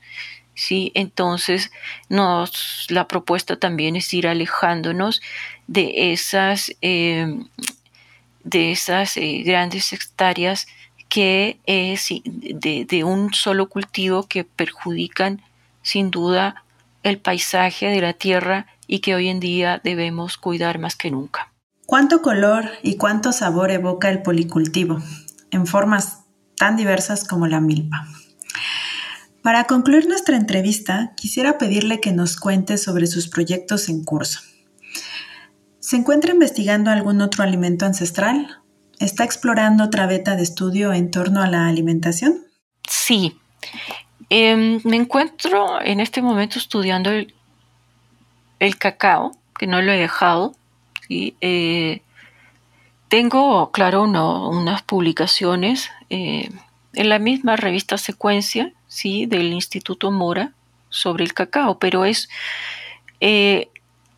¿Sí? 0.58 0.90
Entonces, 0.94 1.70
nos, 2.08 2.86
la 2.90 3.06
propuesta 3.06 3.56
también 3.56 3.94
es 3.94 4.12
ir 4.12 4.26
alejándonos 4.26 5.22
de 5.68 6.12
esas, 6.12 6.72
em, 6.80 7.46
de 8.42 8.72
esas 8.72 9.16
eh, 9.16 9.42
grandes 9.44 9.92
hectáreas 9.92 10.66
que 11.08 11.58
es 11.64 12.08
de, 12.24 12.84
de, 12.84 13.04
un 13.04 13.32
solo 13.32 13.68
cultivo 13.68 14.24
que 14.24 14.44
perjudican 14.44 15.40
sin 15.80 16.10
duda 16.10 16.64
el 17.02 17.18
paisaje 17.18 17.86
de 17.86 18.00
la 18.00 18.12
tierra 18.12 18.66
y 18.86 18.98
que 18.98 19.14
hoy 19.14 19.28
en 19.28 19.40
día 19.40 19.80
debemos 19.82 20.36
cuidar 20.36 20.78
más 20.78 20.96
que 20.96 21.10
nunca. 21.10 21.52
¿Cuánto 21.86 22.20
color 22.20 22.68
y 22.82 22.96
cuánto 22.96 23.32
sabor 23.32 23.70
evoca 23.70 24.10
el 24.10 24.22
policultivo 24.22 24.98
en 25.50 25.66
formas 25.66 26.24
tan 26.56 26.76
diversas 26.76 27.26
como 27.26 27.46
la 27.46 27.60
milpa? 27.60 28.06
Para 29.48 29.64
concluir 29.64 30.06
nuestra 30.06 30.36
entrevista, 30.36 31.14
quisiera 31.16 31.56
pedirle 31.56 32.00
que 32.00 32.12
nos 32.12 32.36
cuente 32.36 32.76
sobre 32.76 33.06
sus 33.06 33.28
proyectos 33.28 33.88
en 33.88 34.04
curso. 34.04 34.40
¿Se 35.80 35.96
encuentra 35.96 36.32
investigando 36.32 36.90
algún 36.90 37.22
otro 37.22 37.44
alimento 37.44 37.86
ancestral? 37.86 38.60
¿Está 38.98 39.24
explorando 39.24 39.84
otra 39.84 40.06
beta 40.06 40.36
de 40.36 40.42
estudio 40.42 40.92
en 40.92 41.10
torno 41.10 41.40
a 41.40 41.48
la 41.48 41.66
alimentación? 41.66 42.44
Sí. 42.86 43.38
Em, 44.28 44.82
me 44.84 44.96
encuentro 44.96 45.80
en 45.80 46.00
este 46.00 46.20
momento 46.20 46.58
estudiando 46.58 47.08
el, 47.08 48.76
cacao, 48.76 49.32
que 49.58 49.66
no 49.66 49.80
lo 49.80 49.92
he 49.92 49.96
dejado. 49.96 50.56
Eh, 51.08 52.02
tengo, 53.08 53.70
claro, 53.70 54.02
unas 54.02 54.82
publicaciones 54.82 55.88
eh, 56.10 56.50
en 56.92 57.08
la 57.08 57.18
misma 57.18 57.56
revista 57.56 57.96
Secuencia, 57.96 58.74
¿sí? 58.88 59.26
del 59.26 59.52
Instituto 59.52 60.10
Mora 60.10 60.52
sobre 60.88 61.24
el 61.24 61.34
cacao, 61.34 61.78
pero 61.78 62.04
es 62.04 62.28
eh, 63.20 63.68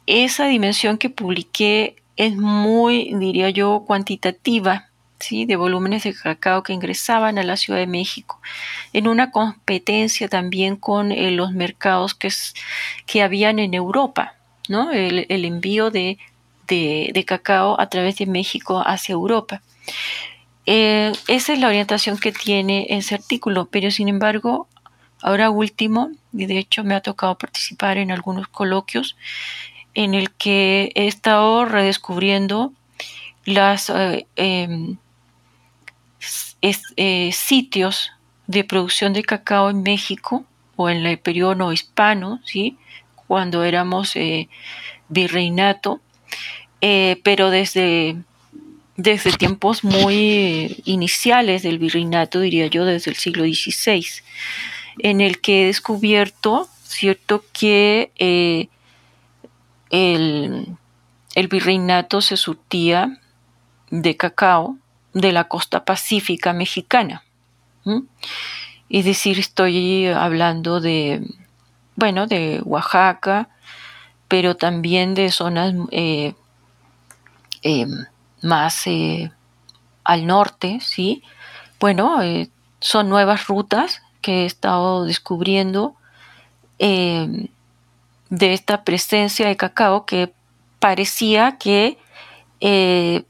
esa 0.07 0.47
dimensión 0.47 0.99
que 0.99 1.11
publiqué 1.11 1.97
es 2.17 2.37
muy, 2.37 3.13
diría 3.15 3.51
yo, 3.51 3.85
cuantitativa, 3.87 4.89
¿sí? 5.19 5.45
de 5.45 5.57
volúmenes 5.57 6.05
de 6.05 6.15
cacao 6.15 6.63
que 6.63 6.73
ingresaban 6.73 7.39
a 7.39 7.43
la 7.43 7.57
Ciudad 7.57 7.79
de 7.79 7.87
México, 7.87 8.41
en 8.93 9.09
una 9.09 9.31
competencia 9.31 10.29
también 10.29 10.77
con 10.77 11.13
eh, 11.13 11.31
los 11.31 11.53
mercados 11.53 12.15
que, 12.15 12.31
que 13.07 13.23
habían 13.23 13.59
en 13.59 13.75
Europa, 13.75 14.35
¿no? 14.69 14.91
el, 14.91 15.45
envío 15.45 15.91
de, 15.91 16.19
de, 16.67 17.25
cacao 17.27 17.81
a 17.81 17.89
través 17.89 18.17
de 18.17 18.27
México 18.27 18.83
hacia 18.85 19.15
Europa. 19.15 19.63
Eh, 20.67 21.13
esa 21.29 21.53
es 21.53 21.59
la 21.59 21.69
orientación 21.69 22.19
que 22.19 22.33
tiene 22.33 22.87
ese 22.91 23.15
artículo, 23.15 23.67
pero 23.67 23.91
sin 23.91 24.09
embargo, 24.09 24.69
ahora 25.23 25.51
último, 25.51 26.11
y 26.33 26.47
de 26.47 26.59
hecho 26.59 26.85
me 26.85 26.95
ha 26.95 27.01
tocado 27.01 27.37
participar 27.39 27.99
en 27.99 28.11
algunos 28.11 28.49
coloquios 28.49 29.17
en 29.95 30.15
el 30.15 30.31
que 30.33 30.93
he 30.95 31.07
estado 31.07 31.65
redescubriendo 31.65 32.73
los 33.45 33.91
eh, 33.91 34.27
em, 34.37 34.97
eh, 36.63 37.31
sitios 37.33 38.13
de 38.47 38.65
producción 38.65 39.13
de 39.13 39.23
cacao 39.23 39.71
en 39.71 39.83
México 39.83 40.45
o 40.77 40.91
en 40.91 41.07
el 41.07 41.19
periodo 41.19 41.73
hispano, 41.73 42.41
¿sí? 42.45 42.77
cuando 43.27 43.65
éramos 43.65 44.15
virreinato, 45.09 46.01
pero 46.81 47.51
desde 47.51 48.17
desde 49.03 49.33
tiempos 49.33 49.83
muy 49.83 50.83
iniciales 50.85 51.63
del 51.63 51.79
virreinato, 51.79 52.41
diría 52.41 52.67
yo, 52.67 52.85
desde 52.85 53.11
el 53.11 53.17
siglo 53.17 53.45
XVI, 53.45 54.07
en 54.99 55.23
el 55.23 55.41
que 55.41 55.63
he 55.63 55.67
descubierto, 55.67 56.69
cierto, 56.83 57.43
que 57.53 58.13
eh, 58.19 58.69
el, 59.89 60.77
virreinato 61.49 62.21
se 62.21 62.37
surtía 62.37 63.19
de 63.91 64.17
cacao 64.17 64.77
de 65.15 65.33
la 65.33 65.45
costa 65.45 65.85
pacífica 65.85 66.53
mexicana. 66.53 67.25
Es 68.91 69.05
decir, 69.07 69.39
estoy 69.39 70.09
hablando 70.09 70.81
de, 70.81 71.27
bueno, 71.97 72.27
de 72.27 72.61
Oaxaca, 72.65 73.49
pero 74.29 74.57
también 74.57 75.15
de 75.15 75.31
zonas 75.31 75.75
eh, 75.91 76.35
em, 77.63 78.05
más 78.43 78.87
eh, 78.87 79.31
al 80.05 80.27
norte, 80.27 80.81
¿sí? 80.81 81.23
Bueno, 81.79 82.23
eh, 82.23 82.49
son 82.81 83.09
nuevas 83.09 83.47
rutas 83.47 84.03
que 84.21 84.43
he 84.43 84.47
estado 84.47 85.05
descubriendo 85.05 85.95
eh, 86.79 87.49
de 88.29 88.53
esta 88.53 88.85
presencia 88.85 89.47
de 89.47 89.57
cacao 89.57 90.07
que 90.07 90.33
parecía 90.79 91.59
que 91.59 91.99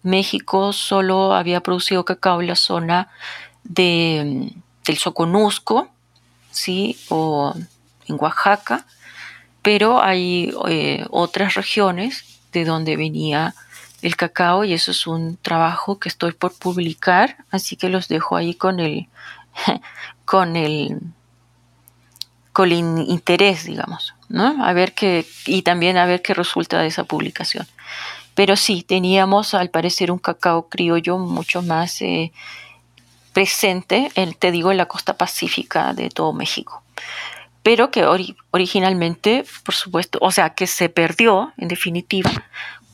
México 0.03 0.73
solo 0.73 1.35
había 1.35 1.61
producido 1.61 2.05
cacao 2.05 2.41
en 2.41 2.49
la 2.49 2.57
zona 2.57 3.09
de, 3.63 4.53
del 4.85 4.99
Soconusco, 4.99 5.89
¿sí? 6.51 6.99
O 7.09 7.55
en 8.07 8.17
Oaxaca, 8.19 8.87
pero 9.63 10.03
hay 10.03 10.53
otras 11.11 11.55
regiones 11.55 12.25
de 12.53 12.65
donde 12.65 12.97
venía 12.97 13.55
el 14.03 14.17
cacao 14.17 14.65
y 14.65 14.73
eso 14.73 14.91
es 14.91 15.07
un 15.07 15.37
trabajo 15.37 15.99
que 15.99 16.09
estoy 16.09 16.33
por 16.33 16.55
publicar, 16.55 17.37
así 17.51 17.77
que 17.77 17.89
los 17.89 18.09
dejo 18.09 18.37
ahí 18.37 18.55
con 18.55 18.81
el 18.81 19.09
con 20.25 20.57
el 20.57 21.01
con 22.53 22.73
el 22.73 22.79
interés, 23.09 23.65
digamos, 23.65 24.15
¿no? 24.29 24.65
A 24.65 24.73
ver 24.73 24.93
qué 24.95 25.27
y 25.47 25.63
también 25.63 25.97
a 25.97 26.07
ver 26.07 26.23
qué 26.23 26.35
resulta 26.35 26.81
de 26.81 26.89
esa 26.89 27.05
publicación. 27.05 27.67
Pero 28.35 28.57
sí, 28.57 28.83
teníamos 28.83 29.55
al 29.55 29.71
parecer 29.71 30.11
un 30.11 30.19
cacao 30.19 30.69
criollo 30.69 31.19
mucho 31.19 31.63
más 31.63 32.01
eh, 32.01 32.33
presente, 33.33 34.11
en, 34.15 34.35
te 34.35 34.51
digo, 34.51 34.71
en 34.71 34.79
la 34.79 34.87
costa 34.87 35.17
pacífica 35.17 35.93
de 35.93 36.11
todo 36.11 36.33
México. 36.33 36.83
Pero 37.63 37.91
que 37.91 38.07
originalmente, 38.51 39.45
por 39.65 39.75
supuesto, 39.75 40.19
o 40.23 40.31
sea, 40.31 40.51
que 40.55 40.67
se 40.67 40.89
perdió, 40.89 41.53
en 41.59 41.69
definitiva, 41.69 42.31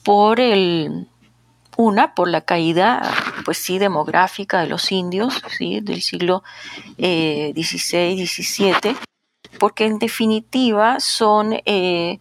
por 0.06 0.38
el, 0.38 1.08
una, 1.76 2.14
por 2.14 2.28
la 2.28 2.42
caída, 2.42 3.02
pues 3.44 3.58
sí, 3.58 3.80
demográfica 3.80 4.60
de 4.60 4.68
los 4.68 4.92
indios, 4.92 5.42
¿sí? 5.58 5.80
del 5.80 6.00
siglo 6.00 6.44
XVI, 6.96 8.22
eh, 8.22 8.24
XVII, 8.24 8.96
porque 9.58 9.84
en 9.84 9.98
definitiva 9.98 11.00
son 11.00 11.56
eh, 11.64 12.20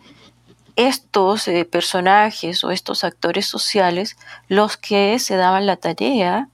estos 0.75 1.47
eh, 1.47 1.63
personajes 1.63 2.63
o 2.63 2.71
estos 2.71 3.03
actores 3.03 3.45
sociales 3.45 4.17
los 4.47 4.77
que 4.77 5.19
se 5.19 5.35
daban 5.35 5.67
la 5.67 5.77
tarea 5.77 6.49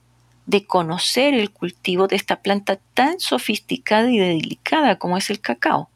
de 0.47 0.65
conocer 0.65 1.33
el 1.33 1.49
cultivo 1.49 2.07
de 2.07 2.17
esta 2.17 2.41
planta 2.41 2.77
tan 2.93 3.21
sofisticada 3.21 4.11
y 4.11 4.17
delicada 4.17 4.97
como 4.97 5.15
es 5.15 5.29
el 5.29 5.39
cacao. 5.39 5.89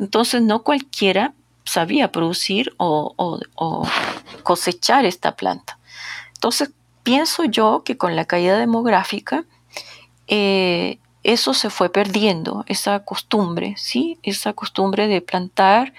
Entonces 0.00 0.42
no 0.42 0.64
cualquiera 0.64 1.34
sabía 1.66 2.10
producir 2.12 2.74
o, 2.78 3.42
cosechar 4.42 5.04
esta 5.04 5.36
planta. 5.36 5.78
Entonces, 6.34 6.70
pienso 7.02 7.44
yo 7.44 7.82
que 7.84 7.98
con 7.98 8.16
la 8.16 8.24
caída 8.24 8.58
demográfica, 8.58 9.44
eh, 10.28 10.98
eso 11.22 11.54
se 11.54 11.70
fue 11.70 11.90
perdiendo, 11.90 12.64
esa 12.68 13.00
costumbre, 13.00 13.74
¿sí? 13.76 14.18
Esa 14.22 14.52
costumbre 14.52 15.08
de 15.08 15.20
plantar 15.20 15.92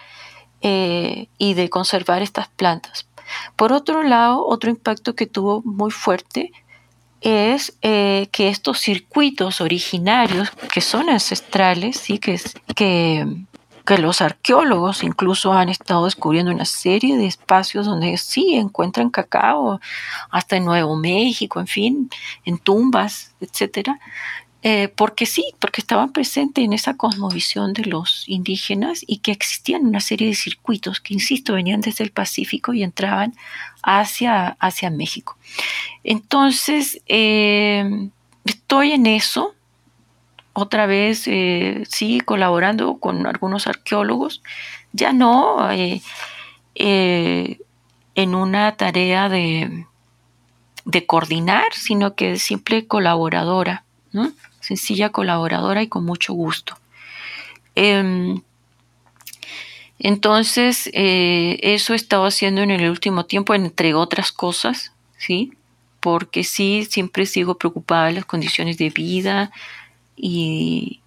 eh, 0.62 1.28
y 1.38 1.54
de 1.54 1.70
conservar 1.70 2.22
estas 2.22 2.48
plantas. 2.48 3.08
Por 3.56 3.74
otro 3.74 4.04
lado, 4.04 4.46
otro 4.46 4.70
impacto 4.70 5.16
que 5.16 5.28
tuvo 5.28 5.62
muy 5.64 5.92
fuerte 5.92 6.52
es 7.22 7.78
eh, 7.82 8.30
que 8.32 8.50
estos 8.50 8.80
circuitos 8.80 9.60
originarios, 9.60 10.50
que 10.74 10.82
son 10.82 11.10
ancestrales, 11.10 11.98
¿sí? 11.98 12.20
que, 12.20 12.40
que 12.76 13.26
que 13.88 13.98
los 13.98 14.20
arqueólogos 14.20 15.02
incluso 15.02 15.54
han 15.54 15.70
estado 15.70 16.04
descubriendo 16.04 16.52
una 16.52 16.66
serie 16.66 17.16
de 17.16 17.26
espacios 17.26 17.86
donde 17.86 18.18
sí 18.18 18.56
encuentran 18.56 19.10
cacao, 19.10 19.80
hasta 20.30 20.58
en 20.58 20.66
Nuevo 20.66 20.98
México, 20.98 21.62
en 21.62 21.68
fin, 21.68 22.10
en 22.44 22.58
tumbas, 22.58 23.34
etcétera, 23.40 23.98
eh, 24.62 24.90
porque 24.90 25.26
sí, 25.26 25.46
porque 25.60 25.80
estaban 25.80 26.12
presentes 26.12 26.66
en 26.66 26.74
esa 26.74 26.96
cosmovisión 26.96 27.72
de 27.72 27.86
los 27.86 28.28
indígenas 28.28 29.06
y 29.08 29.20
que 29.20 29.32
existían 29.32 29.86
una 29.86 30.02
serie 30.02 30.28
de 30.28 30.36
circuitos 30.36 31.00
que, 31.00 31.14
insisto, 31.14 31.54
venían 31.54 31.80
desde 31.80 32.04
el 32.04 32.12
Pacífico 32.12 32.74
y 32.74 32.84
entraban 32.84 33.36
hacia, 33.84 34.58
hacia 34.60 34.90
México. 34.90 35.38
Entonces, 36.04 37.02
eh, 37.08 38.10
estoy 38.44 38.92
en 38.92 39.06
eso, 39.06 39.56
otra 40.60 40.88
vez 40.88 41.28
eh, 41.28 41.84
sí 41.88 42.20
colaborando 42.20 42.98
con 42.98 43.28
algunos 43.28 43.68
arqueólogos, 43.68 44.42
ya 44.92 45.14
no 45.14 45.70
eh, 45.70 46.02
eh, 46.74 47.60
en 48.16 48.34
una 48.34 48.76
tarea 48.76 49.30
de, 49.30 49.86
coordinar, 51.06 51.68
sino 51.74 52.16
que 52.16 52.32
de 52.32 52.40
simple 52.40 52.88
colaboradora, 52.88 53.84
sencilla 54.60 55.12
colaboradora 55.12 55.84
y 55.84 55.90
con 55.90 56.04
mucho 56.04 56.34
gusto. 56.34 56.76
Em, 57.76 58.42
entonces, 60.00 60.90
eso 60.92 61.94
he 61.94 61.96
estado 61.96 62.26
haciendo 62.26 62.62
en 62.62 62.72
el 62.72 62.90
último 62.90 63.28
tiempo, 63.28 63.54
entre 63.54 63.94
otras 63.94 64.32
cosas, 64.32 64.92
¿sí? 65.20 65.54
Porque 66.00 66.44
sí, 66.44 66.88
siempre 66.90 67.28
sigo 67.28 67.60
preocupada 67.60 68.08
de 68.08 68.14
las 68.14 68.26
condiciones 68.26 68.80
de 68.80 68.90
vida, 68.90 69.52
y, 70.18 71.02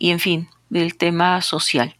en 0.00 0.18
fin, 0.18 0.48
del 0.68 0.96
tema 0.96 1.40
social. 1.40 1.96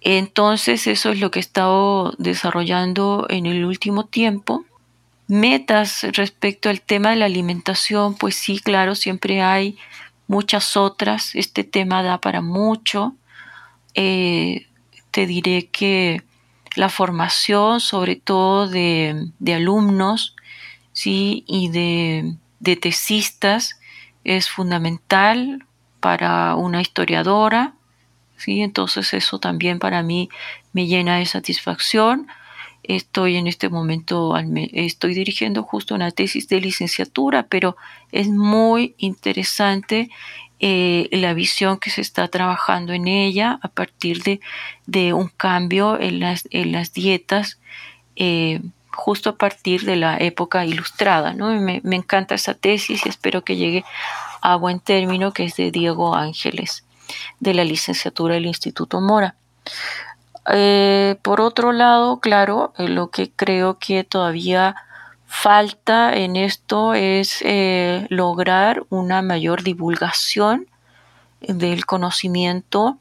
Entonces 0.00 0.86
eso 0.86 1.10
es 1.12 1.20
lo 1.20 1.30
que 1.30 1.38
he 1.38 1.40
estado 1.40 2.12
desarrollando 2.18 3.26
en 3.30 3.46
el 3.46 3.64
último 3.64 4.04
tiempo. 4.04 4.64
Metas 5.28 6.04
respecto 6.12 6.68
al 6.68 6.82
tema 6.82 7.10
de 7.10 7.16
la 7.16 7.24
alimentación, 7.24 8.14
pues 8.14 8.34
sí, 8.34 8.58
claro, 8.58 8.94
siempre 8.94 9.40
hay 9.40 9.78
muchas 10.26 10.76
otras. 10.76 11.34
Este 11.34 11.64
tema 11.64 12.02
da 12.02 12.20
para 12.20 12.42
mucho. 12.42 13.14
Eh, 13.94 14.66
te 15.10 15.26
diré 15.26 15.68
que 15.68 16.22
la 16.74 16.90
formación, 16.90 17.80
sobre 17.80 18.16
todo 18.16 18.68
de, 18.68 19.30
alumnos 19.54 20.34
¿sí? 20.92 21.44
y 21.46 21.68
de, 21.68 22.34
de 22.60 22.76
tesistas, 22.76 23.78
es 24.24 24.50
fundamental 24.50 25.64
para 26.00 26.54
una 26.56 26.80
historiadora 26.80 27.74
¿sí? 28.36 28.62
Entonces 28.62 29.14
eso 29.14 29.38
también 29.38 29.78
para 29.78 30.02
mí 30.02 30.28
me 30.72 30.86
llena 30.86 31.18
de 31.18 31.26
satisfacción. 31.26 32.26
Estoy 32.82 33.36
en 33.36 33.46
este 33.46 33.70
momento, 33.70 34.34
estoy 34.72 35.14
dirigiendo 35.14 35.62
justo 35.62 35.94
una 35.94 36.10
tesis 36.10 36.48
de 36.48 36.60
licenciatura, 36.60 37.44
pero 37.44 37.76
es 38.12 38.28
muy 38.28 38.94
interesante 38.98 40.10
eh, 40.60 41.08
la 41.10 41.32
visión 41.32 41.78
que 41.78 41.90
se 41.90 42.02
está 42.02 42.28
trabajando 42.28 42.92
en 42.92 43.08
ella 43.08 43.58
a 43.62 43.68
partir 43.68 44.22
de, 44.86 45.12
un 45.14 45.28
cambio 45.28 45.98
en 45.98 46.20
las, 46.20 46.46
en 46.50 46.72
las 46.72 46.92
dietas, 46.92 47.58
eh, 48.16 48.60
justo 48.94 49.30
a 49.30 49.36
partir 49.36 49.82
de 49.82 49.96
la 49.96 50.16
época 50.18 50.64
ilustrada. 50.64 51.32
¿no? 51.34 51.48
Me, 51.60 51.80
encanta 51.84 52.34
esa 52.34 52.54
tesis 52.54 53.04
y 53.04 53.08
espero 53.08 53.44
que 53.44 53.56
llegue 53.56 53.84
a 54.40 54.56
buen 54.56 54.80
término, 54.80 55.32
que 55.32 55.44
es 55.44 55.56
de 55.56 55.70
Diego 55.70 56.14
Ángeles 56.14 56.84
de 57.40 57.54
la 57.54 57.64
licenciatura 57.64 58.34
del 58.34 58.46
Instituto 58.46 59.00
Mora. 59.00 59.34
Eh, 60.52 61.16
por 61.22 61.40
otro 61.40 61.72
lado, 61.72 62.20
claro, 62.20 62.72
eh, 62.78 62.88
lo 62.88 63.08
que 63.10 63.30
creo 63.30 63.78
que 63.78 64.04
todavía 64.04 64.76
falta 65.26 66.14
en 66.14 66.36
esto 66.36 66.94
es 66.94 67.40
eh, 67.42 68.06
lograr 68.10 68.84
una 68.90 69.22
mayor 69.22 69.62
divulgación 69.62 70.66
del 71.40 71.86
conocimiento 71.86 72.98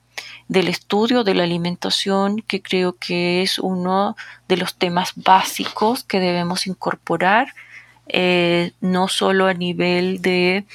del 0.47 0.67
estudio 0.67 1.23
de 1.23 1.35
la 1.35 1.43
alimentación, 1.43 2.41
que 2.41 2.61
creo 2.61 2.93
que 2.93 3.41
es 3.41 3.59
uno 3.59 4.15
de 4.47 4.57
los 4.57 4.75
temas 4.75 5.13
básicos 5.15 6.03
que 6.03 6.19
debemos 6.19 6.67
incorporar, 6.67 7.53
no 8.81 9.07
solo 9.07 9.47
a 9.47 9.53
nivel 9.53 10.21
de 10.21 10.65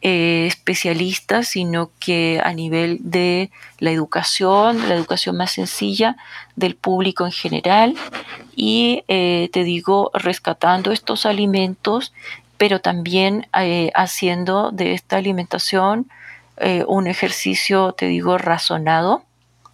eh, 0.00 0.46
especialistas, 0.46 1.48
sino 1.48 1.90
que 1.98 2.40
a 2.44 2.52
nivel 2.52 2.98
de 3.00 3.50
la 3.80 3.90
educación, 3.90 4.88
la 4.88 4.94
educación 4.94 5.36
más 5.36 5.50
sencilla 5.50 6.16
del 6.54 6.76
público 6.76 7.26
en 7.26 7.32
general. 7.32 7.96
Y 8.54 9.02
eh, 9.08 9.50
te 9.52 9.64
digo, 9.64 10.12
rescatando 10.14 10.92
estos 10.92 11.26
alimentos, 11.26 12.12
pero 12.58 12.80
también 12.80 13.48
eh, 13.58 13.90
haciendo 13.96 14.70
de 14.70 14.92
esta 14.92 15.16
alimentación 15.16 16.08
un 16.86 17.06
ejercicio, 17.06 17.92
te 17.92 18.06
digo, 18.06 18.38
razonado, 18.38 19.24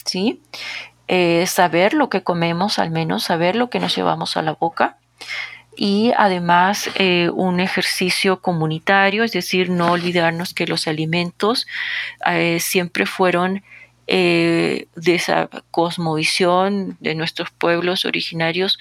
¿sí? 0.05 0.41
saber 1.47 1.95
lo 1.95 2.09
que 2.09 2.23
comemos, 2.23 2.79
al 2.79 2.91
menos 2.91 3.25
saber 3.25 3.57
lo 3.57 3.71
que 3.71 3.81
nos 3.81 3.95
llevamos 3.97 4.37
a 4.37 4.43
la 4.43 4.53
boca 4.53 4.99
y 5.77 6.13
además 6.17 6.91
eh, 6.97 7.31
un 7.35 7.61
ejercicio 7.61 8.41
comunitario, 8.41 9.25
es 9.25 9.33
decir, 9.33 9.71
no 9.71 9.93
olvidarnos 9.93 10.55
que 10.55 10.67
los 10.67 10.87
alimentos 10.87 11.67
eh, 12.27 12.59
siempre 12.61 13.07
fueron 13.07 13.63
eh, 14.07 14.87
de 14.95 15.15
esa 15.15 15.49
cosmovisión 15.71 16.97
de 17.01 17.15
nuestros 17.15 17.51
pueblos 17.51 18.05
originarios, 18.05 18.79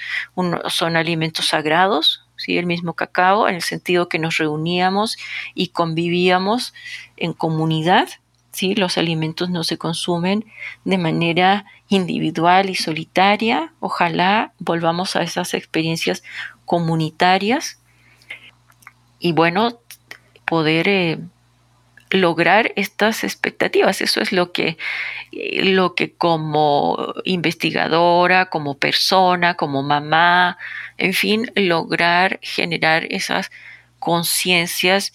son 0.68 0.98
alimentos 0.98 1.48
sagrados, 1.48 2.23
¿sí? 2.38 2.58
el 2.58 2.66
mismo 2.66 2.94
cacao, 2.94 3.48
en 3.48 3.56
el 3.56 3.62
sentido 3.62 4.10
que 4.10 4.20
nos 4.20 4.38
reuníamos 4.38 5.18
y 5.54 5.68
convivíamos 5.70 6.74
en 7.18 7.34
comunidad. 7.34 8.10
¿sí? 8.52 8.76
Los 8.76 8.98
alimentos 8.98 9.50
no 9.50 9.64
se 9.64 9.78
consumen 9.78 10.46
de 10.86 10.98
manera 10.98 11.66
individual 11.90 12.70
y 12.70 12.76
solitaria. 12.76 13.74
Ojalá 13.80 14.54
volvamos 14.60 15.16
a 15.16 15.24
esas 15.24 15.54
experiencias 15.54 16.24
comunitarias 16.66 17.80
y 19.20 19.32
bueno, 19.32 19.80
poder 20.46 20.88
eh, 20.90 21.20
lograr 22.14 22.72
estas 22.76 23.24
expectativas. 23.24 24.00
Eso 24.00 24.22
es 24.22 24.32
lo 24.32 24.52
que, 24.52 24.78
eh, 25.32 25.66
lo 25.66 25.96
que 25.96 26.14
como 26.14 27.14
investigadora, 27.26 28.50
como 28.50 28.78
persona, 28.78 29.56
como 29.56 29.82
mamá, 29.82 30.58
en 30.98 31.14
fin, 31.14 31.52
lograr 31.56 32.40
generar 32.42 33.06
esas 33.10 33.52
conciencias 34.00 35.12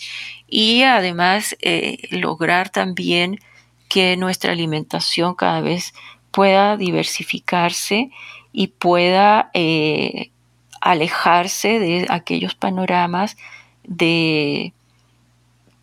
y 0.48 0.82
además 0.82 1.56
eh, 1.60 2.08
lograr 2.10 2.70
también 2.70 3.38
que 3.88 4.16
nuestra 4.16 4.52
alimentación 4.52 5.34
cada 5.36 5.60
vez 5.60 5.94
pueda 6.32 6.76
diversificarse 6.76 8.10
y 8.52 8.68
pueda 8.68 9.50
alejarse 10.80 11.78
de 11.78 12.06
aquellos 12.08 12.54
panoramas 12.54 13.36
de 13.84 14.72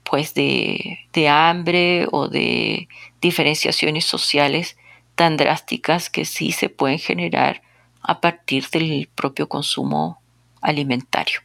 pues 0.10 0.34
de, 0.34 1.28
hambre 1.30 2.08
o 2.12 2.28
de 2.28 2.88
diferenciaciones 3.22 4.06
sociales 4.06 4.78
tan 5.16 5.36
drásticas 5.38 6.10
que 6.10 6.26
sí 6.26 6.51
se 6.51 6.70
pueden 6.70 6.99
generar 6.99 7.62
a 8.01 8.22
partir 8.22 8.70
del 8.70 9.10
propio 9.14 9.49
consumo 9.49 10.22
alimentario 10.62 11.41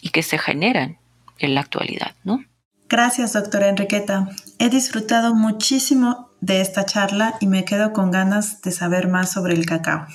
y 0.00 0.10
que 0.10 0.22
se 0.22 0.38
generan 0.38 0.98
en 1.38 1.54
la 1.54 1.60
actualidad, 1.60 2.14
¿no? 2.24 2.44
Gracias, 2.88 3.32
doctora 3.32 3.68
Enriqueta. 3.68 4.28
He 4.58 4.68
disfrutado 4.68 5.34
muchísimo 5.34 6.30
de 6.40 6.60
esta 6.60 6.84
charla 6.84 7.36
y 7.40 7.46
me 7.46 7.64
quedo 7.64 7.92
con 7.92 8.10
ganas 8.10 8.60
de 8.62 8.72
saber 8.72 9.08
más 9.08 9.32
sobre 9.32 9.54
el 9.54 9.64
cacao. 9.64 10.06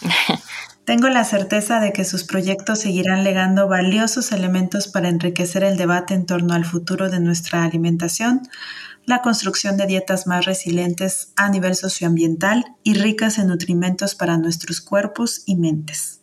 Tengo 0.84 1.08
la 1.08 1.24
certeza 1.24 1.80
de 1.80 1.92
que 1.92 2.04
sus 2.04 2.24
proyectos 2.24 2.80
seguirán 2.80 3.24
legando 3.24 3.68
valiosos 3.68 4.32
elementos 4.32 4.86
para 4.86 5.08
enriquecer 5.08 5.64
el 5.64 5.78
debate 5.78 6.12
en 6.12 6.26
torno 6.26 6.52
al 6.52 6.66
futuro 6.66 7.08
de 7.08 7.20
nuestra 7.20 7.64
alimentación, 7.64 8.42
la 9.06 9.22
construcción 9.22 9.78
de 9.78 9.86
dietas 9.86 10.26
más 10.26 10.44
resilientes 10.44 11.32
a 11.36 11.48
nivel 11.48 11.74
socioambiental 11.74 12.64
y 12.82 12.94
ricas 12.94 13.38
en 13.38 13.48
nutrimentos 13.48 14.14
para 14.14 14.36
nuestros 14.36 14.82
cuerpos 14.82 15.42
y 15.46 15.56
mentes. 15.56 16.20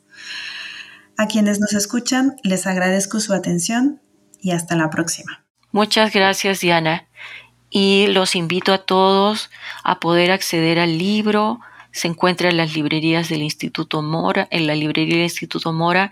A 1.17 1.27
quienes 1.27 1.59
nos 1.59 1.73
escuchan, 1.73 2.35
les 2.43 2.67
agradezco 2.67 3.19
su 3.19 3.33
atención 3.33 3.99
y 4.39 4.51
hasta 4.51 4.75
la 4.75 4.89
próxima. 4.91 5.43
Muchas 5.71 6.13
gracias, 6.13 6.59
Diana. 6.59 7.07
Y 7.69 8.07
los 8.07 8.35
invito 8.35 8.73
a 8.73 8.79
todos 8.79 9.49
a 9.83 9.99
poder 9.99 10.31
acceder 10.31 10.77
al 10.77 10.97
libro, 10.97 11.61
se 11.91 12.07
encuentra 12.07 12.49
en 12.49 12.57
las 12.57 12.73
librerías 12.75 13.29
del 13.29 13.41
Instituto 13.41 14.01
Mora, 14.01 14.47
en 14.51 14.67
la 14.67 14.75
librería 14.75 15.15
del 15.15 15.23
Instituto 15.23 15.73
Mora, 15.73 16.11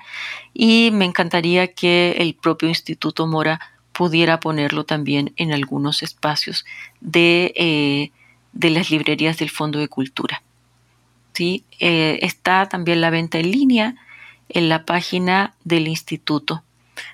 y 0.54 0.92
me 0.92 1.06
encantaría 1.06 1.74
que 1.74 2.16
el 2.20 2.34
propio 2.34 2.70
Instituto 2.70 3.28
Mora 3.28 3.60
pudiera 3.94 4.40
ponerlo 4.40 4.86
también 4.86 5.34
en 5.36 5.52
algunos 5.52 6.04
espacios 6.04 6.66
de, 7.02 7.54
eh, 7.56 8.12
de 8.54 8.70
las 8.70 8.90
librerías 8.92 9.38
del 9.38 9.50
Fondo 9.50 9.80
de 9.80 9.88
Cultura. 9.88 10.42
¿Sí? 11.34 11.64
Eh, 11.80 12.20
está 12.22 12.68
también 12.68 13.02
la 13.02 13.10
venta 13.10 13.40
en 13.40 13.52
línea 13.52 13.96
en 14.50 14.68
la 14.68 14.86
página 14.86 15.54
del 15.64 15.88
instituto. 15.88 16.64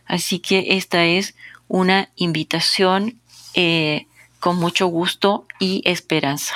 Así 0.05 0.39
que 0.39 0.77
esta 0.77 1.05
es 1.05 1.35
una 1.67 2.09
invitación 2.15 3.19
eh, 3.53 4.07
con 4.39 4.57
mucho 4.57 4.87
gusto 4.87 5.45
y 5.59 5.81
esperanza. 5.85 6.55